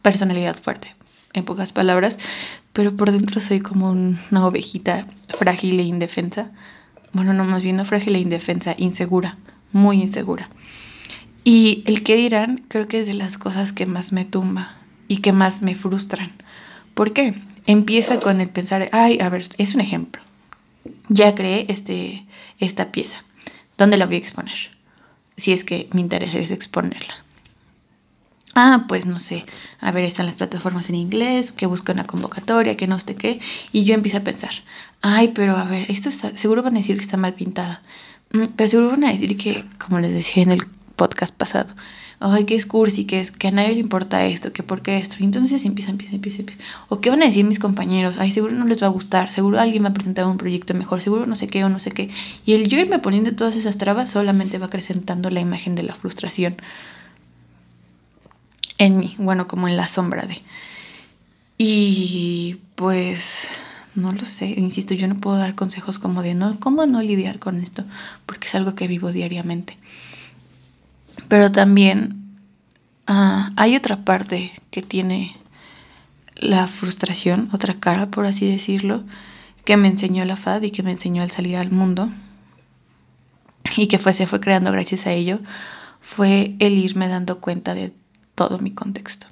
personalidad 0.00 0.56
fuerte, 0.56 0.94
en 1.34 1.44
pocas 1.44 1.72
palabras, 1.72 2.18
pero 2.72 2.96
por 2.96 3.12
dentro 3.12 3.38
soy 3.38 3.60
como 3.60 3.90
una 3.90 4.46
ovejita 4.46 5.06
frágil 5.28 5.78
e 5.78 5.82
indefensa. 5.82 6.52
Bueno, 7.12 7.34
no, 7.34 7.44
más 7.44 7.62
bien 7.62 7.76
no 7.76 7.84
frágil 7.84 8.16
e 8.16 8.20
indefensa, 8.20 8.74
insegura, 8.78 9.36
muy 9.72 10.00
insegura. 10.00 10.48
Y 11.44 11.82
el 11.86 12.02
que 12.02 12.16
dirán 12.16 12.64
creo 12.68 12.86
que 12.86 13.00
es 13.00 13.06
de 13.06 13.14
las 13.14 13.36
cosas 13.36 13.72
que 13.72 13.86
más 13.86 14.12
me 14.12 14.24
tumba 14.24 14.76
y 15.08 15.18
que 15.18 15.32
más 15.32 15.62
me 15.62 15.74
frustran. 15.74 16.32
¿Por 16.94 17.12
qué? 17.12 17.34
Empieza 17.66 18.20
con 18.20 18.40
el 18.40 18.48
pensar, 18.48 18.88
ay, 18.92 19.18
a 19.20 19.28
ver, 19.28 19.44
es 19.58 19.74
un 19.74 19.80
ejemplo. 19.80 20.22
Ya 21.08 21.34
creé 21.34 21.66
este, 21.68 22.24
esta 22.58 22.90
pieza 22.90 23.22
¿Dónde 23.78 23.96
la 23.96 24.06
voy 24.06 24.16
a 24.16 24.18
exponer? 24.18 24.56
Si 25.36 25.52
es 25.52 25.64
que 25.64 25.88
mi 25.92 26.02
interés 26.02 26.34
es 26.34 26.50
exponerla. 26.50 27.14
Ah, 28.54 28.84
pues 28.86 29.06
no 29.06 29.18
sé. 29.18 29.46
A 29.80 29.90
ver, 29.92 30.04
están 30.04 30.26
las 30.26 30.34
plataformas 30.34 30.90
en 30.90 30.94
inglés, 30.94 31.52
que 31.52 31.66
busco 31.66 31.90
una 31.90 32.06
convocatoria, 32.06 32.76
que 32.76 32.86
no 32.86 32.98
sé 32.98 33.14
qué. 33.14 33.40
Y 33.72 33.84
yo 33.84 33.94
empiezo 33.94 34.18
a 34.18 34.24
pensar, 34.24 34.52
ay, 35.02 35.32
pero 35.34 35.56
a 35.56 35.64
ver, 35.64 35.90
esto 35.90 36.10
seguro 36.10 36.62
van 36.62 36.74
a 36.74 36.78
decir 36.78 36.96
que 36.96 37.02
está 37.02 37.16
mal 37.16 37.34
pintada. 37.34 37.82
Mm, 38.32 38.54
pero 38.56 38.68
seguro 38.68 38.90
van 38.90 39.04
a 39.04 39.10
decir 39.10 39.36
que, 39.36 39.64
como 39.78 40.00
les 40.00 40.14
decía 40.14 40.42
en 40.42 40.52
el 40.52 40.62
podcast 40.96 41.34
pasado, 41.34 41.74
ay, 42.20 42.44
que 42.44 42.54
es 42.54 42.66
cursi, 42.66 43.04
que 43.04 43.48
a 43.48 43.50
nadie 43.50 43.72
le 43.72 43.80
importa 43.80 44.24
esto, 44.24 44.52
que 44.52 44.62
por 44.62 44.82
qué 44.82 44.98
esto. 44.98 45.16
Y 45.18 45.24
entonces 45.24 45.64
empieza, 45.64 45.90
empieza, 45.90 46.14
empieza, 46.14 46.38
empieza. 46.38 46.60
O 46.88 47.00
qué 47.00 47.10
van 47.10 47.22
a 47.22 47.26
decir 47.26 47.44
mis 47.44 47.58
compañeros, 47.58 48.18
ay, 48.18 48.30
seguro 48.30 48.54
no 48.54 48.64
les 48.64 48.82
va 48.82 48.86
a 48.86 48.90
gustar, 48.90 49.30
seguro 49.30 49.58
alguien 49.60 49.84
va 49.84 49.88
a 49.88 49.94
presentar 49.94 50.26
un 50.26 50.38
proyecto 50.38 50.74
mejor, 50.74 51.00
seguro 51.00 51.26
no 51.26 51.34
sé 51.34 51.48
qué 51.48 51.64
o 51.64 51.68
no 51.68 51.80
sé 51.80 51.90
qué. 51.90 52.10
Y 52.46 52.52
el 52.54 52.68
yo 52.68 52.78
irme 52.78 52.98
poniendo 53.00 53.34
todas 53.34 53.56
esas 53.56 53.78
trabas 53.78 54.10
solamente 54.10 54.58
va 54.58 54.66
acrecentando 54.66 55.30
la 55.30 55.40
imagen 55.40 55.74
de 55.74 55.82
la 55.82 55.94
frustración 55.94 56.56
en 58.78 58.98
mí, 58.98 59.14
bueno, 59.18 59.48
como 59.48 59.68
en 59.68 59.76
la 59.76 59.86
sombra 59.88 60.26
de. 60.26 60.40
Y 61.58 62.56
pues 62.74 63.48
no 63.94 64.12
lo 64.12 64.24
sé, 64.24 64.54
insisto, 64.56 64.94
yo 64.94 65.06
no 65.06 65.16
puedo 65.16 65.36
dar 65.36 65.54
consejos 65.54 65.98
como 65.98 66.22
de 66.22 66.34
no, 66.34 66.58
cómo 66.58 66.86
no 66.86 67.02
lidiar 67.02 67.38
con 67.38 67.58
esto, 67.60 67.84
porque 68.26 68.48
es 68.48 68.54
algo 68.54 68.74
que 68.74 68.88
vivo 68.88 69.12
diariamente. 69.12 69.76
Pero 71.28 71.52
también 71.52 72.34
ah, 73.06 73.50
hay 73.56 73.76
otra 73.76 74.04
parte 74.04 74.52
que 74.70 74.82
tiene 74.82 75.36
la 76.36 76.68
frustración, 76.68 77.48
otra 77.52 77.74
cara, 77.74 78.10
por 78.10 78.26
así 78.26 78.50
decirlo, 78.50 79.04
que 79.64 79.76
me 79.76 79.88
enseñó 79.88 80.24
la 80.24 80.36
FAD 80.36 80.62
y 80.62 80.70
que 80.70 80.82
me 80.82 80.90
enseñó 80.90 81.22
al 81.22 81.30
salir 81.30 81.56
al 81.56 81.70
mundo 81.70 82.10
y 83.76 83.86
que 83.86 83.98
fue, 83.98 84.12
se 84.12 84.26
fue 84.26 84.40
creando 84.40 84.72
gracias 84.72 85.06
a 85.06 85.12
ello, 85.12 85.38
fue 86.00 86.56
el 86.58 86.78
irme 86.78 87.08
dando 87.08 87.40
cuenta 87.40 87.74
de 87.74 87.92
todo 88.34 88.58
mi 88.58 88.72
contexto. 88.72 89.26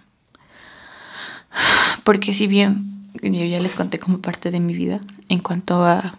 Porque 2.05 2.33
si 2.33 2.47
bien 2.47 3.00
yo 3.23 3.45
ya 3.45 3.61
les 3.61 3.75
conté 3.75 3.99
como 3.99 4.19
parte 4.19 4.51
de 4.51 4.61
mi 4.61 4.75
vida 4.75 5.01
en 5.29 5.41
cuanto 5.41 5.85
a, 5.85 6.15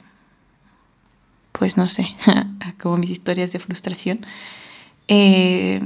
pues 1.51 1.77
no 1.77 1.87
sé, 1.87 2.07
a 2.27 2.73
como 2.81 2.97
mis 2.97 3.11
historias 3.11 3.51
de 3.51 3.59
frustración, 3.59 4.25
eh, 5.07 5.81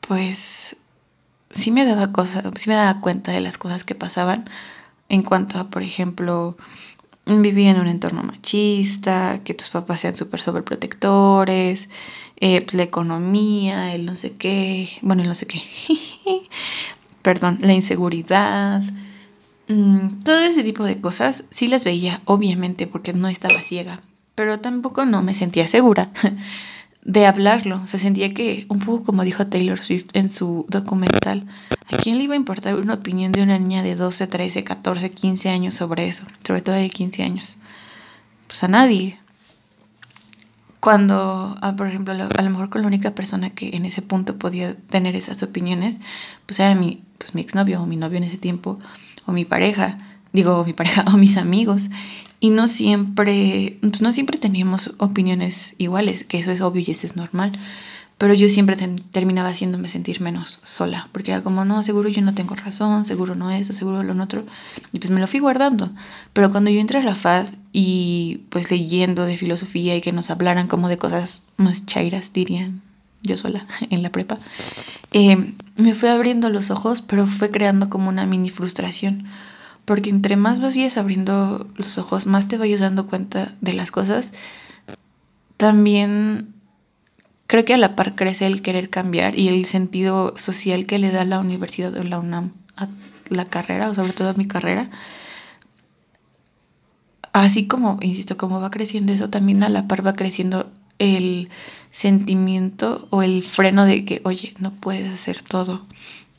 pues 0.00 0.76
sí 1.50 1.70
me 1.70 1.84
daba 1.84 2.12
cosas, 2.12 2.44
sí 2.56 2.68
me 2.68 2.76
daba 2.76 3.00
cuenta 3.00 3.32
de 3.32 3.40
las 3.40 3.58
cosas 3.58 3.84
que 3.84 3.94
pasaban 3.94 4.48
en 5.08 5.22
cuanto 5.22 5.58
a, 5.58 5.70
por 5.70 5.82
ejemplo, 5.82 6.56
vivir 7.26 7.68
en 7.68 7.80
un 7.80 7.88
entorno 7.88 8.22
machista, 8.22 9.40
que 9.44 9.54
tus 9.54 9.68
papás 9.68 10.00
sean 10.00 10.14
súper 10.14 10.40
sobreprotectores, 10.40 11.88
eh, 12.36 12.62
pues, 12.62 12.74
la 12.74 12.82
economía, 12.84 13.94
el 13.94 14.06
no 14.06 14.16
sé 14.16 14.34
qué, 14.36 14.88
bueno, 15.02 15.22
el 15.22 15.28
no 15.28 15.34
sé 15.34 15.46
qué, 15.46 15.60
perdón, 17.22 17.58
la 17.60 17.72
inseguridad, 17.72 18.82
mm, 19.68 20.22
todo 20.24 20.38
ese 20.38 20.62
tipo 20.62 20.84
de 20.84 21.00
cosas 21.00 21.44
sí 21.50 21.66
las 21.66 21.84
veía, 21.84 22.22
obviamente, 22.24 22.86
porque 22.86 23.12
no 23.12 23.28
estaba 23.28 23.60
ciega, 23.60 24.00
pero 24.34 24.60
tampoco 24.60 25.04
no 25.04 25.22
me 25.22 25.34
sentía 25.34 25.66
segura 25.66 26.10
de 27.08 27.26
hablarlo. 27.26 27.86
Se 27.86 27.98
sentía 27.98 28.34
que, 28.34 28.66
un 28.68 28.80
poco 28.80 29.02
como 29.02 29.24
dijo 29.24 29.46
Taylor 29.46 29.78
Swift 29.78 30.08
en 30.12 30.30
su 30.30 30.66
documental, 30.68 31.46
¿a 31.90 31.96
quién 31.96 32.18
le 32.18 32.24
iba 32.24 32.34
a 32.34 32.36
importar 32.36 32.76
una 32.76 32.94
opinión 32.94 33.32
de 33.32 33.42
una 33.42 33.58
niña 33.58 33.82
de 33.82 33.96
12, 33.96 34.26
13, 34.26 34.62
14, 34.62 35.10
15 35.10 35.48
años 35.48 35.74
sobre 35.74 36.06
eso? 36.06 36.24
Sobre 36.46 36.60
todo 36.60 36.74
de 36.76 36.90
15 36.90 37.22
años. 37.22 37.56
Pues 38.46 38.62
a 38.62 38.68
nadie. 38.68 39.18
Cuando, 40.80 41.56
ah, 41.60 41.74
por 41.76 41.88
ejemplo, 41.88 42.12
a 42.12 42.42
lo 42.42 42.50
mejor 42.50 42.68
con 42.68 42.82
la 42.82 42.86
única 42.86 43.12
persona 43.12 43.50
que 43.50 43.70
en 43.74 43.84
ese 43.84 44.02
punto 44.02 44.38
podía 44.38 44.76
tener 44.76 45.16
esas 45.16 45.42
opiniones, 45.42 46.00
pues 46.46 46.60
era 46.60 46.74
mi, 46.74 47.02
pues 47.28 47.34
mi 47.34 47.42
exnovio 47.42 47.82
o 47.82 47.86
mi 47.86 47.96
novio 47.96 48.16
en 48.16 48.24
ese 48.24 48.38
tiempo, 48.38 48.78
o 49.26 49.32
mi 49.32 49.44
pareja, 49.44 49.98
digo 50.32 50.64
mi 50.64 50.72
pareja 50.72 51.04
o 51.12 51.18
mis 51.18 51.36
amigos 51.36 51.90
y 52.40 52.48
no 52.50 52.68
siempre, 52.68 53.78
pues 53.82 54.00
no 54.00 54.12
siempre 54.12 54.38
teníamos 54.38 54.94
opiniones 54.98 55.74
iguales, 55.76 56.24
que 56.24 56.38
eso 56.38 56.50
es 56.50 56.62
obvio 56.62 56.82
y 56.86 56.90
eso 56.90 57.06
es 57.06 57.16
normal. 57.16 57.52
Pero 58.16 58.34
yo 58.34 58.48
siempre 58.48 58.74
terminaba 59.12 59.50
haciéndome 59.50 59.86
sentir 59.86 60.20
menos 60.20 60.58
sola, 60.64 61.08
porque 61.12 61.30
era 61.30 61.42
como, 61.42 61.64
no, 61.64 61.84
seguro 61.84 62.08
yo 62.08 62.20
no 62.20 62.34
tengo 62.34 62.56
razón, 62.56 63.04
seguro 63.04 63.36
no 63.36 63.52
eso, 63.52 63.72
seguro 63.72 64.02
lo 64.02 64.20
otro. 64.20 64.44
Y 64.92 64.98
pues 64.98 65.10
me 65.10 65.20
lo 65.20 65.28
fui 65.28 65.38
guardando. 65.38 65.90
Pero 66.32 66.50
cuando 66.50 66.70
yo 66.70 66.80
entré 66.80 66.98
a 66.98 67.04
la 67.04 67.14
FAD 67.14 67.46
y 67.72 68.40
pues 68.48 68.72
leyendo 68.72 69.24
de 69.24 69.36
filosofía 69.36 69.94
y 69.94 70.00
que 70.00 70.10
nos 70.10 70.30
hablaran 70.30 70.66
como 70.66 70.88
de 70.88 70.98
cosas 70.98 71.42
más 71.58 71.86
chairas, 71.86 72.32
dirían 72.32 72.82
yo 73.22 73.36
sola 73.36 73.66
en 73.90 74.02
la 74.02 74.10
prepa, 74.10 74.38
eh, 75.12 75.54
me 75.76 75.94
fue 75.94 76.10
abriendo 76.10 76.48
los 76.50 76.70
ojos, 76.70 77.02
pero 77.02 77.26
fue 77.26 77.50
creando 77.50 77.88
como 77.90 78.08
una 78.08 78.26
mini 78.26 78.50
frustración 78.50 79.26
porque 79.88 80.10
entre 80.10 80.36
más 80.36 80.60
vayas 80.60 80.98
abriendo 80.98 81.66
los 81.76 81.96
ojos, 81.96 82.26
más 82.26 82.46
te 82.46 82.58
vayas 82.58 82.80
dando 82.80 83.06
cuenta 83.06 83.54
de 83.62 83.72
las 83.72 83.90
cosas, 83.90 84.34
también 85.56 86.52
creo 87.46 87.64
que 87.64 87.72
a 87.72 87.78
la 87.78 87.96
par 87.96 88.14
crece 88.14 88.46
el 88.46 88.60
querer 88.60 88.90
cambiar 88.90 89.38
y 89.38 89.48
el 89.48 89.64
sentido 89.64 90.36
social 90.36 90.84
que 90.84 90.98
le 90.98 91.10
da 91.10 91.24
la 91.24 91.40
universidad 91.40 91.96
o 91.96 92.02
la 92.02 92.18
UNAM 92.18 92.52
a 92.76 92.88
la 93.30 93.46
carrera, 93.46 93.88
o 93.88 93.94
sobre 93.94 94.12
todo 94.12 94.28
a 94.28 94.34
mi 94.34 94.46
carrera. 94.46 94.90
Así 97.32 97.66
como, 97.66 97.98
insisto, 98.02 98.36
como 98.36 98.60
va 98.60 98.70
creciendo 98.70 99.14
eso, 99.14 99.30
también 99.30 99.62
a 99.62 99.70
la 99.70 99.88
par 99.88 100.06
va 100.06 100.12
creciendo 100.12 100.70
el 100.98 101.48
sentimiento 101.90 103.08
o 103.10 103.22
el 103.22 103.42
freno 103.42 103.84
de 103.84 104.04
que, 104.04 104.20
oye, 104.24 104.54
no 104.58 104.72
puedes 104.72 105.12
hacer 105.12 105.42
todo 105.42 105.82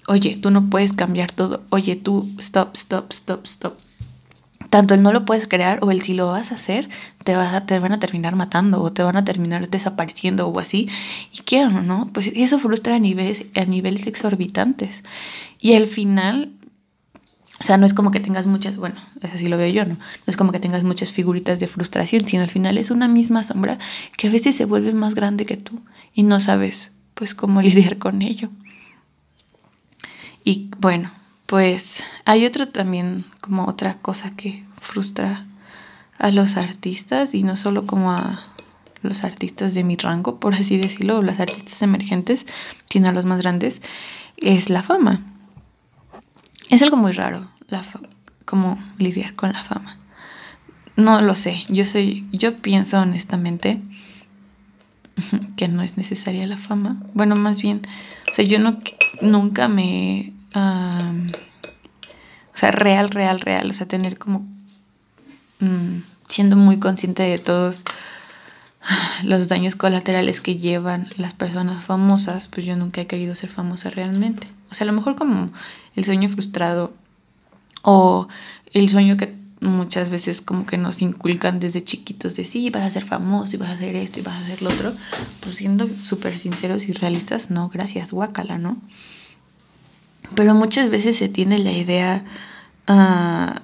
oye, 0.09 0.37
tú 0.37 0.49
no 0.49 0.69
puedes 0.71 0.91
cambiar 0.91 1.31
todo, 1.31 1.61
oye, 1.69 1.95
tú, 1.95 2.27
stop, 2.39 2.75
stop, 2.75 3.11
stop, 3.11 3.45
stop. 3.45 3.77
Tanto 4.71 4.93
el 4.95 5.03
no 5.03 5.13
lo 5.13 5.23
puedes 5.23 5.47
crear 5.47 5.79
o 5.83 5.91
el 5.91 6.01
si 6.01 6.13
lo 6.13 6.27
vas 6.27 6.51
a 6.51 6.55
hacer, 6.55 6.89
te, 7.23 7.35
vas 7.35 7.53
a, 7.53 7.65
te 7.65 7.77
van 7.79 7.93
a 7.93 7.99
terminar 7.99 8.35
matando 8.35 8.81
o 8.81 8.91
te 8.91 9.03
van 9.03 9.17
a 9.17 9.23
terminar 9.23 9.69
desapareciendo 9.69 10.47
o 10.47 10.59
así. 10.59 10.89
Y 11.31 11.39
quiero, 11.39 11.81
¿no? 11.81 12.09
Pues 12.11 12.31
eso 12.35 12.57
frustra 12.57 12.95
a 12.95 12.99
niveles, 12.99 13.45
a 13.55 13.65
niveles 13.65 14.07
exorbitantes. 14.07 15.03
Y 15.59 15.73
al 15.73 15.85
final, 15.85 16.51
o 17.59 17.63
sea, 17.63 17.77
no 17.77 17.85
es 17.85 17.93
como 17.93 18.11
que 18.11 18.19
tengas 18.19 18.47
muchas, 18.47 18.77
bueno, 18.77 18.95
así 19.21 19.47
lo 19.47 19.57
veo 19.57 19.67
yo, 19.67 19.83
¿no? 19.83 19.95
No 19.95 20.23
es 20.27 20.37
como 20.37 20.51
que 20.53 20.59
tengas 20.59 20.83
muchas 20.83 21.11
figuritas 21.11 21.59
de 21.59 21.67
frustración, 21.67 22.25
sino 22.25 22.43
al 22.43 22.49
final 22.49 22.77
es 22.77 22.89
una 22.89 23.07
misma 23.07 23.43
sombra 23.43 23.77
que 24.17 24.27
a 24.27 24.31
veces 24.31 24.55
se 24.55 24.65
vuelve 24.65 24.93
más 24.93 25.13
grande 25.13 25.45
que 25.45 25.57
tú 25.57 25.81
y 26.13 26.23
no 26.23 26.39
sabes, 26.39 26.91
pues, 27.15 27.35
cómo 27.35 27.61
lidiar 27.61 27.97
con 27.97 28.21
ello. 28.21 28.49
Y 30.45 30.71
bueno, 30.79 31.11
pues 31.47 32.03
hay 32.25 32.45
otro 32.45 32.69
también, 32.69 33.25
como 33.41 33.65
otra 33.65 33.95
cosa 33.95 34.35
que 34.37 34.63
frustra 34.79 35.45
a 36.17 36.31
los 36.31 36.55
artistas 36.55 37.33
y 37.33 37.43
no 37.43 37.57
solo 37.57 37.85
como 37.85 38.11
a 38.13 38.41
los 39.01 39.23
artistas 39.23 39.73
de 39.73 39.83
mi 39.83 39.97
rango, 39.97 40.39
por 40.39 40.53
así 40.53 40.77
decirlo, 40.77 41.17
o 41.17 41.21
los 41.21 41.39
artistas 41.39 41.81
emergentes, 41.81 42.45
sino 42.89 43.09
a 43.09 43.11
los 43.11 43.25
más 43.25 43.41
grandes, 43.41 43.81
es 44.37 44.69
la 44.69 44.81
fama. 44.81 45.23
Es 46.69 46.83
algo 46.83 46.97
muy 46.97 47.11
raro, 47.11 47.47
la 47.67 47.83
como 48.45 48.79
lidiar 48.97 49.35
con 49.35 49.51
la 49.51 49.63
fama. 49.63 49.97
No 50.95 51.21
lo 51.21 51.35
sé, 51.35 51.63
yo 51.69 51.85
soy, 51.85 52.27
yo 52.31 52.57
pienso 52.57 52.99
honestamente 52.99 53.81
que 55.57 55.67
no 55.67 55.81
es 55.81 55.97
necesaria 55.97 56.45
la 56.45 56.57
fama. 56.57 57.01
Bueno, 57.13 57.35
más 57.35 57.61
bien, 57.61 57.81
o 58.31 58.33
sea, 58.33 58.45
yo 58.45 58.59
no, 58.59 58.79
nunca 59.21 59.67
me, 59.67 60.33
o 60.55 61.27
sea, 62.53 62.71
real, 62.71 63.09
real, 63.09 63.39
real, 63.39 63.69
o 63.69 63.73
sea, 63.73 63.87
tener 63.87 64.17
como, 64.17 64.45
mm, 65.59 66.01
siendo 66.27 66.55
muy 66.55 66.79
consciente 66.79 67.23
de 67.23 67.37
todos 67.37 67.83
los 69.23 69.47
daños 69.47 69.75
colaterales 69.75 70.41
que 70.41 70.57
llevan 70.57 71.09
las 71.17 71.33
personas 71.33 71.83
famosas, 71.83 72.47
pues 72.47 72.65
yo 72.65 72.75
nunca 72.75 73.01
he 73.01 73.07
querido 73.07 73.35
ser 73.35 73.49
famosa 73.49 73.89
realmente. 73.89 74.47
O 74.71 74.75
sea, 74.75 74.85
a 74.85 74.87
lo 74.87 74.93
mejor 74.93 75.15
como 75.15 75.51
el 75.99 76.05
sueño 76.05 76.29
frustrado 76.29 76.93
o 77.81 78.27
el 78.73 78.89
sueño 78.89 79.17
que 79.17 79.35
muchas 79.61 80.09
veces 80.09 80.41
como 80.41 80.65
que 80.65 80.77
nos 80.77 81.01
inculcan 81.01 81.59
desde 81.59 81.83
chiquitos 81.83 82.35
de 82.35 82.45
sí, 82.45 82.69
vas 82.69 82.83
a 82.83 82.91
ser 82.91 83.03
famoso 83.03 83.55
y 83.55 83.59
vas 83.59 83.69
a 83.69 83.73
hacer 83.73 83.95
esto 83.95 84.19
y 84.19 84.23
vas 84.23 84.35
a 84.35 84.45
hacer 84.45 84.61
lo 84.61 84.69
otro, 84.69 84.93
pues 85.41 85.57
siendo 85.57 85.89
súper 86.01 86.37
sinceros 86.37 86.87
y 86.87 86.93
realistas, 86.93 87.51
no, 87.51 87.69
gracias, 87.69 88.13
guácala, 88.13 88.57
¿no? 88.57 88.77
Pero 90.35 90.53
muchas 90.55 90.89
veces 90.89 91.17
se 91.17 91.27
tiene 91.27 91.59
la 91.59 91.71
idea, 91.71 92.23
uh, 92.87 93.59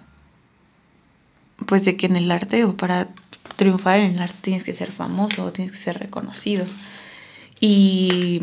pues 1.66 1.86
de 1.86 1.96
que 1.96 2.08
en 2.08 2.18
el 2.18 2.30
arte 2.30 2.66
o 2.66 2.76
para 2.76 3.08
triunfar 3.56 4.00
en 4.00 4.16
el 4.16 4.22
arte 4.22 4.38
tienes 4.42 4.66
que 4.66 4.74
ser 4.74 4.92
famoso 4.92 5.46
o 5.46 5.52
tienes 5.54 5.72
que 5.72 5.78
ser 5.78 6.00
reconocido. 6.00 6.66
Y 7.62 8.42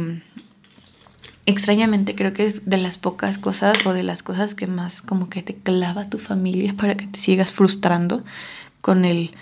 extrañamente 1.46 2.14
creo 2.14 2.32
que 2.32 2.46
es 2.46 2.68
de 2.68 2.78
las 2.78 2.98
pocas 2.98 3.38
cosas 3.38 3.84
o 3.84 3.92
de 3.92 4.02
las 4.02 4.22
cosas 4.22 4.54
que 4.54 4.66
más 4.66 5.02
como 5.02 5.28
que 5.28 5.42
te 5.42 5.54
clava 5.54 6.08
tu 6.08 6.18
familia 6.18 6.74
para 6.76 6.96
que 6.96 7.06
te 7.06 7.18
sigas 7.18 7.52
frustrando 7.52 8.22
con 8.80 9.04
el 9.04 9.32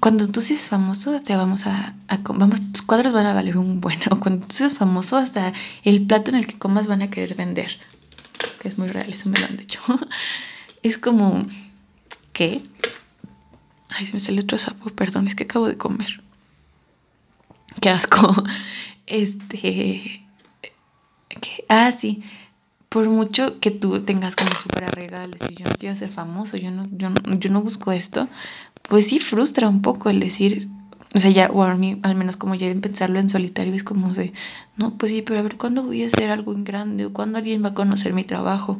cuando 0.00 0.28
tú 0.28 0.42
seas 0.42 0.68
famoso 0.68 1.20
te 1.22 1.34
vamos 1.34 1.66
a, 1.66 1.94
vamos 2.22 2.60
tus 2.72 2.82
cuadros 2.82 3.12
van 3.12 3.26
a 3.26 3.34
valer 3.34 3.56
un 3.56 3.80
bueno 3.80 4.04
cuando 4.20 4.46
tú 4.46 4.54
seas 4.54 4.74
famoso 4.74 5.16
hasta 5.16 5.52
el 5.84 6.06
plato 6.06 6.30
en 6.30 6.38
el 6.38 6.46
que 6.46 6.58
comas 6.58 6.88
van 6.88 7.02
a 7.02 7.10
querer 7.10 7.34
vender 7.34 7.78
que 8.60 8.68
es 8.68 8.76
muy 8.76 8.88
real 8.88 9.12
eso 9.12 9.28
me 9.28 9.38
lo 9.38 9.46
han 9.46 9.56
dicho. 9.56 9.80
Es 10.84 10.96
como 10.96 11.44
¿qué? 12.32 12.62
ay 13.90 14.06
se 14.06 14.12
me 14.12 14.20
sale 14.20 14.40
otro 14.40 14.58
sapo 14.58 14.90
perdón 14.90 15.26
es 15.26 15.34
que 15.34 15.42
acabo 15.44 15.66
de 15.66 15.76
comer. 15.76 16.22
Qué 17.80 17.90
asco. 17.90 18.32
Este 19.06 20.27
ah, 21.68 21.92
sí, 21.92 22.22
por 22.88 23.08
mucho 23.08 23.60
que 23.60 23.70
tú 23.70 24.00
tengas 24.02 24.34
como 24.36 24.50
súper 24.52 24.84
arreglada 24.84 25.24
el 25.24 25.32
decir, 25.32 25.56
yo 25.56 25.66
no 25.66 25.74
quiero 25.78 25.94
ser 25.94 26.08
famoso, 26.08 26.56
yo 26.56 26.70
no, 26.70 26.86
yo, 26.90 27.10
yo 27.38 27.50
no 27.50 27.60
busco 27.60 27.92
esto, 27.92 28.28
pues 28.82 29.08
sí 29.08 29.18
frustra 29.18 29.68
un 29.68 29.82
poco 29.82 30.08
el 30.08 30.20
decir, 30.20 30.68
o 31.14 31.18
sea, 31.18 31.30
ya, 31.30 31.50
o 31.50 31.62
a 31.62 31.74
mí, 31.74 31.98
al 32.02 32.14
menos 32.14 32.36
como 32.36 32.54
ya 32.54 32.66
en 32.66 32.80
pensarlo 32.80 33.18
en 33.18 33.28
solitario, 33.28 33.74
es 33.74 33.84
como 33.84 34.12
de, 34.12 34.32
no, 34.76 34.94
pues 34.96 35.12
sí, 35.12 35.22
pero 35.22 35.40
a 35.40 35.42
ver, 35.42 35.56
¿cuándo 35.56 35.82
voy 35.82 36.02
a 36.02 36.06
hacer 36.06 36.30
algo 36.30 36.52
en 36.52 36.64
grande? 36.64 37.06
¿O 37.06 37.12
cuándo 37.12 37.38
alguien 37.38 37.64
va 37.64 37.68
a 37.68 37.74
conocer 37.74 38.12
mi 38.12 38.24
trabajo? 38.24 38.78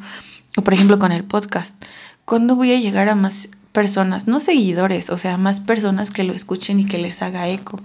O 0.56 0.62
por 0.62 0.74
ejemplo 0.74 0.98
con 0.98 1.12
el 1.12 1.24
podcast, 1.24 1.82
¿cuándo 2.24 2.54
voy 2.54 2.72
a 2.72 2.80
llegar 2.80 3.08
a 3.08 3.14
más 3.14 3.48
personas, 3.72 4.26
no 4.26 4.40
seguidores, 4.40 5.08
o 5.10 5.18
sea, 5.18 5.36
más 5.38 5.60
personas 5.60 6.10
que 6.10 6.24
lo 6.24 6.32
escuchen 6.32 6.80
y 6.80 6.86
que 6.86 6.98
les 6.98 7.22
haga 7.22 7.48
eco? 7.48 7.80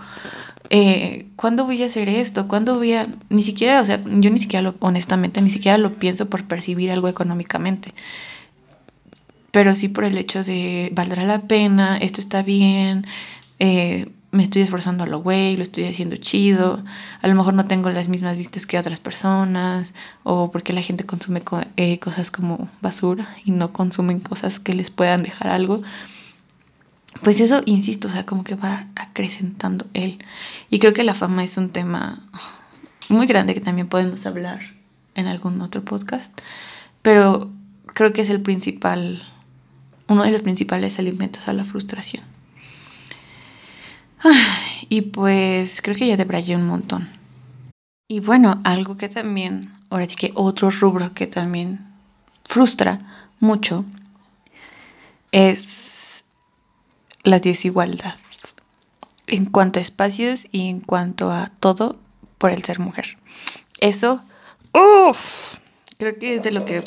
Eh, 0.76 1.28
¿cuándo 1.36 1.66
voy 1.66 1.84
a 1.84 1.86
hacer 1.86 2.10
esto? 2.10 2.48
¿Cuándo 2.48 2.78
voy 2.78 2.94
a...? 2.94 3.08
Ni 3.30 3.44
siquiera, 3.44 3.80
o 3.80 3.86
sea, 3.86 4.04
yo 4.04 4.32
ni 4.32 4.40
siquiera 4.40 4.64
lo, 4.64 4.76
honestamente, 4.80 5.40
ni 5.40 5.52
siquiera 5.52 5.78
lo 5.78 5.94
pienso 5.94 6.32
por 6.32 6.46
percibir 6.46 6.90
algo 6.90 7.08
económicamente. 7.08 7.94
Pero 9.52 9.76
sí 9.76 9.88
por 9.88 10.04
el 10.04 10.18
hecho 10.18 10.44
de, 10.44 10.90
¿valdrá 10.94 11.26
la 11.26 11.42
pena? 11.44 11.98
¿Esto 11.98 12.20
está 12.20 12.42
bien? 12.42 13.06
Eh, 13.60 14.10
me 14.32 14.42
estoy 14.42 14.64
esforzando 14.64 15.04
a 15.04 15.08
lo 15.08 15.22
güey, 15.22 15.56
lo 15.58 15.62
estoy 15.62 15.84
haciendo 15.84 16.16
chido, 16.16 16.84
a 17.22 17.28
lo 17.28 17.36
mejor 17.36 17.54
no 17.54 17.66
tengo 17.66 17.92
las 17.92 18.10
mismas 18.10 18.36
vistas 18.36 18.66
que 18.66 18.80
otras 18.80 19.00
personas, 19.00 19.94
o 20.24 20.50
porque 20.50 20.74
la 20.74 20.82
gente 20.82 21.06
consume 21.06 21.44
eh, 21.78 22.00
cosas 22.00 22.32
como 22.32 22.68
basura 22.82 23.30
y 23.46 23.52
no 23.52 23.72
consumen 23.74 24.20
cosas 24.20 24.60
que 24.60 24.74
les 24.74 24.90
puedan 24.90 25.22
dejar 25.22 25.50
algo 25.50 25.84
pues 27.22 27.40
eso, 27.40 27.62
insisto, 27.66 28.08
o 28.08 28.12
sea, 28.12 28.26
como 28.26 28.44
que 28.44 28.56
va 28.56 28.88
acrecentando 28.96 29.86
él. 29.94 30.20
Y 30.70 30.80
creo 30.80 30.94
que 30.94 31.04
la 31.04 31.14
fama 31.14 31.44
es 31.44 31.58
un 31.58 31.70
tema 31.70 32.22
muy 33.10 33.28
grande 33.28 33.54
que 33.54 33.62
también 33.62 33.88
podemos 33.88 34.26
hablar 34.26 34.62
en 35.16 35.28
algún 35.28 35.62
otro 35.62 35.84
podcast, 35.84 36.38
pero 37.02 37.52
creo 37.86 38.14
que 38.14 38.22
es 38.22 38.30
el 38.30 38.42
principal, 38.42 39.22
uno 40.08 40.24
de 40.24 40.32
los 40.32 40.42
principales 40.42 41.00
alimentos 41.00 41.48
a 41.48 41.54
la 41.54 41.66
frustración. 41.66 42.24
Y 44.90 45.02
pues 45.02 45.82
creo 45.82 45.96
que 45.96 46.08
ya 46.08 46.18
te 46.18 46.26
brayé 46.26 46.56
un 46.56 46.68
montón. 46.68 47.10
Y 48.08 48.20
bueno, 48.20 48.62
algo 48.64 48.98
que 48.98 49.10
también, 49.10 49.72
ahora 49.90 50.06
sí 50.06 50.16
que 50.16 50.32
otro 50.36 50.70
rubro 50.70 51.14
que 51.14 51.28
también 51.28 51.80
frustra 52.44 53.00
mucho 53.40 53.86
es 55.32 56.26
las 57.24 57.42
desigualdades 57.42 58.20
en 59.28 59.46
cuanto 59.46 59.80
a 59.80 59.82
espacios 59.82 60.48
y 60.52 60.68
en 60.70 60.80
cuanto 60.80 61.32
a 61.32 61.52
todo 61.60 61.98
por 62.38 62.52
el 62.52 62.64
ser 62.64 62.80
mujer. 62.80 63.18
Eso, 63.80 64.22
uff, 64.74 65.58
creo 65.98 66.18
que 66.20 66.36
es 66.36 66.44
de 66.44 66.52
lo 66.52 66.66
que, 66.66 66.84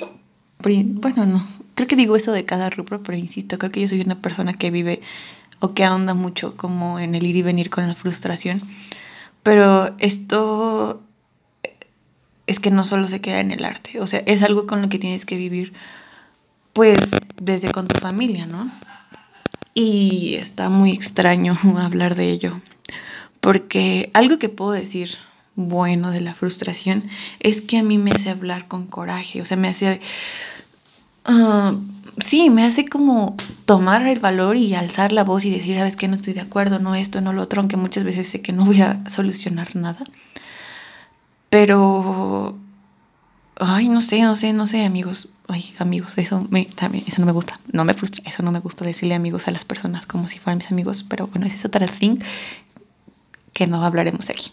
bueno, 0.63 1.27
no, 1.27 1.47
creo 1.75 1.89
que 1.89 1.97
digo 1.97 2.17
eso 2.17 2.33
de 2.33 2.45
cada 2.45 2.71
rubro, 2.71 3.03
pero 3.03 3.17
insisto, 3.19 3.59
creo 3.59 3.71
que 3.71 3.81
yo 3.81 3.89
soy 3.89 4.01
una 4.01 4.21
persona 4.21 4.53
que 4.53 4.71
vive 4.71 5.01
o 5.61 5.73
que 5.73 5.85
ahonda 5.85 6.15
mucho 6.15 6.57
como 6.57 6.99
en 6.99 7.15
el 7.15 7.25
ir 7.25 7.37
y 7.37 7.43
venir 7.43 7.71
con 7.71 7.87
la 7.89 7.95
frustración. 7.95 8.63
Pero 9.43 9.95
esto 9.99 11.03
es 12.47 12.61
que 12.61 12.71
no 12.71 12.85
solo 12.85 13.09
se 13.09 13.21
queda 13.21 13.41
en 13.41 13.51
el 13.51 13.65
arte, 13.65 14.01
o 14.01 14.07
sea, 14.07 14.23
es 14.27 14.43
algo 14.43 14.67
con 14.67 14.83
lo 14.83 14.89
que 14.89 14.99
tienes 14.99 15.25
que 15.25 15.37
vivir, 15.37 15.73
pues, 16.73 17.13
desde 17.41 17.71
con 17.73 17.89
tu 17.89 17.99
familia, 17.99 18.47
¿no? 18.47 18.71
Y 19.79 20.37
está 20.37 20.71
muy 20.71 20.91
extraño 20.91 21.55
hablar 21.79 22.15
de 22.15 22.31
ello, 22.31 22.63
porque 23.43 24.11
algo 24.15 24.39
que 24.39 24.49
puedo 24.49 24.71
decir 24.73 25.11
bueno 25.55 26.11
de 26.11 26.23
la 26.23 26.33
frustración 26.33 27.05
es 27.41 27.61
que 27.61 27.77
a 27.77 27.83
mí 27.83 27.99
me 27.99 28.11
hace 28.11 28.31
hablar 28.31 28.69
con 28.69 28.87
coraje, 28.87 29.43
o 29.43 29.45
sea, 29.45 29.59
me 29.59 29.69
hace... 29.69 30.01
Uh, 31.29 31.79
sí, 32.19 32.49
me 32.49 32.65
hace 32.65 32.87
como 32.87 33.37
tomar 33.67 34.07
el 34.07 34.19
valor 34.19 34.57
y 34.57 34.75
alzar 34.75 35.13
la 35.13 35.25
voz 35.25 35.45
y 35.45 35.51
decir, 35.51 35.77
sabes 35.77 35.97
que 35.97 36.09
no 36.09 36.17
estoy 36.17 36.33
de 36.33 36.41
acuerdo, 36.41 36.79
no 36.79 36.95
esto, 36.95 37.21
no 37.21 37.35
lo 37.35 37.43
otro, 37.43 37.61
aunque 37.61 37.77
muchas 37.77 38.05
veces 38.05 38.31
sé 38.31 38.41
que 38.41 38.53
no 38.53 38.65
voy 38.65 38.81
a 38.81 39.07
solucionar 39.07 39.77
nada. 39.77 40.05
Pero, 41.51 42.57
ay, 43.57 43.89
no 43.89 44.01
sé, 44.01 44.23
no 44.23 44.37
sé, 44.37 44.55
no 44.55 44.65
sé, 44.65 44.87
amigos 44.87 45.29
ay, 45.49 45.75
amigos, 45.79 46.19
eso, 46.19 46.47
me, 46.51 46.67
también, 46.67 47.05
eso 47.07 47.21
no 47.21 47.27
me 47.27 47.33
gusta, 47.33 47.61
no 47.73 47.85
me 47.85 47.95
frustra, 47.95 48.23
eso 48.27 48.43
no 48.43 48.53
me 48.53 48.61
gusta 48.61 48.85
decirle 48.85 49.15
amigos 49.15 49.49
a 49.49 49.51
las 49.51 49.65
personas 49.65 50.07
como 50.07 50.29
si 50.29 50.39
fueran 50.39 50.59
mis 50.59 50.71
amigos, 50.71 51.05
pero 51.09 51.29
bueno, 51.29 51.47
esa 51.47 51.57
es 51.57 51.65
otra 51.65 51.87
thing 51.87 52.19
que 53.53 53.67
no 53.67 53.85
hablaremos 53.85 54.29
aquí. 54.29 54.51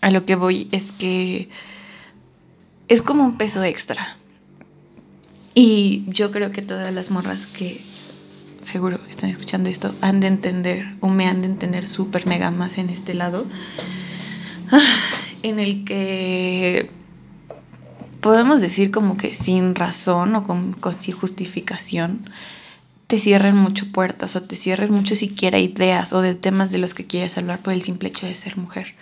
A 0.00 0.10
lo 0.10 0.24
que 0.24 0.34
voy 0.34 0.68
es 0.70 0.92
que 0.92 1.48
es 2.88 3.02
como 3.02 3.24
un 3.24 3.38
peso 3.38 3.62
extra. 3.64 4.16
Y 5.54 6.04
yo 6.08 6.30
creo 6.30 6.50
que 6.50 6.62
todas 6.62 6.92
las 6.92 7.10
morras 7.10 7.46
que 7.46 7.80
seguro 8.60 8.98
están 9.08 9.30
escuchando 9.30 9.70
esto 9.70 9.94
han 10.00 10.20
de 10.20 10.26
entender 10.26 10.86
o 11.00 11.08
me 11.08 11.26
han 11.26 11.42
de 11.42 11.48
entender 11.48 11.86
súper 11.86 12.26
mega 12.26 12.50
más 12.50 12.78
en 12.78 12.90
este 12.90 13.14
lado, 13.14 13.46
ah, 14.72 14.78
en 15.42 15.60
el 15.60 15.84
que 15.84 16.90
podemos 18.24 18.62
decir 18.62 18.90
como 18.90 19.18
que 19.18 19.34
sin 19.34 19.74
razón 19.74 20.34
o 20.34 20.44
con, 20.44 20.74
sin 20.96 21.14
justificación, 21.14 22.30
te 23.06 23.18
cierren 23.18 23.54
mucho 23.54 23.92
puertas 23.92 24.34
o 24.34 24.42
te 24.42 24.56
cierren 24.56 24.90
mucho 24.92 25.14
siquiera 25.14 25.58
ideas 25.58 26.14
o 26.14 26.22
de 26.22 26.34
temas 26.34 26.72
de 26.72 26.78
los 26.78 26.94
que 26.94 27.06
quieres 27.06 27.36
hablar 27.36 27.58
por 27.58 27.74
el 27.74 27.82
simple 27.82 28.08
hecho 28.08 28.24
de 28.24 28.34
ser 28.34 28.56
mujer. 28.56 28.94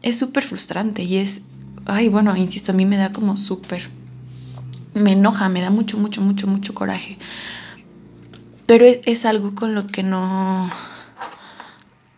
Es 0.00 0.16
súper 0.16 0.44
frustrante 0.44 1.02
y 1.02 1.16
es, 1.16 1.42
ay, 1.86 2.08
bueno, 2.08 2.36
insisto, 2.36 2.70
a 2.70 2.74
mí 2.76 2.86
me 2.86 2.96
da 2.96 3.12
como 3.12 3.36
súper, 3.36 3.90
me 4.94 5.14
enoja, 5.14 5.48
me 5.48 5.60
da 5.60 5.70
mucho, 5.70 5.98
mucho, 5.98 6.20
mucho, 6.20 6.46
mucho 6.46 6.72
coraje. 6.72 7.18
Pero 8.66 8.86
es, 8.86 9.00
es 9.06 9.24
algo 9.24 9.56
con 9.56 9.74
lo 9.74 9.88
que 9.88 10.04
no, 10.04 10.70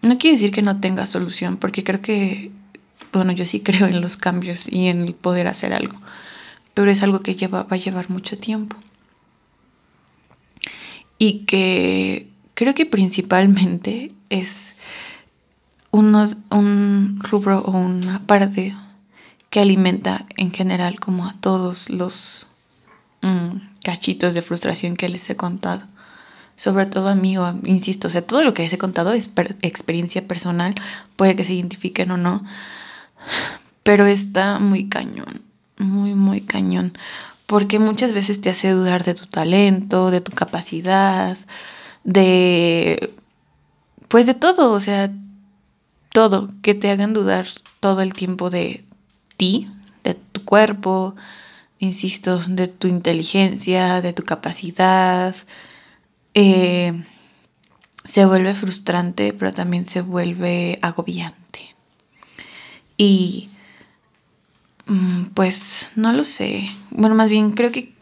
no 0.03 0.19
quiere 0.19 0.37
decir 0.37 0.51
que 0.51 0.61
no 0.61 0.79
tenga 0.79 1.07
solución, 1.07 1.57
porque 1.57 1.85
creo 1.85 2.03
que, 2.03 2.53
bueno, 3.15 3.33
yo 3.33 3.47
sí 3.47 3.61
creo 3.65 3.87
en 3.87 4.03
los 4.03 4.19
cambios 4.19 4.71
y 4.71 4.89
en 4.89 5.01
el 5.01 5.15
poder 5.15 5.49
hacer 5.49 5.73
algo 5.73 5.99
pero 6.75 6.91
es 6.91 7.03
algo 7.03 7.21
que 7.21 7.47
va 7.49 7.67
a 7.69 7.77
llevar 7.77 8.11
mucho 8.11 8.39
tiempo. 8.39 8.77
Y 11.19 11.45
que 11.47 12.29
creo 12.55 12.75
que 12.75 12.87
principalmente 12.87 14.13
es 14.29 14.75
unos, 15.91 16.37
un 16.51 17.21
rubro 17.23 17.61
o 17.61 17.71
una 17.71 18.27
parte 18.27 18.75
que 19.49 19.61
alimenta 19.61 20.27
en 20.37 20.51
general 20.51 20.99
como 20.99 21.27
a 21.27 21.35
todos 21.35 21.89
los 21.89 22.49
mm, 23.23 23.79
cachitos 23.85 24.35
de 24.35 24.43
frustración 24.43 24.97
que 24.97 25.09
les 25.09 25.31
he 25.31 25.37
contado. 25.37 25.85
Sobre 26.57 26.87
todo 26.87 27.09
a 27.09 27.15
mí, 27.15 27.39
o 27.39 27.61
insisto, 27.65 28.09
o 28.09 28.11
sea, 28.11 28.27
todo 28.27 28.43
lo 28.43 28.53
que 28.53 28.63
les 28.65 28.73
he 28.73 28.79
contado 28.79 29.13
es 29.13 29.31
experiencia 29.63 30.27
personal, 30.27 30.75
puede 31.15 31.37
que 31.37 31.45
se 31.45 31.55
identifiquen 31.55 32.11
o 32.11 32.17
no, 32.17 32.45
pero 33.85 34.07
está 34.07 34.59
muy 34.59 34.89
cañón, 34.89 35.43
muy, 35.79 36.15
muy 36.15 36.41
cañón, 36.41 36.93
porque 37.47 37.79
muchas 37.79 38.13
veces 38.13 38.41
te 38.41 38.51
hace 38.51 38.71
dudar 38.71 39.05
de 39.05 39.15
tu 39.15 39.27
talento, 39.27 40.11
de 40.11 40.21
tu 40.21 40.33
capacidad, 40.33 41.37
de, 42.05 43.15
pues 44.09 44.27
de 44.27 44.35
todo, 44.35 44.73
o 44.73 44.81
sea, 44.81 45.11
todo, 46.13 46.51
que 46.63 46.75
te 46.75 46.91
hagan 46.91 47.13
dudar 47.13 47.47
todo 47.81 48.01
el 48.01 48.15
tiempo 48.15 48.51
de 48.51 48.85
ti, 49.37 49.69
de 50.05 50.15
tu 50.15 50.45
cuerpo, 50.45 51.15
insisto, 51.79 52.39
de 52.39 52.69
tu 52.69 52.89
inteligencia, 52.89 54.01
de 54.01 54.13
tu 54.13 54.23
capacidad. 54.23 55.35
Eh, 56.35 57.05
se 58.05 58.27
vuelve 58.27 58.55
frustrante, 58.55 59.33
pero 59.33 59.53
también 59.53 59.87
se 59.87 60.03
vuelve 60.03 60.79
agobiante. 60.83 61.75
Y 62.97 63.49
pues 65.35 65.91
no 65.97 66.13
lo 66.13 66.25
sé. 66.25 66.69
Bueno, 66.91 67.15
más 67.15 67.29
bien 67.29 67.53
creo 67.53 67.73
que, 67.73 67.93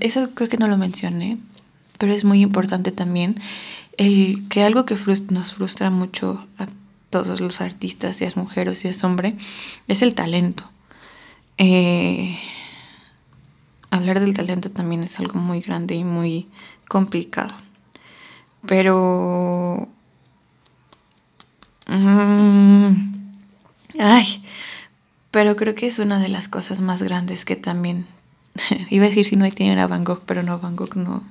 eso 0.00 0.30
creo 0.34 0.48
que 0.48 0.56
no 0.56 0.68
lo 0.68 0.76
mencioné, 0.76 1.38
pero 1.98 2.12
es 2.12 2.24
muy 2.24 2.40
importante 2.42 2.92
también 2.92 3.36
el 3.96 4.46
que 4.48 4.62
algo 4.62 4.84
que 4.84 4.96
nos 5.30 5.52
frustra 5.54 5.90
mucho 5.90 6.46
a 6.58 6.66
todos 7.10 7.40
los 7.40 7.60
artistas, 7.60 8.16
seas 8.16 8.36
mujer 8.36 8.68
o 8.68 8.74
seas 8.74 9.02
hombre, 9.04 9.36
es 9.88 10.02
el 10.02 10.14
talento. 10.14 10.68
Eh, 11.58 12.38
hablar 13.90 14.20
del 14.20 14.34
talento 14.34 14.70
también 14.70 15.04
es 15.04 15.18
algo 15.18 15.38
muy 15.38 15.60
grande 15.60 15.94
y 15.94 16.04
muy 16.04 16.48
complicado. 16.88 17.54
Pero... 18.66 19.88
Mm, 21.88 23.14
ay, 23.98 24.42
pero 25.30 25.56
creo 25.56 25.74
que 25.74 25.86
es 25.86 25.98
una 25.98 26.20
de 26.20 26.28
las 26.28 26.48
cosas 26.48 26.80
más 26.80 27.02
grandes 27.02 27.44
que 27.44 27.56
también... 27.56 28.06
iba 28.90 29.04
a 29.04 29.08
decir 29.08 29.24
si 29.24 29.36
no 29.36 29.44
hay 29.44 29.52
tiene 29.52 29.80
a 29.80 29.86
Van 29.86 30.04
Gogh, 30.04 30.22
pero 30.26 30.42
no, 30.42 30.58
Van 30.58 30.76
Gogh 30.76 30.96
no 30.96 31.24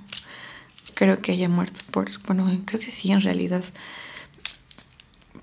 creo 0.95 1.21
que 1.21 1.33
haya 1.33 1.47
muerto 1.47 1.81
por... 1.91 2.09
Bueno, 2.25 2.49
creo 2.65 2.79
que 2.79 2.89
sí, 2.89 3.11
en 3.11 3.21
realidad. 3.21 3.63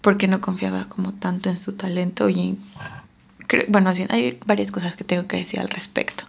Porque 0.00 0.26
no 0.26 0.40
confiaba 0.40 0.88
como 0.88 1.12
tanto 1.12 1.48
en 1.48 1.56
su 1.56 1.74
talento 1.74 2.28
y... 2.28 2.58
Creo, 3.46 3.64
bueno, 3.68 3.90
hay 3.90 4.38
varias 4.46 4.72
cosas 4.72 4.96
que 4.96 5.04
tengo 5.04 5.28
que 5.28 5.36
decir 5.36 5.60
al 5.60 5.68
respecto. 5.68 6.24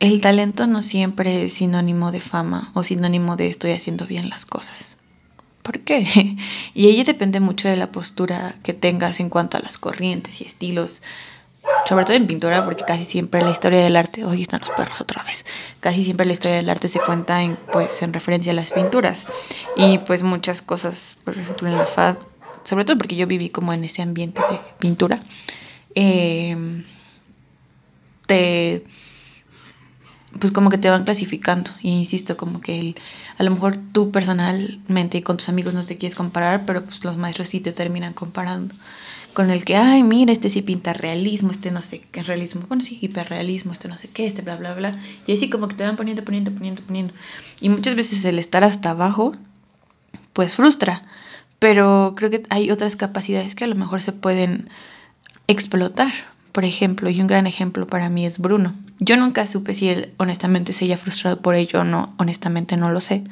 El 0.00 0.20
talento 0.20 0.66
no 0.66 0.80
siempre 0.80 1.44
es 1.44 1.54
sinónimo 1.54 2.10
de 2.10 2.20
fama 2.20 2.70
o 2.74 2.82
sinónimo 2.82 3.36
de 3.36 3.48
estoy 3.48 3.72
haciendo 3.72 4.06
bien 4.06 4.30
las 4.30 4.46
cosas. 4.46 4.96
¿Por 5.62 5.80
qué? 5.80 6.36
Y 6.74 6.88
ella 6.88 7.04
depende 7.04 7.40
mucho 7.40 7.68
de 7.68 7.76
la 7.76 7.92
postura 7.92 8.54
que 8.62 8.72
tengas 8.74 9.20
en 9.20 9.28
cuanto 9.28 9.56
a 9.56 9.60
las 9.60 9.76
corrientes 9.78 10.40
y 10.40 10.44
estilos, 10.44 11.02
sobre 11.88 12.04
todo 12.04 12.16
en 12.16 12.26
pintura, 12.26 12.64
porque 12.64 12.84
casi 12.84 13.04
siempre 13.04 13.42
la 13.42 13.50
historia 13.50 13.80
del 13.80 13.96
arte, 13.96 14.24
hoy 14.24 14.42
están 14.42 14.60
los 14.60 14.70
perros 14.70 15.00
otra 15.00 15.22
vez, 15.24 15.44
casi 15.80 16.04
siempre 16.04 16.26
la 16.26 16.32
historia 16.32 16.56
del 16.56 16.70
arte 16.70 16.88
se 16.88 17.00
cuenta 17.00 17.42
en, 17.42 17.56
pues, 17.72 18.02
en 18.02 18.12
referencia 18.12 18.52
a 18.52 18.54
las 18.54 18.70
pinturas. 18.70 19.26
Y 19.76 19.98
pues 19.98 20.22
muchas 20.22 20.62
cosas, 20.62 21.16
por 21.24 21.36
ejemplo 21.36 21.68
en 21.68 21.76
la 21.76 21.86
FAD, 21.86 22.16
sobre 22.64 22.84
todo 22.84 22.96
porque 22.98 23.16
yo 23.16 23.26
viví 23.26 23.50
como 23.50 23.72
en 23.72 23.84
ese 23.84 24.02
ambiente 24.02 24.40
de 24.50 24.60
pintura, 24.78 25.22
eh, 25.94 26.56
te 28.26 28.84
pues 30.38 30.52
como 30.52 30.70
que 30.70 30.78
te 30.78 30.90
van 30.90 31.04
clasificando. 31.04 31.70
Y 31.82 31.90
insisto, 31.90 32.36
como 32.36 32.60
que 32.60 32.94
a 33.38 33.42
lo 33.42 33.50
mejor 33.50 33.76
tú 33.76 34.10
personalmente 34.10 35.18
y 35.18 35.22
con 35.22 35.36
tus 35.36 35.48
amigos 35.48 35.74
no 35.74 35.84
te 35.84 35.98
quieres 35.98 36.16
comparar, 36.16 36.64
pero 36.66 36.84
pues 36.84 37.04
los 37.04 37.16
maestros 37.16 37.48
sí 37.48 37.60
te 37.60 37.72
terminan 37.72 38.12
comparando. 38.12 38.74
Con 39.34 39.50
el 39.50 39.64
que, 39.64 39.76
ay, 39.76 40.02
mira, 40.02 40.32
este 40.32 40.48
sí 40.48 40.62
pinta 40.62 40.92
realismo, 40.92 41.50
este 41.52 41.70
no 41.70 41.82
sé 41.82 42.02
qué 42.10 42.22
realismo, 42.22 42.62
bueno, 42.68 42.82
sí, 42.82 42.98
hiperrealismo, 43.00 43.72
este 43.72 43.86
no 43.86 43.96
sé 43.96 44.08
qué, 44.08 44.26
este 44.26 44.42
bla, 44.42 44.56
bla, 44.56 44.74
bla. 44.74 45.00
Y 45.26 45.32
así 45.32 45.48
como 45.48 45.68
que 45.68 45.76
te 45.76 45.84
van 45.84 45.96
poniendo, 45.96 46.24
poniendo, 46.24 46.52
poniendo, 46.52 46.82
poniendo. 46.82 47.14
Y 47.60 47.68
muchas 47.68 47.94
veces 47.94 48.24
el 48.24 48.38
estar 48.38 48.64
hasta 48.64 48.90
abajo, 48.90 49.34
pues 50.32 50.54
frustra. 50.54 51.02
Pero 51.58 52.14
creo 52.16 52.30
que 52.30 52.42
hay 52.50 52.70
otras 52.70 52.96
capacidades 52.96 53.54
que 53.54 53.64
a 53.64 53.68
lo 53.68 53.74
mejor 53.74 54.02
se 54.02 54.12
pueden 54.12 54.68
explotar 55.46 56.12
por 56.52 56.64
ejemplo, 56.64 57.10
y 57.10 57.20
un 57.20 57.26
gran 57.26 57.46
ejemplo 57.46 57.86
para 57.86 58.10
mí 58.10 58.26
es 58.26 58.38
Bruno. 58.38 58.74
Yo 59.00 59.16
nunca 59.16 59.46
supe 59.46 59.72
si 59.72 59.88
él 59.88 60.12
honestamente 60.18 60.74
se 60.74 60.84
haya 60.84 60.98
frustrado 60.98 61.40
por 61.40 61.54
ello 61.54 61.80
o 61.80 61.84
no, 61.84 62.14
honestamente 62.18 62.76
no 62.76 62.90
lo 62.90 63.00
sé. 63.00 63.24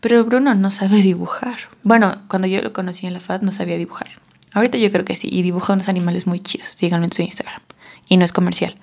Pero 0.00 0.22
Bruno 0.24 0.54
no 0.54 0.70
sabe 0.70 0.96
dibujar. 1.02 1.56
Bueno, 1.82 2.22
cuando 2.28 2.46
yo 2.46 2.60
lo 2.60 2.72
conocí 2.72 3.06
en 3.06 3.14
la 3.14 3.20
FAD 3.20 3.40
no 3.40 3.50
sabía 3.50 3.78
dibujar. 3.78 4.08
Ahorita 4.54 4.78
yo 4.78 4.90
creo 4.90 5.04
que 5.04 5.16
sí, 5.16 5.28
y 5.30 5.42
dibuja 5.42 5.72
unos 5.72 5.88
animales 5.88 6.26
muy 6.26 6.40
chidos, 6.40 6.68
síganme 6.68 7.06
en 7.06 7.12
su 7.12 7.22
Instagram. 7.22 7.60
Y 8.06 8.18
no 8.18 8.24
es 8.24 8.32
comercial. 8.32 8.76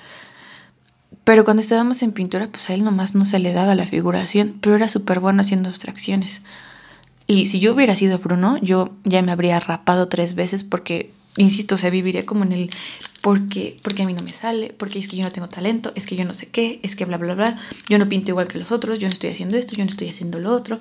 Pero 1.23 1.43
cuando 1.43 1.61
estábamos 1.61 2.03
en 2.03 2.11
pintura, 2.11 2.47
pues 2.47 2.69
a 2.69 2.73
él 2.73 2.83
nomás 2.83 3.15
no 3.15 3.25
se 3.25 3.39
le 3.39 3.53
daba 3.53 3.73
la 3.75 3.87
figuración, 3.87 4.57
pero 4.61 4.75
era 4.75 4.87
súper 4.87 5.19
bueno 5.19 5.41
haciendo 5.41 5.69
abstracciones. 5.69 6.41
Y 7.27 7.47
si 7.47 7.59
yo 7.59 7.73
hubiera 7.73 7.95
sido 7.95 8.19
Bruno, 8.19 8.57
yo 8.57 8.95
ya 9.03 9.21
me 9.21 9.31
habría 9.31 9.59
rapado 9.59 10.07
tres 10.07 10.35
veces 10.35 10.63
porque 10.63 11.11
insisto, 11.37 11.75
o 11.75 11.91
viviría 11.91 12.25
como 12.25 12.43
en 12.43 12.51
el 12.51 12.69
porque, 13.25 13.75
porque 13.81 14.03
a 14.03 14.05
mí 14.05 14.13
no 14.13 14.23
me 14.23 14.33
sale, 14.33 14.71
porque 14.77 14.99
es 14.99 15.07
que 15.07 15.17
yo 15.17 15.23
no 15.23 15.31
tengo 15.31 15.49
talento, 15.49 15.91
es 15.95 16.05
que 16.05 16.15
yo 16.15 16.25
no 16.25 16.33
sé 16.33 16.45
qué, 16.45 16.79
es 16.83 16.95
que 16.95 17.05
bla, 17.05 17.17
bla, 17.17 17.33
bla, 17.33 17.59
yo 17.89 17.97
no 17.97 18.07
pinto 18.07 18.29
igual 18.29 18.47
que 18.47 18.59
los 18.59 18.71
otros, 18.71 18.99
yo 18.99 19.07
no 19.07 19.13
estoy 19.13 19.31
haciendo 19.31 19.57
esto, 19.57 19.75
yo 19.75 19.83
no 19.83 19.89
estoy 19.89 20.09
haciendo 20.09 20.37
lo 20.37 20.53
otro. 20.53 20.79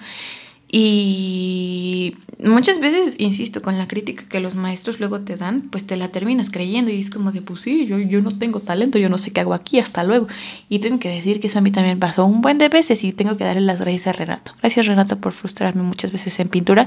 Y 0.68 2.14
muchas 2.38 2.80
veces, 2.80 3.16
insisto, 3.18 3.62
con 3.62 3.78
la 3.78 3.88
crítica 3.88 4.28
que 4.28 4.40
los 4.40 4.56
maestros 4.56 5.00
luego 5.00 5.22
te 5.22 5.36
dan, 5.36 5.70
pues 5.70 5.86
te 5.86 5.96
la 5.96 6.08
terminas 6.08 6.50
creyendo 6.50 6.90
y 6.90 7.00
es 7.00 7.08
como 7.08 7.32
de, 7.32 7.40
pues 7.40 7.62
sí, 7.62 7.86
yo, 7.86 7.98
yo 7.98 8.20
no 8.20 8.30
tengo 8.30 8.60
talento, 8.60 8.98
yo 8.98 9.08
no 9.08 9.16
sé 9.16 9.30
qué 9.30 9.40
hago 9.40 9.54
aquí, 9.54 9.78
hasta 9.78 10.04
luego. 10.04 10.26
Y 10.68 10.80
tengo 10.80 10.98
que 10.98 11.08
decir 11.08 11.40
que 11.40 11.46
eso 11.46 11.60
a 11.60 11.62
mí 11.62 11.70
también 11.70 11.98
pasó 11.98 12.26
un 12.26 12.42
buen 12.42 12.58
de 12.58 12.68
veces 12.68 13.04
y 13.04 13.14
tengo 13.14 13.38
que 13.38 13.44
darle 13.44 13.62
las 13.62 13.80
gracias 13.80 14.08
a 14.08 14.12
Renato. 14.12 14.52
Gracias 14.60 14.84
Renato 14.84 15.18
por 15.18 15.32
frustrarme 15.32 15.82
muchas 15.82 16.12
veces 16.12 16.38
en 16.40 16.48
pintura. 16.48 16.86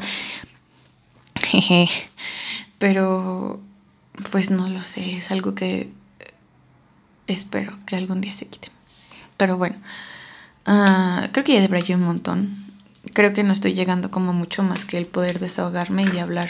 Pero 2.77 3.59
pues 4.31 4.51
no 4.51 4.67
lo 4.67 4.81
sé, 4.81 5.17
es 5.17 5.31
algo 5.31 5.55
que 5.55 5.91
espero 7.27 7.77
que 7.85 7.95
algún 7.95 8.21
día 8.21 8.33
se 8.33 8.47
quite. 8.47 8.69
Pero 9.37 9.57
bueno, 9.57 9.77
uh, 10.67 11.27
creo 11.31 11.43
que 11.43 11.53
ya 11.53 11.61
debrayé 11.61 11.95
un 11.95 12.03
montón. 12.03 12.65
Creo 13.13 13.33
que 13.33 13.43
no 13.43 13.53
estoy 13.53 13.73
llegando 13.73 14.11
como 14.11 14.33
mucho 14.33 14.63
más 14.63 14.85
que 14.85 14.97
el 14.97 15.05
poder 15.05 15.39
desahogarme 15.39 16.05
y 16.13 16.19
hablar 16.19 16.49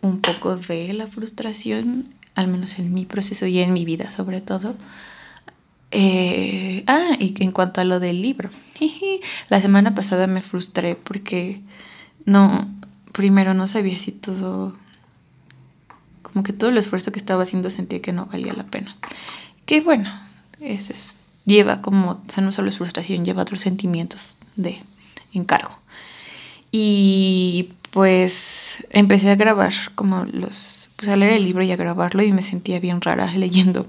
un 0.00 0.20
poco 0.20 0.56
de 0.56 0.92
la 0.92 1.06
frustración, 1.06 2.06
al 2.34 2.48
menos 2.48 2.78
en 2.78 2.92
mi 2.92 3.04
proceso 3.04 3.46
y 3.46 3.60
en 3.60 3.72
mi 3.72 3.84
vida 3.84 4.10
sobre 4.10 4.40
todo. 4.40 4.74
Eh, 5.90 6.82
ah, 6.86 7.16
y 7.18 7.34
en 7.42 7.52
cuanto 7.52 7.80
a 7.80 7.84
lo 7.84 8.00
del 8.00 8.20
libro, 8.20 8.50
la 9.48 9.60
semana 9.60 9.94
pasada 9.94 10.26
me 10.26 10.40
frustré 10.40 10.96
porque 10.96 11.60
no, 12.24 12.68
primero 13.12 13.54
no 13.54 13.66
sabía 13.66 13.98
si 13.98 14.12
todo 14.12 14.74
como 16.36 16.44
que 16.44 16.52
todo 16.52 16.68
el 16.68 16.76
esfuerzo 16.76 17.12
que 17.12 17.18
estaba 17.18 17.44
haciendo 17.44 17.70
sentía 17.70 18.02
que 18.02 18.12
no 18.12 18.26
valía 18.26 18.52
la 18.52 18.64
pena. 18.64 18.94
Que 19.64 19.80
bueno, 19.80 20.12
es, 20.60 21.16
lleva 21.46 21.80
como, 21.80 22.10
o 22.10 22.22
sea, 22.28 22.44
no 22.44 22.52
solo 22.52 22.68
es 22.68 22.76
frustración, 22.76 23.24
lleva 23.24 23.40
otros 23.40 23.62
sentimientos 23.62 24.36
de 24.54 24.82
encargo. 25.32 25.74
Y 26.70 27.70
pues 27.90 28.84
empecé 28.90 29.30
a 29.30 29.36
grabar 29.36 29.72
como 29.94 30.26
los, 30.26 30.90
pues 30.96 31.08
a 31.08 31.16
leer 31.16 31.32
el 31.32 31.44
libro 31.44 31.62
y 31.62 31.72
a 31.72 31.76
grabarlo 31.76 32.22
y 32.22 32.32
me 32.32 32.42
sentía 32.42 32.80
bien 32.80 33.00
rara 33.00 33.32
leyendo, 33.34 33.86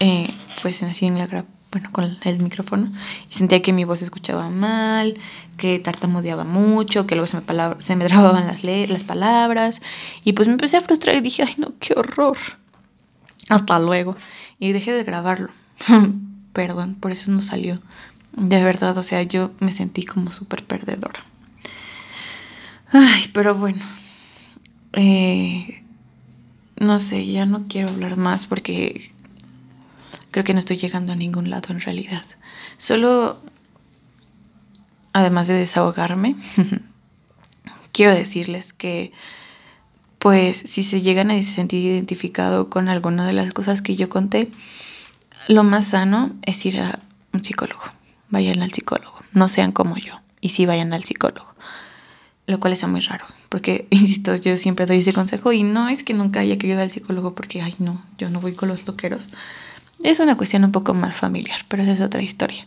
eh, 0.00 0.28
pues 0.60 0.82
así 0.82 1.06
en 1.06 1.16
la 1.16 1.46
bueno, 1.70 1.90
con 1.92 2.18
el 2.22 2.38
micrófono 2.40 2.90
y 3.28 3.32
sentía 3.32 3.60
que 3.60 3.72
mi 3.72 3.84
voz 3.84 3.98
se 3.98 4.06
escuchaba 4.06 4.48
mal, 4.48 5.18
que 5.56 5.78
tartamudeaba 5.78 6.44
mucho, 6.44 7.06
que 7.06 7.14
luego 7.14 7.26
se 7.26 7.36
me, 7.36 7.44
se 7.78 7.96
me 7.96 8.06
trababan 8.06 8.46
las, 8.46 8.64
las 8.64 9.04
palabras 9.04 9.82
y 10.24 10.32
pues 10.32 10.48
me 10.48 10.52
empecé 10.52 10.78
a 10.78 10.80
frustrar 10.80 11.16
y 11.16 11.20
dije, 11.20 11.44
ay 11.46 11.54
no, 11.58 11.74
qué 11.78 11.94
horror. 11.94 12.38
Hasta 13.48 13.78
luego. 13.78 14.16
Y 14.58 14.72
dejé 14.72 14.92
de 14.92 15.04
grabarlo. 15.04 15.50
Perdón, 16.52 16.96
por 16.96 17.12
eso 17.12 17.30
no 17.30 17.40
salió. 17.40 17.80
De 18.32 18.62
verdad, 18.62 18.96
o 18.96 19.02
sea, 19.02 19.22
yo 19.22 19.52
me 19.60 19.72
sentí 19.72 20.04
como 20.04 20.32
súper 20.32 20.64
perdedora. 20.64 21.24
Ay, 22.92 23.30
pero 23.32 23.54
bueno. 23.54 23.82
Eh, 24.92 25.82
no 26.76 27.00
sé, 27.00 27.26
ya 27.26 27.46
no 27.46 27.66
quiero 27.68 27.88
hablar 27.88 28.16
más 28.16 28.46
porque 28.46 29.10
creo 30.30 30.44
que 30.44 30.52
no 30.52 30.58
estoy 30.58 30.76
llegando 30.76 31.12
a 31.12 31.16
ningún 31.16 31.50
lado 31.50 31.70
en 31.70 31.80
realidad. 31.80 32.24
Solo, 32.76 33.38
además 35.12 35.48
de 35.48 35.54
desahogarme, 35.54 36.36
quiero 37.92 38.14
decirles 38.14 38.72
que 38.72 39.12
pues 40.18 40.58
si 40.58 40.82
se 40.82 41.00
llegan 41.00 41.30
a 41.30 41.42
sentir 41.42 41.84
identificado 41.84 42.70
con 42.70 42.88
alguna 42.88 43.26
de 43.26 43.32
las 43.32 43.52
cosas 43.52 43.82
que 43.82 43.96
yo 43.96 44.08
conté, 44.08 44.50
lo 45.46 45.62
más 45.64 45.88
sano 45.88 46.32
es 46.42 46.64
ir 46.66 46.80
a 46.80 46.98
un 47.32 47.44
psicólogo. 47.44 47.82
Vayan 48.30 48.62
al 48.62 48.72
psicólogo, 48.72 49.18
no 49.32 49.48
sean 49.48 49.72
como 49.72 49.96
yo. 49.96 50.20
Y 50.40 50.50
sí 50.50 50.66
vayan 50.66 50.92
al 50.92 51.04
psicólogo. 51.04 51.54
Lo 52.46 52.60
cual 52.60 52.72
es 52.72 52.86
muy 52.88 53.00
raro, 53.00 53.26
porque, 53.48 53.86
insisto, 53.90 54.34
yo 54.34 54.56
siempre 54.56 54.86
doy 54.86 54.98
ese 54.98 55.12
consejo 55.12 55.52
y 55.52 55.62
no 55.62 55.88
es 55.88 56.02
que 56.02 56.14
nunca 56.14 56.40
haya 56.40 56.56
querido 56.56 56.78
ir 56.78 56.82
al 56.82 56.90
psicólogo 56.90 57.34
porque, 57.34 57.60
ay, 57.60 57.74
no, 57.78 58.02
yo 58.16 58.30
no 58.30 58.40
voy 58.40 58.54
con 58.54 58.68
los 58.68 58.86
loqueros. 58.86 59.28
Es 60.02 60.20
una 60.20 60.36
cuestión 60.36 60.64
un 60.64 60.72
poco 60.72 60.94
más 60.94 61.16
familiar, 61.16 61.60
pero 61.68 61.82
esa 61.82 61.92
es 61.92 62.00
otra 62.00 62.22
historia. 62.22 62.64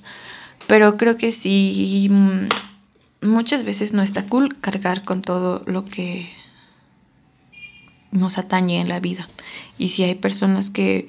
Pero 0.68 0.98
creo 0.98 1.18
que 1.18 1.32
sí, 1.32 2.08
mm, 2.10 3.28
muchas 3.28 3.64
veces 3.64 3.94
no 3.94 4.02
está 4.02 4.26
cool 4.28 4.58
cargar 4.60 5.04
con 5.04 5.22
todo 5.22 5.64
lo 5.66 5.86
que 5.86 6.30
nos 8.12 8.38
atañe 8.38 8.82
en 8.82 8.90
la 8.90 9.00
vida. 9.00 9.28
Y 9.78 9.90
si 9.90 10.04
hay 10.04 10.16
personas 10.16 10.70
que 10.70 11.08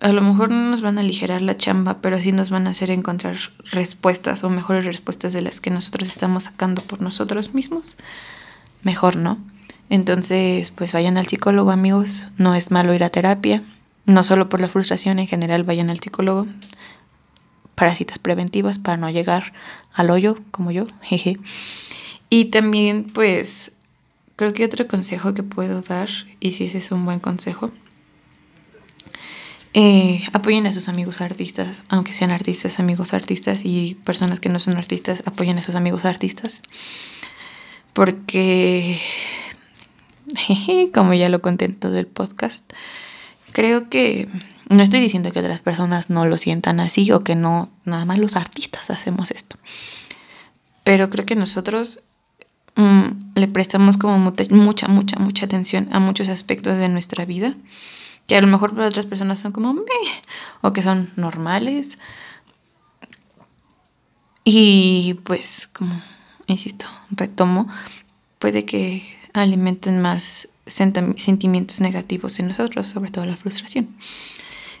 a 0.00 0.12
lo 0.12 0.22
mejor 0.22 0.50
no 0.50 0.70
nos 0.70 0.80
van 0.80 0.96
a 0.98 1.00
aligerar 1.00 1.42
la 1.42 1.56
chamba, 1.56 2.00
pero 2.00 2.20
sí 2.20 2.32
nos 2.32 2.50
van 2.50 2.66
a 2.66 2.70
hacer 2.70 2.90
encontrar 2.90 3.36
respuestas 3.72 4.44
o 4.44 4.50
mejores 4.50 4.84
respuestas 4.84 5.32
de 5.32 5.42
las 5.42 5.60
que 5.60 5.70
nosotros 5.70 6.08
estamos 6.08 6.44
sacando 6.44 6.82
por 6.82 7.02
nosotros 7.02 7.52
mismos, 7.52 7.96
mejor 8.82 9.16
no. 9.16 9.38
Entonces, 9.90 10.70
pues 10.70 10.92
vayan 10.92 11.16
al 11.16 11.26
psicólogo, 11.26 11.70
amigos. 11.70 12.28
No 12.36 12.54
es 12.54 12.70
malo 12.70 12.92
ir 12.94 13.04
a 13.04 13.08
terapia. 13.08 13.62
No 14.08 14.24
solo 14.24 14.48
por 14.48 14.60
la 14.60 14.66
frustración, 14.66 15.20
en 15.20 15.28
general 15.28 15.62
vayan 15.62 15.88
al 15.88 16.00
psicólogo. 16.00 16.48
Para 17.76 17.94
citas 17.94 18.18
preventivas, 18.18 18.80
para 18.80 18.96
no 18.96 19.08
llegar 19.08 19.52
al 19.94 20.10
hoyo 20.10 20.36
como 20.50 20.72
yo. 20.72 20.88
Jeje. 21.02 21.38
Y 22.28 22.46
también, 22.46 23.04
pues, 23.04 23.72
Creo 24.38 24.52
que 24.52 24.64
otro 24.64 24.86
consejo 24.86 25.34
que 25.34 25.42
puedo 25.42 25.82
dar, 25.82 26.08
y 26.38 26.52
si 26.52 26.66
ese 26.66 26.78
es 26.78 26.92
un 26.92 27.04
buen 27.04 27.18
consejo, 27.18 27.72
eh, 29.74 30.22
apoyen 30.32 30.64
a 30.68 30.70
sus 30.70 30.88
amigos 30.88 31.20
artistas, 31.20 31.82
aunque 31.88 32.12
sean 32.12 32.30
artistas, 32.30 32.78
amigos 32.78 33.14
artistas 33.14 33.62
y 33.64 33.96
personas 34.04 34.38
que 34.38 34.48
no 34.48 34.60
son 34.60 34.76
artistas, 34.76 35.24
apoyen 35.26 35.58
a 35.58 35.62
sus 35.62 35.74
amigos 35.74 36.04
artistas. 36.04 36.62
Porque, 37.94 39.00
como 40.94 41.14
ya 41.14 41.28
lo 41.30 41.42
conté 41.42 41.64
en 41.64 41.74
todo 41.74 41.98
el 41.98 42.06
podcast, 42.06 42.64
creo 43.58 43.88
que 43.88 44.28
no 44.68 44.84
estoy 44.84 45.00
diciendo 45.00 45.32
que 45.32 45.40
otras 45.40 45.60
personas 45.60 46.10
no 46.10 46.26
lo 46.26 46.36
sientan 46.36 46.78
así 46.78 47.10
o 47.10 47.24
que 47.24 47.34
no, 47.34 47.70
nada 47.84 48.04
más 48.04 48.18
los 48.18 48.36
artistas 48.36 48.88
hacemos 48.90 49.32
esto. 49.32 49.56
Pero 50.84 51.10
creo 51.10 51.26
que 51.26 51.34
nosotros 51.34 52.00
Mm, 52.78 53.32
le 53.34 53.48
prestamos 53.48 53.96
como 53.96 54.20
mucha, 54.20 54.86
mucha, 54.86 55.18
mucha 55.18 55.44
atención 55.46 55.88
a 55.90 55.98
muchos 55.98 56.28
aspectos 56.28 56.78
de 56.78 56.88
nuestra 56.88 57.24
vida, 57.24 57.56
que 58.28 58.36
a 58.36 58.40
lo 58.40 58.46
mejor 58.46 58.72
para 58.72 58.86
otras 58.86 59.04
personas 59.04 59.40
son 59.40 59.50
como 59.50 59.74
meh, 59.74 59.82
o 60.60 60.72
que 60.72 60.82
son 60.84 61.10
normales. 61.16 61.98
Y 64.44 65.14
pues, 65.24 65.66
como, 65.66 66.00
insisto, 66.46 66.86
retomo, 67.10 67.66
puede 68.38 68.64
que 68.64 69.02
alimenten 69.32 70.00
más 70.00 70.48
sentimientos 70.68 71.80
negativos 71.80 72.38
en 72.38 72.48
nosotros, 72.48 72.88
sobre 72.88 73.10
todo 73.10 73.24
la 73.24 73.36
frustración. 73.36 73.88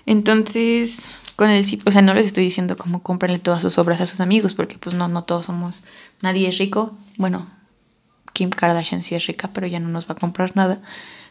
Entonces, 0.06 1.16
con 1.36 1.50
el 1.50 1.64
o 1.84 1.90
sea, 1.90 2.02
no 2.02 2.14
les 2.14 2.26
estoy 2.26 2.44
diciendo 2.44 2.76
como 2.76 3.02
cómprenle 3.02 3.38
todas 3.38 3.62
sus 3.62 3.78
obras 3.78 4.00
a 4.00 4.06
sus 4.06 4.20
amigos, 4.20 4.54
porque 4.54 4.78
pues 4.78 4.94
no, 4.94 5.08
no 5.08 5.24
todos 5.24 5.46
somos, 5.46 5.84
nadie 6.22 6.48
es 6.48 6.58
rico, 6.58 6.96
bueno, 7.16 7.48
Kim 8.32 8.50
Kardashian 8.50 9.02
sí 9.02 9.14
es 9.14 9.26
rica, 9.26 9.50
pero 9.52 9.66
ya 9.66 9.80
no 9.80 9.88
nos 9.88 10.08
va 10.08 10.12
a 10.12 10.18
comprar 10.18 10.56
nada. 10.56 10.80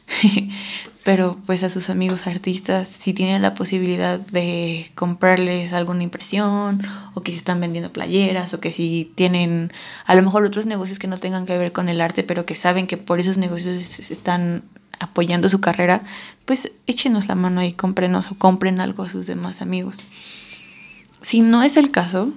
pero 1.03 1.37
pues 1.45 1.63
a 1.63 1.69
sus 1.69 1.89
amigos 1.89 2.27
artistas, 2.27 2.87
si 2.87 3.13
tienen 3.13 3.41
la 3.41 3.53
posibilidad 3.53 4.19
de 4.19 4.91
comprarles 4.95 5.73
alguna 5.73 6.03
impresión, 6.03 6.81
o 7.13 7.21
que 7.21 7.31
si 7.31 7.37
están 7.37 7.59
vendiendo 7.59 7.93
playeras, 7.93 8.53
o 8.53 8.59
que 8.59 8.71
si 8.71 9.11
tienen 9.15 9.71
a 10.05 10.15
lo 10.15 10.21
mejor 10.21 10.43
otros 10.43 10.65
negocios 10.65 10.99
que 10.99 11.07
no 11.07 11.17
tengan 11.17 11.45
que 11.45 11.57
ver 11.57 11.71
con 11.71 11.89
el 11.89 12.01
arte, 12.01 12.23
pero 12.23 12.45
que 12.45 12.55
saben 12.55 12.87
que 12.87 12.97
por 12.97 13.19
esos 13.19 13.37
negocios 13.37 13.99
están 14.11 14.63
apoyando 14.99 15.47
su 15.49 15.61
carrera, 15.61 16.01
pues 16.45 16.71
échenos 16.87 17.27
la 17.27 17.35
mano 17.35 17.63
y 17.63 17.73
cómprenos 17.73 18.31
o 18.31 18.35
compren 18.35 18.79
algo 18.79 19.03
a 19.03 19.09
sus 19.09 19.27
demás 19.27 19.61
amigos. 19.61 19.99
Si 21.21 21.41
no 21.41 21.63
es 21.63 21.77
el 21.77 21.91
caso, 21.91 22.33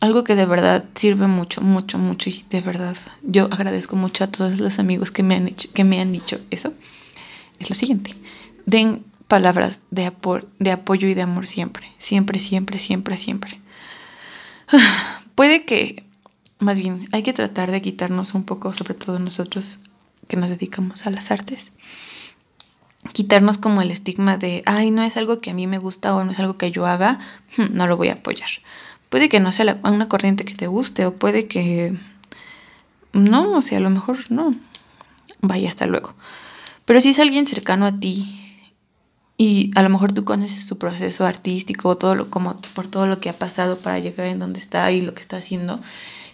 algo 0.00 0.24
que 0.24 0.34
de 0.34 0.46
verdad 0.46 0.84
sirve 0.94 1.26
mucho, 1.26 1.60
mucho, 1.60 1.98
mucho 1.98 2.30
y 2.30 2.44
de 2.48 2.62
verdad 2.62 2.96
yo 3.22 3.44
agradezco 3.50 3.96
mucho 3.96 4.24
a 4.24 4.28
todos 4.28 4.58
los 4.58 4.78
amigos 4.78 5.10
que 5.10 5.22
me 5.22 5.36
han, 5.36 5.48
hecho, 5.48 5.68
que 5.72 5.84
me 5.84 6.00
han 6.00 6.12
dicho 6.12 6.40
eso, 6.50 6.72
es 7.58 7.68
lo 7.68 7.76
siguiente. 7.76 8.14
Den 8.64 9.04
palabras 9.28 9.82
de, 9.90 10.10
de 10.58 10.72
apoyo 10.72 11.06
y 11.06 11.14
de 11.14 11.22
amor 11.22 11.46
siempre, 11.46 11.86
siempre, 11.98 12.40
siempre, 12.40 12.78
siempre, 12.78 13.16
siempre. 13.18 13.60
Puede 15.34 15.64
que, 15.64 16.04
más 16.58 16.78
bien, 16.78 17.06
hay 17.12 17.22
que 17.22 17.34
tratar 17.34 17.70
de 17.70 17.82
quitarnos 17.82 18.34
un 18.34 18.44
poco, 18.44 18.72
sobre 18.72 18.94
todo 18.94 19.18
nosotros 19.18 19.80
que 20.28 20.36
nos 20.36 20.50
dedicamos 20.50 21.06
a 21.06 21.10
las 21.10 21.30
artes, 21.30 21.72
quitarnos 23.12 23.58
como 23.58 23.82
el 23.82 23.90
estigma 23.90 24.38
de, 24.38 24.62
ay, 24.64 24.90
no 24.90 25.02
es 25.02 25.16
algo 25.16 25.40
que 25.40 25.50
a 25.50 25.54
mí 25.54 25.66
me 25.66 25.78
gusta 25.78 26.14
o 26.14 26.24
no 26.24 26.30
es 26.30 26.38
algo 26.38 26.56
que 26.56 26.70
yo 26.70 26.86
haga, 26.86 27.18
no 27.70 27.86
lo 27.86 27.98
voy 27.98 28.08
a 28.08 28.14
apoyar 28.14 28.48
puede 29.10 29.28
que 29.28 29.40
no 29.40 29.52
sea 29.52 29.78
una 29.84 30.08
corriente 30.08 30.46
que 30.46 30.54
te 30.54 30.66
guste 30.66 31.04
o 31.04 31.14
puede 31.14 31.46
que 31.46 31.98
no, 33.12 33.52
o 33.52 33.60
sea, 33.60 33.78
a 33.78 33.80
lo 33.80 33.90
mejor 33.90 34.18
no. 34.30 34.54
Vaya, 35.42 35.68
hasta 35.68 35.86
luego. 35.86 36.14
Pero 36.84 37.00
si 37.00 37.10
es 37.10 37.18
alguien 37.18 37.46
cercano 37.46 37.86
a 37.86 37.98
ti 37.98 38.36
y 39.36 39.70
a 39.74 39.82
lo 39.82 39.88
mejor 39.88 40.12
tú 40.12 40.24
conoces 40.24 40.64
su 40.64 40.78
proceso 40.78 41.26
artístico, 41.26 41.96
todo 41.96 42.14
lo, 42.14 42.30
como 42.30 42.60
por 42.74 42.88
todo 42.88 43.06
lo 43.06 43.20
que 43.20 43.30
ha 43.30 43.32
pasado 43.32 43.78
para 43.78 43.98
llegar 43.98 44.26
en 44.26 44.38
donde 44.38 44.60
está 44.60 44.90
y 44.92 45.00
lo 45.00 45.14
que 45.14 45.20
está 45.20 45.38
haciendo, 45.38 45.80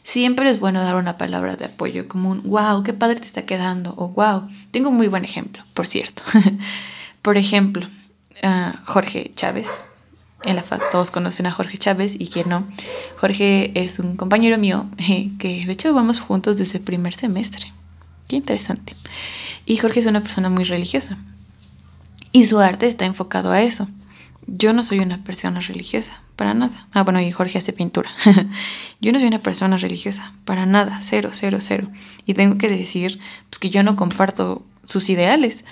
siempre 0.02 0.50
es 0.50 0.60
bueno 0.60 0.82
dar 0.82 0.96
una 0.96 1.16
palabra 1.16 1.56
de 1.56 1.66
apoyo, 1.66 2.08
como 2.08 2.30
un 2.30 2.42
wow, 2.42 2.82
qué 2.82 2.92
padre 2.92 3.20
te 3.20 3.26
está 3.26 3.46
quedando, 3.46 3.94
o 3.96 4.08
wow, 4.08 4.48
tengo 4.70 4.90
un 4.90 4.96
muy 4.96 5.08
buen 5.08 5.24
ejemplo, 5.24 5.62
por 5.72 5.86
cierto. 5.86 6.22
por 7.22 7.36
ejemplo, 7.36 7.86
ah, 8.42 8.82
Jorge 8.86 9.32
Chávez, 9.34 9.84
en 10.46 10.56
la 10.56 10.62
FAD 10.62 10.80
todos 10.92 11.10
conocen 11.10 11.46
a 11.46 11.52
Jorge 11.52 11.78
Chávez 11.78 12.16
y 12.18 12.28
quien 12.28 12.48
no. 12.48 12.66
Jorge 13.16 13.72
es 13.74 13.98
un 13.98 14.16
compañero 14.16 14.58
mío 14.58 14.86
que 15.38 15.64
de 15.66 15.72
hecho 15.72 15.92
vamos 15.92 16.20
juntos 16.20 16.56
desde 16.56 16.78
el 16.78 16.84
primer 16.84 17.14
semestre. 17.14 17.72
Qué 18.28 18.36
interesante. 18.36 18.94
Y 19.64 19.76
Jorge 19.76 20.00
es 20.00 20.06
una 20.06 20.22
persona 20.22 20.48
muy 20.48 20.64
religiosa. 20.64 21.18
Y 22.32 22.44
su 22.44 22.58
arte 22.58 22.86
está 22.86 23.04
enfocado 23.04 23.52
a 23.52 23.62
eso. 23.62 23.88
Yo 24.46 24.72
no 24.72 24.84
soy 24.84 25.00
una 25.00 25.24
persona 25.24 25.60
religiosa, 25.60 26.20
para 26.36 26.54
nada. 26.54 26.86
Ah, 26.92 27.02
bueno, 27.02 27.20
y 27.20 27.32
Jorge 27.32 27.58
hace 27.58 27.72
pintura. 27.72 28.10
yo 29.00 29.12
no 29.12 29.18
soy 29.18 29.26
una 29.26 29.40
persona 29.40 29.76
religiosa, 29.76 30.32
para 30.44 30.66
nada, 30.66 31.00
cero, 31.02 31.30
cero, 31.32 31.58
cero. 31.60 31.88
Y 32.26 32.34
tengo 32.34 32.58
que 32.58 32.68
decir 32.68 33.18
pues, 33.48 33.58
que 33.58 33.70
yo 33.70 33.82
no 33.82 33.96
comparto 33.96 34.64
sus 34.84 35.08
ideales. 35.08 35.64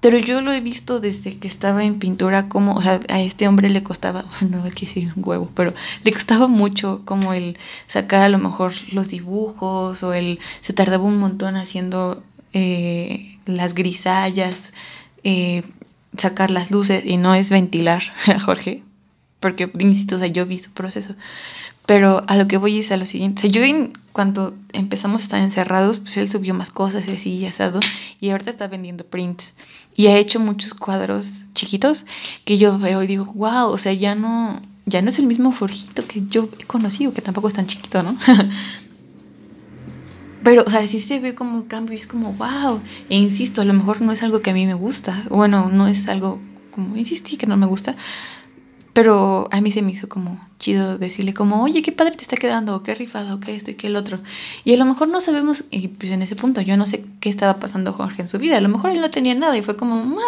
Pero 0.00 0.18
yo 0.18 0.40
lo 0.42 0.52
he 0.52 0.60
visto 0.60 1.00
desde 1.00 1.38
que 1.38 1.48
estaba 1.48 1.82
en 1.84 1.98
pintura, 1.98 2.48
como, 2.48 2.74
o 2.74 2.82
sea, 2.82 3.00
a 3.08 3.20
este 3.20 3.48
hombre 3.48 3.68
le 3.68 3.82
costaba, 3.82 4.24
no 4.48 4.62
hay 4.62 4.70
que 4.70 4.86
decir 4.86 5.12
un 5.16 5.22
huevo, 5.26 5.50
pero 5.54 5.74
le 6.04 6.12
costaba 6.12 6.46
mucho 6.46 7.02
como 7.04 7.32
el 7.32 7.58
sacar 7.86 8.22
a 8.22 8.28
lo 8.28 8.38
mejor 8.38 8.72
los 8.92 9.08
dibujos 9.08 10.02
o 10.04 10.12
el, 10.12 10.38
se 10.60 10.72
tardaba 10.72 11.02
un 11.02 11.18
montón 11.18 11.56
haciendo 11.56 12.22
eh, 12.52 13.36
las 13.44 13.74
grisallas, 13.74 14.72
eh, 15.24 15.64
sacar 16.16 16.50
las 16.50 16.70
luces 16.70 17.04
y 17.04 17.16
no 17.16 17.34
es 17.34 17.50
ventilar 17.50 18.02
a 18.26 18.38
Jorge, 18.38 18.82
porque, 19.40 19.70
insisto, 19.78 20.16
o 20.16 20.18
sea, 20.18 20.28
yo 20.28 20.46
vi 20.46 20.58
su 20.58 20.72
proceso. 20.72 21.14
Pero 21.86 22.22
a 22.26 22.36
lo 22.36 22.46
que 22.48 22.58
voy 22.58 22.78
es 22.80 22.92
a 22.92 22.96
lo 22.96 23.06
siguiente. 23.06 23.40
O 23.40 23.42
sea, 23.42 23.50
yo 23.50 23.62
en, 23.62 23.92
cuando 24.18 24.52
empezamos 24.72 25.20
a 25.20 25.22
estar 25.22 25.40
encerrados, 25.40 26.00
pues 26.00 26.16
él 26.16 26.28
subió 26.28 26.52
más 26.52 26.72
cosas 26.72 27.06
así 27.06 27.34
y 27.34 27.46
asado. 27.46 27.78
Y 28.18 28.30
ahorita 28.30 28.50
está 28.50 28.66
vendiendo 28.66 29.06
prints. 29.06 29.52
Y 29.94 30.08
ha 30.08 30.16
hecho 30.16 30.40
muchos 30.40 30.74
cuadros 30.74 31.44
chiquitos 31.54 32.04
que 32.44 32.58
yo 32.58 32.80
veo 32.80 33.00
y 33.04 33.06
digo, 33.06 33.26
wow, 33.26 33.68
o 33.68 33.78
sea, 33.78 33.92
ya 33.92 34.16
no, 34.16 34.60
ya 34.86 35.02
no 35.02 35.10
es 35.10 35.20
el 35.20 35.26
mismo 35.26 35.52
Forjito 35.52 36.04
que 36.04 36.24
yo 36.28 36.48
he 36.58 36.64
conocido, 36.64 37.14
que 37.14 37.22
tampoco 37.22 37.46
es 37.46 37.54
tan 37.54 37.68
chiquito, 37.68 38.02
¿no? 38.02 38.18
Pero, 40.42 40.64
o 40.66 40.70
sea, 40.70 40.84
sí 40.88 40.98
se 40.98 41.20
ve 41.20 41.36
como 41.36 41.54
un 41.54 41.68
cambio, 41.68 41.94
es 41.94 42.08
como, 42.08 42.32
wow. 42.32 42.80
E 43.08 43.16
insisto, 43.16 43.60
a 43.60 43.64
lo 43.64 43.72
mejor 43.72 44.00
no 44.00 44.10
es 44.10 44.24
algo 44.24 44.40
que 44.40 44.50
a 44.50 44.52
mí 44.52 44.66
me 44.66 44.74
gusta. 44.74 45.22
Bueno, 45.30 45.68
no 45.68 45.86
es 45.86 46.08
algo 46.08 46.40
como, 46.72 46.96
insistí 46.96 47.36
que 47.36 47.46
no 47.46 47.56
me 47.56 47.66
gusta. 47.66 47.94
Pero 48.98 49.46
a 49.52 49.60
mí 49.60 49.70
se 49.70 49.80
me 49.80 49.92
hizo 49.92 50.08
como 50.08 50.44
chido 50.58 50.98
decirle 50.98 51.32
como, 51.32 51.62
oye, 51.62 51.82
qué 51.82 51.92
padre 51.92 52.16
te 52.16 52.22
está 52.22 52.34
quedando, 52.34 52.82
qué 52.82 52.96
rifado, 52.96 53.38
qué 53.38 53.54
esto 53.54 53.70
y 53.70 53.74
qué 53.74 53.86
el 53.86 53.94
otro. 53.94 54.18
Y 54.64 54.74
a 54.74 54.76
lo 54.76 54.84
mejor 54.86 55.06
no 55.06 55.20
sabemos, 55.20 55.66
y 55.70 55.86
pues 55.86 56.10
en 56.10 56.20
ese 56.20 56.34
punto 56.34 56.62
yo 56.62 56.76
no 56.76 56.84
sé 56.84 57.04
qué 57.20 57.30
estaba 57.30 57.60
pasando 57.60 57.92
Jorge 57.92 58.22
en 58.22 58.26
su 58.26 58.40
vida. 58.40 58.56
A 58.56 58.60
lo 58.60 58.68
mejor 58.68 58.90
él 58.90 59.00
no 59.00 59.08
tenía 59.08 59.36
nada 59.36 59.56
y 59.56 59.62
fue 59.62 59.76
como, 59.76 60.18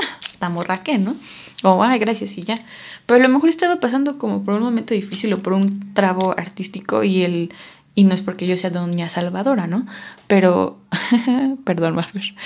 ah, 0.40 0.48
morra 0.50 0.84
qué, 0.84 0.98
¿no? 0.98 1.16
O, 1.64 1.82
ay, 1.82 1.98
gracias 1.98 2.38
y 2.38 2.44
ya. 2.44 2.60
Pero 3.06 3.18
a 3.18 3.22
lo 3.24 3.28
mejor 3.28 3.48
estaba 3.48 3.80
pasando 3.80 4.18
como 4.18 4.44
por 4.44 4.54
un 4.54 4.62
momento 4.62 4.94
difícil 4.94 5.32
o 5.32 5.42
por 5.42 5.54
un 5.54 5.92
trabo 5.92 6.38
artístico 6.38 7.02
y 7.02 7.24
el 7.24 7.52
Y 7.96 8.04
no 8.04 8.14
es 8.14 8.22
porque 8.22 8.46
yo 8.46 8.56
sea 8.56 8.70
doña 8.70 9.08
Salvadora, 9.08 9.66
¿no? 9.66 9.84
Pero, 10.28 10.78
perdón, 11.64 11.96
Maffer. 11.96 12.36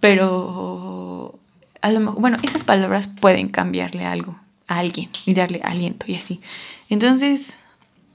Pero, 0.00 1.38
a 1.82 1.92
lo 1.92 2.00
mejor, 2.00 2.18
bueno, 2.18 2.38
esas 2.42 2.64
palabras 2.64 3.08
pueden 3.08 3.50
cambiarle 3.50 4.06
algo 4.06 4.42
a 4.68 4.78
alguien 4.78 5.10
y 5.26 5.34
darle 5.34 5.60
aliento 5.62 6.06
y 6.08 6.14
así. 6.14 6.40
Entonces, 6.88 7.54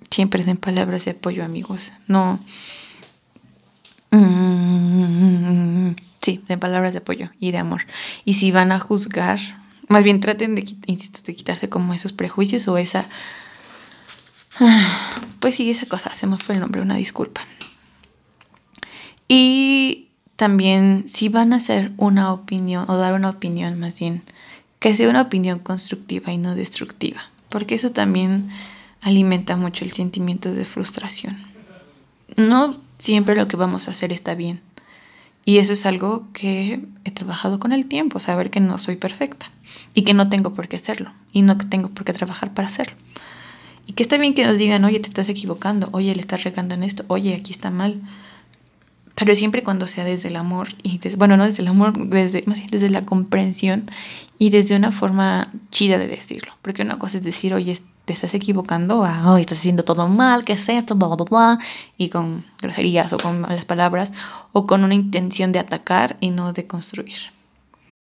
siempre 0.10 0.44
den 0.44 0.58
palabras 0.58 1.06
de 1.06 1.12
apoyo, 1.12 1.44
amigos. 1.44 1.94
No. 2.08 2.40
Mm, 4.12 5.92
sí, 6.20 6.44
den 6.48 6.60
palabras 6.60 6.94
de 6.94 7.00
apoyo 7.00 7.30
y 7.40 7.52
de 7.52 7.58
amor. 7.58 7.86
Y 8.26 8.34
si 8.34 8.52
van 8.52 8.72
a 8.72 8.80
juzgar, 8.80 9.40
más 9.88 10.04
bien 10.04 10.20
traten 10.20 10.56
de, 10.56 10.66
insisto, 10.88 11.22
de 11.24 11.36
quitarse 11.36 11.70
como 11.70 11.94
esos 11.94 12.14
prejuicios 12.14 12.68
o 12.68 12.78
esa 12.78 13.08
Pues 15.40 15.56
sí, 15.56 15.70
esa 15.70 15.86
cosa, 15.86 16.14
se 16.14 16.28
me 16.28 16.38
fue 16.38 16.56
el 16.56 16.62
nombre, 16.62 16.82
una 16.82 16.96
disculpa. 16.96 17.42
Y 19.28 20.10
también 20.36 21.06
si 21.08 21.30
van 21.30 21.54
a 21.54 21.58
hacer 21.58 21.92
una 21.98 22.34
opinión 22.34 22.86
o 22.88 22.98
dar 22.98 23.14
una 23.14 23.30
opinión 23.30 23.80
más 23.80 24.00
bien, 24.00 24.24
que 24.80 24.96
sea 24.96 25.10
una 25.10 25.22
opinión 25.22 25.60
constructiva 25.60 26.32
y 26.32 26.38
no 26.38 26.56
destructiva, 26.56 27.22
porque 27.50 27.76
eso 27.76 27.92
también 27.92 28.50
alimenta 29.02 29.56
mucho 29.56 29.86
el 29.86 29.92
sentimiento 29.92 30.54
de 30.54 30.66
frustración. 30.66 31.38
No 32.38 32.78
siempre 32.98 33.36
lo 33.36 33.48
que 33.48 33.58
vamos 33.58 33.88
a 33.88 33.92
hacer 33.92 34.14
está 34.14 34.36
bien. 34.36 34.62
Y 35.46 35.58
eso 35.58 35.74
es 35.74 35.86
algo 35.86 36.28
que 36.34 36.86
he 37.06 37.12
trabajado 37.12 37.60
con 37.60 37.72
el 37.72 37.88
tiempo, 37.88 38.20
saber 38.20 38.52
que 38.52 38.60
no 38.60 38.78
soy 38.78 38.98
perfecta 38.98 39.50
y 39.96 40.04
que 40.04 40.14
no 40.14 40.30
tengo 40.30 40.54
por 40.54 40.68
qué 40.68 40.76
hacerlo 40.76 41.12
y 41.32 41.42
no 41.42 41.58
tengo 41.58 41.90
por 41.90 42.06
qué 42.06 42.14
trabajar 42.14 42.54
para 42.54 42.68
hacerlo. 42.68 42.96
Y 43.88 43.94
que 43.94 44.04
está 44.04 44.18
bien 44.18 44.36
que 44.36 44.46
nos 44.46 44.60
digan, 44.60 44.86
oye, 44.86 45.00
te 45.00 45.08
estás 45.08 45.30
equivocando, 45.30 45.90
oye, 45.92 46.14
le 46.14 46.22
estás 46.22 46.44
regando 46.44 46.76
en 46.76 46.84
esto, 46.84 47.04
oye, 47.08 47.34
aquí 47.34 47.52
está 47.52 47.72
mal. 47.72 48.00
Pero 49.20 49.36
siempre 49.36 49.64
cuando 49.64 49.86
sea 49.86 50.06
desde 50.06 50.30
el 50.30 50.38
amor, 50.38 50.70
y 50.82 50.98
bueno, 51.18 51.36
no 51.36 51.44
desde 51.44 51.62
el 51.62 51.68
amor, 51.68 51.92
desde, 52.08 52.42
más 52.46 52.60
bien 52.60 52.70
desde 52.72 52.90
la 52.90 53.02
comprensión 53.02 53.92
y 54.38 54.50
desde 54.50 54.78
una 54.78 54.94
forma 54.94 55.52
chida 55.72 55.98
de 55.98 56.08
decirlo. 56.08 56.54
Porque 56.62 56.84
una 56.84 56.98
cosa 56.98 57.18
es 57.18 57.26
decir, 57.26 57.54
oye, 57.54 57.78
te 58.06 58.14
estás 58.14 58.34
equivocando, 58.34 59.04
a, 59.04 59.34
oye, 59.34 59.42
estás 59.42 59.60
haciendo 59.60 59.84
todo 59.84 60.08
mal, 60.08 60.46
¿qué 60.46 60.54
es 60.54 60.70
esto? 60.70 60.96
Bla, 60.96 61.10
bla, 61.10 61.26
bla, 61.30 61.60
y 61.98 62.08
con 62.08 62.46
groserías 62.62 63.12
o 63.12 63.18
con 63.18 63.42
malas 63.42 63.66
palabras, 63.66 64.14
o 64.54 64.66
con 64.66 64.86
una 64.86 64.96
intención 64.96 65.52
de 65.52 65.60
atacar 65.60 66.16
y 66.22 66.30
no 66.30 66.54
de 66.54 66.66
construir. 66.66 67.18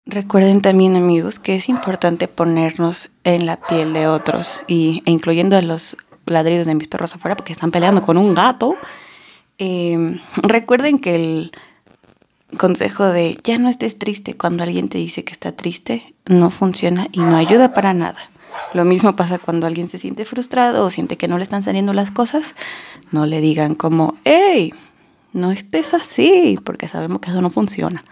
Recuerden 0.04 0.60
también 0.60 0.96
amigos 0.96 1.38
que 1.38 1.56
es 1.56 1.70
importante 1.70 2.28
ponernos 2.28 3.10
en 3.24 3.46
la 3.46 3.56
piel 3.56 3.94
de 3.94 4.06
otros 4.06 4.60
y, 4.66 5.02
e 5.06 5.10
incluyendo 5.12 5.56
a 5.56 5.62
los 5.62 5.96
ladridos 6.26 6.66
de 6.66 6.74
mis 6.74 6.88
perros 6.88 7.14
afuera 7.14 7.36
porque 7.36 7.54
están 7.54 7.70
peleando 7.70 8.02
con 8.02 8.18
un 8.18 8.34
gato. 8.34 8.76
Em, 9.62 10.20
recuerden 10.36 10.98
que 10.98 11.14
el 11.14 11.52
consejo 12.56 13.04
de 13.04 13.38
ya 13.44 13.58
no 13.58 13.68
estés 13.68 13.98
triste 13.98 14.34
cuando 14.34 14.62
alguien 14.62 14.88
te 14.88 14.96
dice 14.96 15.22
que 15.22 15.34
está 15.34 15.52
triste 15.52 16.14
no 16.24 16.48
funciona 16.48 17.08
y 17.12 17.20
no 17.20 17.36
ayuda 17.36 17.74
para 17.74 17.92
nada. 17.92 18.18
Lo 18.72 18.86
mismo 18.86 19.16
pasa 19.16 19.38
cuando 19.38 19.66
alguien 19.66 19.90
se 19.90 19.98
siente 19.98 20.24
frustrado 20.24 20.82
o 20.82 20.88
siente 20.88 21.18
que 21.18 21.28
no 21.28 21.36
le 21.36 21.42
están 21.42 21.62
saliendo 21.62 21.92
las 21.92 22.10
cosas. 22.10 22.54
No 23.10 23.26
le 23.26 23.42
digan 23.42 23.74
como, 23.74 24.14
hey, 24.24 24.72
no 25.34 25.52
estés 25.52 25.92
así, 25.92 26.58
porque 26.64 26.88
sabemos 26.88 27.20
que 27.20 27.28
eso 27.28 27.42
no 27.42 27.50
funciona. 27.50 28.02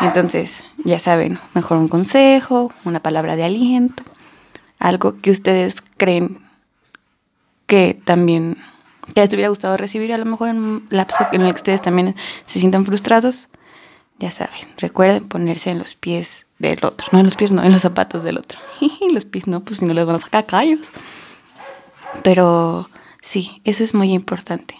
Entonces, 0.00 0.62
ya 0.84 1.00
saben, 1.00 1.40
mejor 1.54 1.78
un 1.78 1.88
consejo, 1.88 2.72
una 2.84 3.00
palabra 3.00 3.34
de 3.34 3.42
aliento, 3.42 4.04
algo 4.78 5.16
que 5.20 5.32
ustedes 5.32 5.82
creen 5.96 6.38
que 7.66 8.00
también 8.04 8.56
que 9.14 9.20
les 9.20 9.32
hubiera 9.32 9.48
gustado 9.48 9.76
recibir, 9.76 10.12
a 10.12 10.18
lo 10.18 10.24
mejor 10.24 10.48
en 10.48 10.58
un 10.58 10.86
lapso 10.90 11.26
en 11.32 11.42
el 11.42 11.48
que 11.48 11.56
ustedes 11.56 11.82
también 11.82 12.14
se 12.46 12.58
sientan 12.58 12.84
frustrados. 12.84 13.48
Ya 14.18 14.30
saben, 14.30 14.60
recuerden 14.78 15.28
ponerse 15.28 15.70
en 15.70 15.78
los 15.78 15.94
pies 15.94 16.46
del 16.58 16.78
otro, 16.84 17.06
no 17.12 17.18
en 17.18 17.26
los 17.26 17.36
pies, 17.36 17.52
no, 17.52 17.62
en 17.62 17.72
los 17.72 17.82
zapatos 17.82 18.22
del 18.22 18.38
otro. 18.38 18.58
los 19.12 19.26
pies 19.26 19.46
no, 19.46 19.60
pues 19.60 19.78
si 19.80 19.84
no 19.84 19.92
les 19.92 20.06
van 20.06 20.16
a 20.16 20.18
sacar 20.18 20.46
callos. 20.46 20.90
Pero 22.22 22.88
sí, 23.20 23.60
eso 23.64 23.84
es 23.84 23.94
muy 23.94 24.12
importante. 24.12 24.76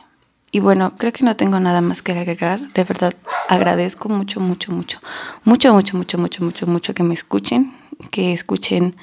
Y 0.53 0.61
bueno, 0.61 0.97
creo 0.97 1.13
que 1.13 1.25
no 1.25 1.37
tengo 1.37 1.61
nada 1.61 1.83
más 1.83 2.03
que 2.03 2.13
agregar. 2.13 2.61
De 2.73 2.85
verdad, 2.85 3.13
agradezco 3.49 4.09
mucho, 4.09 4.41
mucho, 4.41 4.73
mucho, 4.73 5.01
mucho, 5.45 5.75
mucho, 5.75 5.97
mucho, 5.97 6.19
mucho, 6.19 6.43
mucho, 6.43 6.67
mucho 6.67 6.95
que 6.95 7.03
me 7.03 7.13
escuchen, 7.13 7.75
que 8.11 8.33
escuchen 8.33 8.97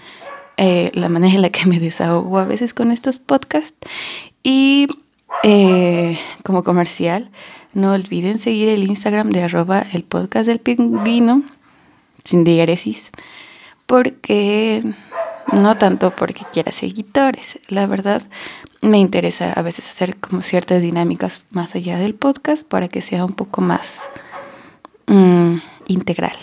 eh, 0.57 0.89
la 0.93 1.09
manera 1.09 1.35
en 1.35 1.41
la 1.43 1.51
que 1.51 1.67
me 1.67 1.79
desahogo 1.79 2.39
a 2.39 2.45
veces 2.45 2.73
con 2.73 2.91
estos 2.91 3.19
podcasts. 3.19 3.77
Y 4.41 4.87
eh, 5.41 6.17
como 6.43 6.63
comercial, 6.63 7.31
no 7.73 7.93
olviden 7.93 8.39
seguir 8.39 8.69
el 8.69 8.83
Instagram 8.83 9.31
de 9.31 9.43
arroba 9.43 9.83
el 9.93 10.03
podcast 10.03 10.47
del 10.47 10.59
pingüino, 10.59 11.43
sin 12.23 12.43
diéresis, 12.43 13.11
porque 13.85 14.83
no 15.51 15.75
tanto 15.75 16.15
porque 16.15 16.45
quiera 16.53 16.71
seguidores, 16.71 17.59
la 17.67 17.87
verdad 17.87 18.21
me 18.81 18.97
interesa 18.97 19.53
a 19.53 19.61
veces 19.61 19.89
hacer 19.89 20.17
como 20.17 20.41
ciertas 20.41 20.81
dinámicas 20.81 21.45
más 21.51 21.75
allá 21.75 21.97
del 21.97 22.15
podcast 22.15 22.67
para 22.67 22.87
que 22.87 23.01
sea 23.01 23.25
un 23.25 23.33
poco 23.33 23.61
más 23.61 24.09
mm, 25.07 25.55
integral 25.87 26.35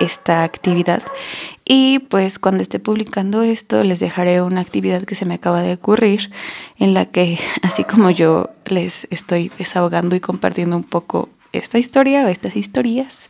esta 0.00 0.44
actividad. 0.44 1.02
Y 1.70 1.98
pues 1.98 2.38
cuando 2.38 2.62
esté 2.62 2.80
publicando 2.80 3.42
esto 3.42 3.84
les 3.84 4.00
dejaré 4.00 4.40
una 4.40 4.62
actividad 4.62 5.02
que 5.02 5.14
se 5.14 5.26
me 5.26 5.34
acaba 5.34 5.60
de 5.60 5.74
ocurrir 5.74 6.30
en 6.78 6.94
la 6.94 7.04
que 7.04 7.38
así 7.62 7.84
como 7.84 8.10
yo 8.10 8.50
les 8.64 9.06
estoy 9.10 9.52
desahogando 9.58 10.16
y 10.16 10.20
compartiendo 10.20 10.76
un 10.76 10.84
poco 10.84 11.28
esta 11.52 11.78
historia 11.78 12.24
o 12.24 12.28
estas 12.28 12.56
historias, 12.56 13.28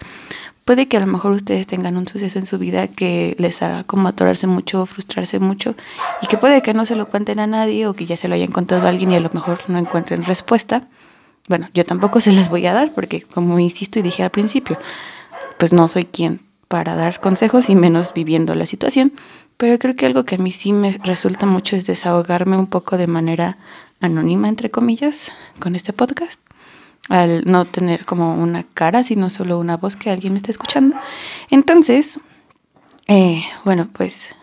Puede 0.69 0.87
que 0.87 0.99
a 0.99 1.01
lo 1.01 1.07
mejor 1.07 1.33
ustedes 1.33 1.67
tengan 1.67 1.97
un 1.97 2.07
suceso 2.07 2.39
en 2.39 2.45
su 2.45 2.59
vida 2.59 2.89
que 2.89 3.35
les 3.39 3.63
haga 3.63 3.85
como 3.85 4.07
atorarse 4.07 4.47
mucho, 4.47 4.85
frustrarse 4.85 5.39
mucho 5.39 5.75
y 6.21 6.27
que 6.27 6.37
puede 6.37 6.61
que 6.61 6.75
no 6.75 6.85
se 6.85 6.95
lo 6.95 7.09
cuenten 7.09 7.41
a 7.41 7.47
nadie 7.47 7.87
o 7.87 7.95
que 7.95 8.05
ya 8.05 8.19
se 8.19 8.29
lo 8.29 8.35
hayan 8.35 8.53
contado 8.53 8.85
a 8.85 8.91
alguien 8.91 9.11
y 9.11 9.17
a 9.17 9.21
lo 9.21 9.31
mejor 9.33 9.61
no 9.69 9.79
encuentren 9.79 10.25
respuesta. 10.25 10.87
Bueno, 11.49 11.71
yo 11.73 11.87
tampoco 11.87 12.21
se 12.21 12.33
las 12.33 12.51
voy 12.51 12.67
a 12.67 12.75
dar 12.75 12.93
porque 12.93 13.23
como 13.23 13.59
insisto 13.59 13.99
y 13.99 14.03
dije 14.03 14.23
al 14.23 14.31
principio, 14.31 14.77
pues 15.57 15.73
no 15.73 15.89
soy 15.89 16.05
quien 16.05 16.43
para 16.69 16.95
dar 16.95 17.21
consejos 17.21 17.69
y 17.71 17.75
menos 17.75 18.13
viviendo 18.15 18.55
la 18.55 18.67
situación, 18.67 19.13
pero 19.57 19.79
creo 19.79 19.97
que 19.97 20.07
algo 20.07 20.25
que 20.25 20.37
a 20.37 20.39
mí 20.39 20.53
sí 20.53 20.73
me 20.73 20.93
resulta 20.93 21.47
mucho 21.47 21.75
es 21.77 21.87
desahogarme 21.87 22.57
un 22.57 22.67
poco 22.67 22.97
de 22.97 23.07
manera 23.07 23.57
anónima, 24.01 24.49
entre 24.49 24.71
comillas, 24.71 25.33
con 25.59 25.75
este 25.75 25.93
podcast 25.93 26.41
al 27.09 27.45
no 27.47 27.65
tener 27.65 28.05
como 28.05 28.35
una 28.35 28.65
cara, 28.75 29.03
sino 29.03 29.31
solo 29.31 29.59
una 29.59 29.77
voz 29.77 29.97
que 29.97 30.11
alguien 30.11 30.35
me 30.35 30.37
está 30.37 30.51
escuchando. 30.51 30.97
Entonces, 31.51 32.21
eh, 33.07 33.43
bueno, 33.65 33.89
pues 33.91 34.35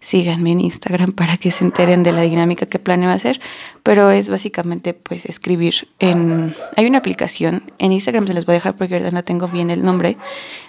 síganme 0.00 0.52
en 0.52 0.60
Instagram 0.60 1.12
para 1.12 1.36
que 1.36 1.50
se 1.50 1.62
enteren 1.62 2.02
de 2.02 2.12
la 2.12 2.22
dinámica 2.22 2.66
que 2.66 2.78
planeo 2.78 3.10
hacer, 3.10 3.40
pero 3.82 4.10
es 4.10 4.28
básicamente 4.28 4.94
pues 4.94 5.26
escribir 5.26 5.88
en... 5.98 6.56
Hay 6.76 6.86
una 6.86 6.98
aplicación, 6.98 7.62
en 7.78 7.92
Instagram 7.92 8.26
se 8.26 8.34
les 8.34 8.46
voy 8.46 8.54
a 8.54 8.56
dejar 8.56 8.76
porque 8.76 8.94
ahorita 8.94 9.10
no 9.10 9.22
tengo 9.22 9.46
bien 9.46 9.70
el 9.70 9.84
nombre, 9.84 10.16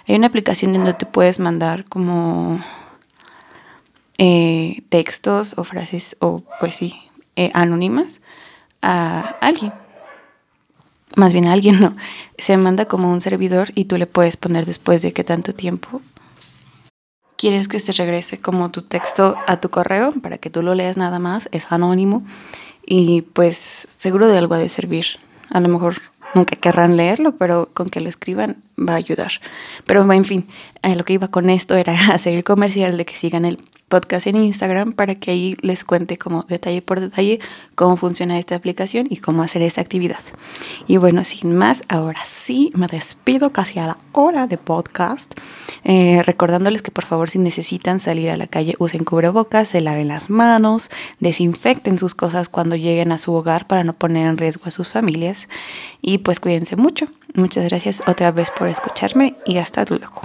hay 0.06 0.14
una 0.16 0.26
aplicación 0.26 0.72
donde 0.74 0.92
te 0.92 1.06
puedes 1.06 1.40
mandar 1.40 1.86
como 1.86 2.60
eh, 4.18 4.82
textos 4.90 5.54
o 5.56 5.64
frases 5.64 6.16
o 6.20 6.42
pues 6.60 6.74
sí, 6.74 6.94
eh, 7.36 7.50
anónimas 7.54 8.20
a 8.82 9.36
alguien. 9.40 9.72
Más 11.16 11.32
bien 11.32 11.46
alguien 11.46 11.80
no, 11.80 11.96
se 12.36 12.56
manda 12.58 12.84
como 12.84 13.10
un 13.10 13.22
servidor 13.22 13.68
y 13.74 13.86
tú 13.86 13.96
le 13.96 14.06
puedes 14.06 14.36
poner 14.36 14.66
después 14.66 15.00
de 15.00 15.12
qué 15.12 15.24
tanto 15.24 15.54
tiempo 15.54 16.02
quieres 17.42 17.66
que 17.66 17.80
se 17.80 17.90
regrese 17.90 18.38
como 18.38 18.70
tu 18.70 18.82
texto 18.82 19.34
a 19.48 19.56
tu 19.56 19.68
correo 19.68 20.12
para 20.22 20.38
que 20.38 20.48
tú 20.48 20.62
lo 20.62 20.76
leas 20.76 20.96
nada 20.96 21.18
más, 21.18 21.48
es 21.50 21.72
anónimo 21.72 22.22
y 22.86 23.22
pues 23.22 23.56
seguro 23.56 24.28
de 24.28 24.38
algo 24.38 24.54
ha 24.54 24.58
de 24.58 24.68
servir. 24.68 25.06
A 25.50 25.58
lo 25.58 25.68
mejor 25.68 25.96
nunca 26.34 26.56
querrán 26.56 26.96
leerlo, 26.96 27.36
pero 27.36 27.68
con 27.72 27.88
que 27.88 28.00
lo 28.00 28.08
escriban 28.08 28.56
va 28.78 28.94
a 28.94 28.96
ayudar. 28.96 29.32
Pero 29.86 30.10
en 30.12 30.24
fin, 30.24 30.46
eh, 30.82 30.96
lo 30.96 31.04
que 31.04 31.14
iba 31.14 31.28
con 31.28 31.50
esto 31.50 31.76
era 31.76 31.92
hacer 32.14 32.34
el 32.34 32.44
comercial 32.44 32.96
de 32.96 33.04
que 33.04 33.16
sigan 33.16 33.44
el 33.44 33.58
podcast 33.92 34.26
en 34.26 34.36
Instagram 34.36 34.94
para 34.94 35.14
que 35.14 35.32
ahí 35.32 35.54
les 35.60 35.84
cuente 35.84 36.16
como 36.16 36.44
detalle 36.44 36.80
por 36.80 36.98
detalle 36.98 37.40
cómo 37.74 37.98
funciona 37.98 38.38
esta 38.38 38.54
aplicación 38.54 39.06
y 39.10 39.18
cómo 39.18 39.42
hacer 39.42 39.60
esta 39.60 39.82
actividad. 39.82 40.20
Y 40.88 40.96
bueno, 40.96 41.24
sin 41.24 41.54
más, 41.54 41.82
ahora 41.90 42.20
sí 42.24 42.72
me 42.74 42.86
despido 42.86 43.52
casi 43.52 43.80
a 43.80 43.88
la 43.88 43.98
hora 44.12 44.46
de 44.46 44.56
podcast, 44.56 45.34
eh, 45.84 46.22
recordándoles 46.24 46.80
que 46.80 46.90
por 46.90 47.04
favor 47.04 47.28
si 47.28 47.38
necesitan 47.38 48.00
salir 48.00 48.30
a 48.30 48.38
la 48.38 48.46
calle 48.46 48.76
usen 48.78 49.04
cubrebocas, 49.04 49.68
se 49.68 49.82
laven 49.82 50.08
las 50.08 50.30
manos, 50.30 50.88
desinfecten 51.20 51.98
sus 51.98 52.14
cosas 52.14 52.48
cuando 52.48 52.76
lleguen 52.76 53.12
a 53.12 53.18
su 53.18 53.34
hogar 53.34 53.66
para 53.66 53.84
no 53.84 53.92
poner 53.92 54.26
en 54.26 54.38
riesgo 54.38 54.62
a 54.64 54.70
sus 54.70 54.88
familias 54.88 55.50
y 56.00 56.16
pues 56.22 56.40
cuídense 56.40 56.76
mucho. 56.76 57.06
Muchas 57.34 57.64
gracias 57.68 58.02
otra 58.06 58.32
vez 58.32 58.50
por 58.50 58.68
escucharme 58.68 59.36
y 59.44 59.58
hasta 59.58 59.84
luego. 59.88 60.22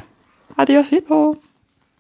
Adiósito. 0.56 1.47